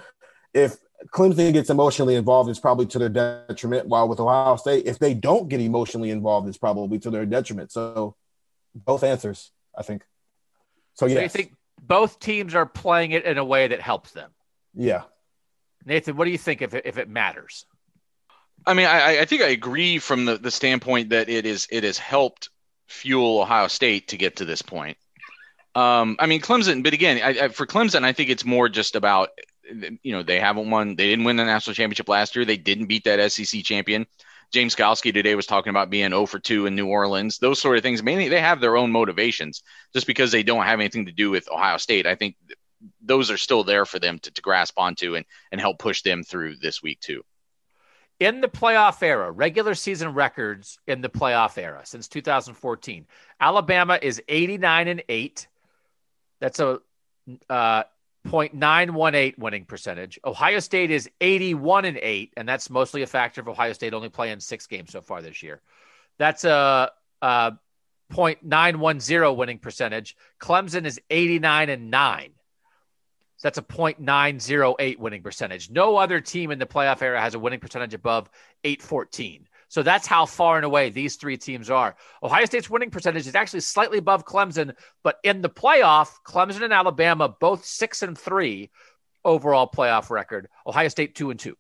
if 0.54 0.78
Clemson 1.08 1.54
gets 1.54 1.70
emotionally 1.70 2.16
involved, 2.16 2.50
it's 2.50 2.60
probably 2.60 2.86
to 2.88 3.00
their 3.00 3.10
detriment. 3.10 3.88
While 3.88 4.08
with 4.08 4.20
Ohio 4.20 4.56
State, 4.56 4.86
if 4.86 5.00
they 5.00 5.14
don't 5.14 5.50
get 5.50 5.62
emotionally 5.62 6.10
involved, 6.12 6.48
it's 6.48 6.58
probably 6.58 7.00
to 7.00 7.10
their 7.10 7.26
detriment. 7.26 7.72
So 7.72 8.16
both 8.74 9.04
answers, 9.04 9.52
I 9.78 9.84
think. 9.84 10.04
So 10.94 11.08
So 11.08 11.14
yeah, 11.14 11.22
you 11.24 11.30
think 11.30 11.54
both 11.82 12.20
teams 12.20 12.56
are 12.56 12.66
playing 12.66 13.12
it 13.12 13.26
in 13.26 13.38
a 13.38 13.46
way 13.46 13.68
that 13.68 13.82
helps 13.82 14.12
them? 14.12 14.32
yeah, 14.74 15.04
Nathan, 15.86 16.18
what 16.18 16.26
do 16.26 16.32
you 16.32 16.38
think 16.38 16.62
if 16.62 16.74
it, 16.74 16.86
if 16.86 16.98
it 16.98 17.10
matters? 17.10 17.66
I 18.66 18.74
mean, 18.74 18.88
I, 18.88 19.20
I 19.20 19.26
think 19.26 19.44
I 19.44 19.50
agree 19.50 20.00
from 20.00 20.26
the, 20.26 20.38
the 20.38 20.52
standpoint 20.52 21.10
that 21.10 21.30
it 21.30 21.46
is 21.46 21.68
it 21.70 21.84
has 21.84 21.98
helped 21.98 22.50
fuel 22.88 23.42
Ohio 23.42 23.68
State 23.68 24.10
to 24.10 24.18
get 24.18 24.38
to 24.38 24.46
this 24.46 24.62
point. 24.62 24.98
Um, 25.74 26.16
I 26.20 26.26
mean, 26.26 26.42
Clemson, 26.42 26.84
but 26.84 26.94
again, 26.94 27.22
I, 27.22 27.46
I, 27.46 27.48
for 27.50 27.66
Clemson, 27.66 28.04
I 28.04 28.14
think 28.14 28.30
it's 28.30 28.46
more 28.46 28.70
just 28.70 28.96
about 28.96 29.30
you 30.04 30.14
know 30.14 30.24
they 30.24 30.40
haven't 30.40 30.70
won, 30.70 30.96
they 30.96 31.08
didn't 31.08 31.26
win 31.26 31.36
the 31.36 31.44
national 31.44 31.74
championship 31.74 32.08
last 32.08 32.36
year, 32.36 32.46
they 32.46 32.58
didn't 32.58 32.86
beat 32.86 33.04
that 33.04 33.32
SEC 33.32 33.64
champion. 33.64 34.06
James 34.52 34.76
Skalski 34.76 35.14
today 35.14 35.36
was 35.36 35.48
talking 35.48 35.72
about 35.72 35.90
being 35.90 36.12
0 36.12 36.28
for 36.28 36.40
2 36.40 36.68
in 36.68 36.76
New 36.76 36.88
Orleans, 36.88 37.40
those 37.40 37.60
sort 37.60 37.78
of 37.78 37.84
things. 37.84 38.04
Mainly, 38.04 38.30
they 38.30 38.40
have 38.40 38.62
their 38.62 38.78
own 38.78 38.92
motivations 38.92 39.64
just 39.94 40.08
because 40.08 40.32
they 40.32 40.44
don't 40.44 40.64
have 40.64 40.80
anything 40.80 41.08
to 41.08 41.12
do 41.12 41.30
with 41.30 41.52
Ohio 41.52 41.78
State. 41.78 42.06
I 42.06 42.16
think 42.16 42.36
those 43.02 43.32
are 43.32 43.38
still 43.38 43.64
there 43.64 43.86
for 43.86 44.00
them 44.00 44.20
to, 44.20 44.32
to 44.32 44.42
grasp 44.42 44.78
onto 44.78 45.16
and, 45.16 45.26
and 45.52 45.60
help 45.60 45.80
push 45.80 46.04
them 46.04 46.24
through 46.24 46.58
this 46.58 46.82
week, 46.82 47.00
too. 47.00 47.24
In 48.20 48.42
the 48.42 48.48
playoff 48.48 49.02
era, 49.04 49.32
regular 49.32 49.76
season 49.76 50.14
records 50.14 50.80
in 50.88 51.02
the 51.02 51.10
playoff 51.10 51.58
era 51.58 51.82
since 51.84 52.08
2014, 52.08 53.06
Alabama 53.40 54.00
is 54.02 54.22
89 54.28 54.88
and 54.88 55.04
8. 55.10 55.48
That's 56.40 56.60
a 56.60 56.80
uh, 57.50 57.84
0.918 58.26 59.38
winning 59.38 59.66
percentage. 59.66 60.20
Ohio 60.26 60.60
State 60.60 60.92
is 60.92 61.10
81 61.22 61.86
and 61.86 61.98
8, 61.98 62.34
and 62.38 62.48
that's 62.48 62.70
mostly 62.70 63.02
a 63.02 63.08
factor 63.08 63.42
of 63.42 63.48
Ohio 63.48 63.74
State 63.74 63.94
only 63.94 64.10
playing 64.10 64.40
six 64.40 64.68
games 64.68 64.92
so 64.92 65.02
far 65.02 65.22
this 65.22 65.44
year. 65.44 65.62
That's 66.18 66.44
a, 66.44 66.92
a 67.22 67.54
0.910 68.14 69.36
winning 69.36 69.60
percentage. 69.60 70.16
Clemson 70.40 70.86
is 70.86 71.00
89 71.10 71.70
and 71.70 71.92
9. 71.92 72.32
That's 73.46 73.60
a 73.60 73.62
0.908 73.62 74.98
winning 74.98 75.22
percentage. 75.22 75.70
No 75.70 75.98
other 75.98 76.20
team 76.20 76.50
in 76.50 76.58
the 76.58 76.66
playoff 76.66 77.04
era 77.04 77.22
has 77.22 77.36
a 77.36 77.40
winning 77.40 77.60
percentage 77.60 77.94
above 77.94 78.28
814. 78.64 79.48
So 79.68 79.84
that's 79.84 80.08
how 80.08 80.26
far 80.26 80.56
and 80.56 80.66
away 80.66 80.90
these 80.90 81.18
three 81.18 81.38
teams 81.38 81.70
are. 81.70 81.96
Ohio 82.24 82.46
State's 82.46 82.72
winning 82.72 82.90
percentage 82.90 83.28
is 83.28 83.36
actually 83.36 83.60
slightly 83.60 84.00
above 84.00 84.26
Clemson, 84.26 84.74
but 85.04 85.20
in 85.24 85.44
the 85.44 85.50
playoff, 85.50 86.10
Clemson 86.26 86.64
and 86.64 86.74
Alabama 86.74 87.30
both 87.30 87.66
six 87.66 88.02
and 88.02 88.18
three. 88.18 88.72
overall 89.24 89.70
playoff 89.70 90.10
record. 90.10 90.48
Ohio 90.66 90.88
State 90.88 91.14
two 91.14 91.30
and 91.30 91.40
two. 91.40 91.56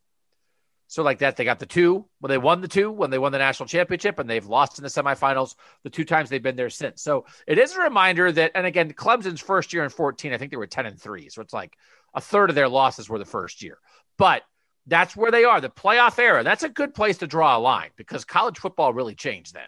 So 0.88 1.01
like 1.03 1.19
that, 1.19 1.36
they 1.36 1.45
got 1.45 1.59
the 1.59 1.65
two 1.65 2.05
when 2.19 2.29
they 2.29 2.38
won 2.38 2.61
the 2.61 2.67
two 2.67 2.91
when 2.91 3.09
they 3.09 3.17
won 3.17 3.31
the 3.31 3.38
national 3.39 3.67
championship, 3.67 4.19
and 4.19 4.29
they've 4.29 4.45
lost 4.45 4.77
in 4.77 4.83
the 4.83 4.89
semifinals 4.89 5.55
the 5.83 5.89
two 5.89 6.05
times 6.05 6.29
they've 6.29 6.43
been 6.43 6.55
there 6.55 6.69
since. 6.69 7.01
So 7.01 7.25
it 7.47 7.57
is 7.57 7.75
a 7.75 7.81
reminder 7.81 8.31
that, 8.31 8.51
and 8.55 8.65
again, 8.65 8.93
Clemson's 8.93 9.41
first 9.41 9.73
year 9.73 9.83
in 9.83 9.89
14, 9.89 10.33
I 10.33 10.38
think 10.38 10.51
they 10.51 10.57
were 10.57 10.67
10 10.67 10.86
and 10.86 10.99
three. 10.99 11.29
So 11.29 11.41
it's 11.41 11.53
like 11.53 11.75
a 12.13 12.21
third 12.21 12.49
of 12.49 12.55
their 12.55 12.69
losses 12.69 13.09
were 13.09 13.19
the 13.19 13.25
first 13.25 13.63
year. 13.63 13.79
But 14.17 14.43
that's 14.88 15.15
where 15.15 15.31
they 15.31 15.43
are. 15.43 15.59
The 15.59 15.69
playoff 15.69 16.19
era. 16.19 16.43
That's 16.43 16.63
a 16.63 16.69
good 16.69 16.93
place 16.93 17.17
to 17.17 17.27
draw 17.27 17.57
a 17.57 17.59
line 17.59 17.89
because 17.95 18.23
college 18.23 18.59
football 18.59 18.93
really 18.93 19.15
changed 19.15 19.53
then. 19.53 19.67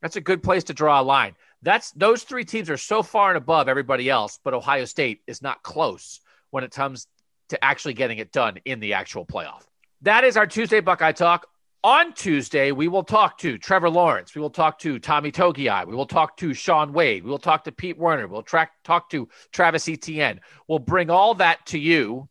That's 0.00 0.16
a 0.16 0.20
good 0.20 0.42
place 0.42 0.64
to 0.64 0.74
draw 0.74 1.00
a 1.00 1.02
line. 1.02 1.36
That's 1.62 1.92
those 1.92 2.24
three 2.24 2.44
teams 2.44 2.68
are 2.68 2.76
so 2.76 3.04
far 3.04 3.28
and 3.28 3.36
above 3.36 3.68
everybody 3.68 4.10
else, 4.10 4.40
but 4.42 4.52
Ohio 4.52 4.84
State 4.84 5.20
is 5.28 5.42
not 5.42 5.62
close 5.62 6.20
when 6.50 6.64
it 6.64 6.72
comes 6.72 7.06
to 7.50 7.64
actually 7.64 7.94
getting 7.94 8.18
it 8.18 8.32
done 8.32 8.58
in 8.64 8.80
the 8.80 8.94
actual 8.94 9.24
playoff. 9.24 9.62
That 10.04 10.24
is 10.24 10.36
our 10.36 10.48
Tuesday 10.48 10.80
Buckeye 10.80 11.12
Talk. 11.12 11.46
On 11.84 12.12
Tuesday, 12.12 12.72
we 12.72 12.88
will 12.88 13.04
talk 13.04 13.38
to 13.38 13.56
Trevor 13.56 13.88
Lawrence. 13.88 14.34
We 14.34 14.40
will 14.40 14.50
talk 14.50 14.80
to 14.80 14.98
Tommy 14.98 15.30
Togiai. 15.30 15.86
We 15.86 15.94
will 15.94 16.06
talk 16.06 16.36
to 16.38 16.52
Shaun 16.54 16.92
Wade. 16.92 17.22
We 17.22 17.30
will 17.30 17.38
talk 17.38 17.62
to 17.64 17.72
Pete 17.72 17.96
Werner. 17.96 18.26
We'll 18.26 18.42
track, 18.42 18.72
talk 18.82 19.10
to 19.10 19.28
Travis 19.52 19.88
Etienne. 19.88 20.40
We'll 20.66 20.80
bring 20.80 21.08
all 21.08 21.34
that 21.34 21.64
to 21.66 21.78
you 21.78 22.28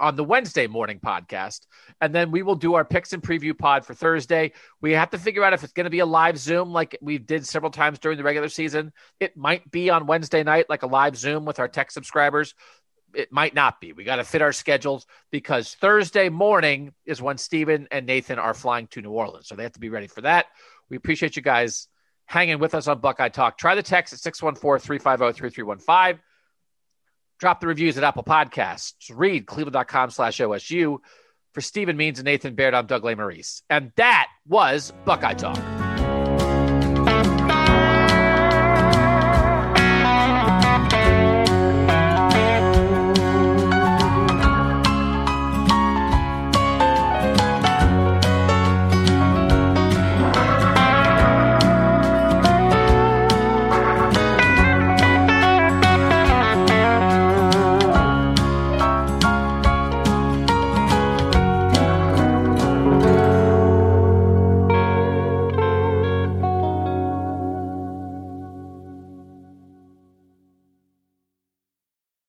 on 0.00 0.16
the 0.16 0.24
Wednesday 0.24 0.66
morning 0.66 0.98
podcast. 0.98 1.60
And 2.00 2.12
then 2.12 2.32
we 2.32 2.42
will 2.42 2.56
do 2.56 2.74
our 2.74 2.84
picks 2.84 3.12
and 3.12 3.22
preview 3.22 3.56
pod 3.56 3.86
for 3.86 3.94
Thursday. 3.94 4.50
We 4.80 4.90
have 4.92 5.10
to 5.10 5.18
figure 5.18 5.44
out 5.44 5.52
if 5.52 5.62
it's 5.62 5.72
going 5.72 5.84
to 5.84 5.90
be 5.90 6.00
a 6.00 6.06
live 6.06 6.38
Zoom 6.38 6.72
like 6.72 6.98
we 7.00 7.18
did 7.18 7.46
several 7.46 7.70
times 7.70 8.00
during 8.00 8.18
the 8.18 8.24
regular 8.24 8.48
season. 8.48 8.92
It 9.20 9.36
might 9.36 9.70
be 9.70 9.90
on 9.90 10.06
Wednesday 10.06 10.42
night, 10.42 10.66
like 10.68 10.82
a 10.82 10.88
live 10.88 11.16
Zoom 11.16 11.44
with 11.44 11.60
our 11.60 11.68
tech 11.68 11.92
subscribers 11.92 12.54
it 13.14 13.32
might 13.32 13.54
not 13.54 13.80
be. 13.80 13.92
We 13.92 14.04
got 14.04 14.16
to 14.16 14.24
fit 14.24 14.42
our 14.42 14.52
schedules 14.52 15.06
because 15.30 15.74
Thursday 15.74 16.28
morning 16.28 16.92
is 17.04 17.20
when 17.20 17.38
Stephen 17.38 17.88
and 17.90 18.06
Nathan 18.06 18.38
are 18.38 18.54
flying 18.54 18.86
to 18.88 19.02
New 19.02 19.10
Orleans. 19.10 19.48
So 19.48 19.54
they 19.54 19.62
have 19.62 19.72
to 19.72 19.80
be 19.80 19.88
ready 19.88 20.06
for 20.06 20.22
that. 20.22 20.46
We 20.88 20.96
appreciate 20.96 21.36
you 21.36 21.42
guys 21.42 21.88
hanging 22.26 22.58
with 22.58 22.74
us 22.74 22.86
on 22.88 23.00
Buckeye 23.00 23.28
Talk. 23.28 23.58
Try 23.58 23.74
the 23.74 23.82
text 23.82 24.12
at 24.12 24.20
614 24.20 24.84
350 24.84 25.38
3315. 25.38 26.22
Drop 27.38 27.60
the 27.60 27.66
reviews 27.66 27.96
at 27.96 28.04
Apple 28.04 28.22
Podcasts. 28.22 29.10
Read 29.12 29.46
cleveland.com 29.46 30.10
slash 30.10 30.38
OSU. 30.38 30.98
For 31.52 31.60
Stephen 31.60 31.96
Means 31.96 32.20
and 32.20 32.26
Nathan 32.26 32.54
Baird, 32.54 32.74
I'm 32.74 32.86
Doug 32.86 33.02
Lesmerises. 33.02 33.62
And 33.68 33.90
that 33.96 34.28
was 34.46 34.92
Buckeye 35.04 35.34
Talk. 35.34 35.79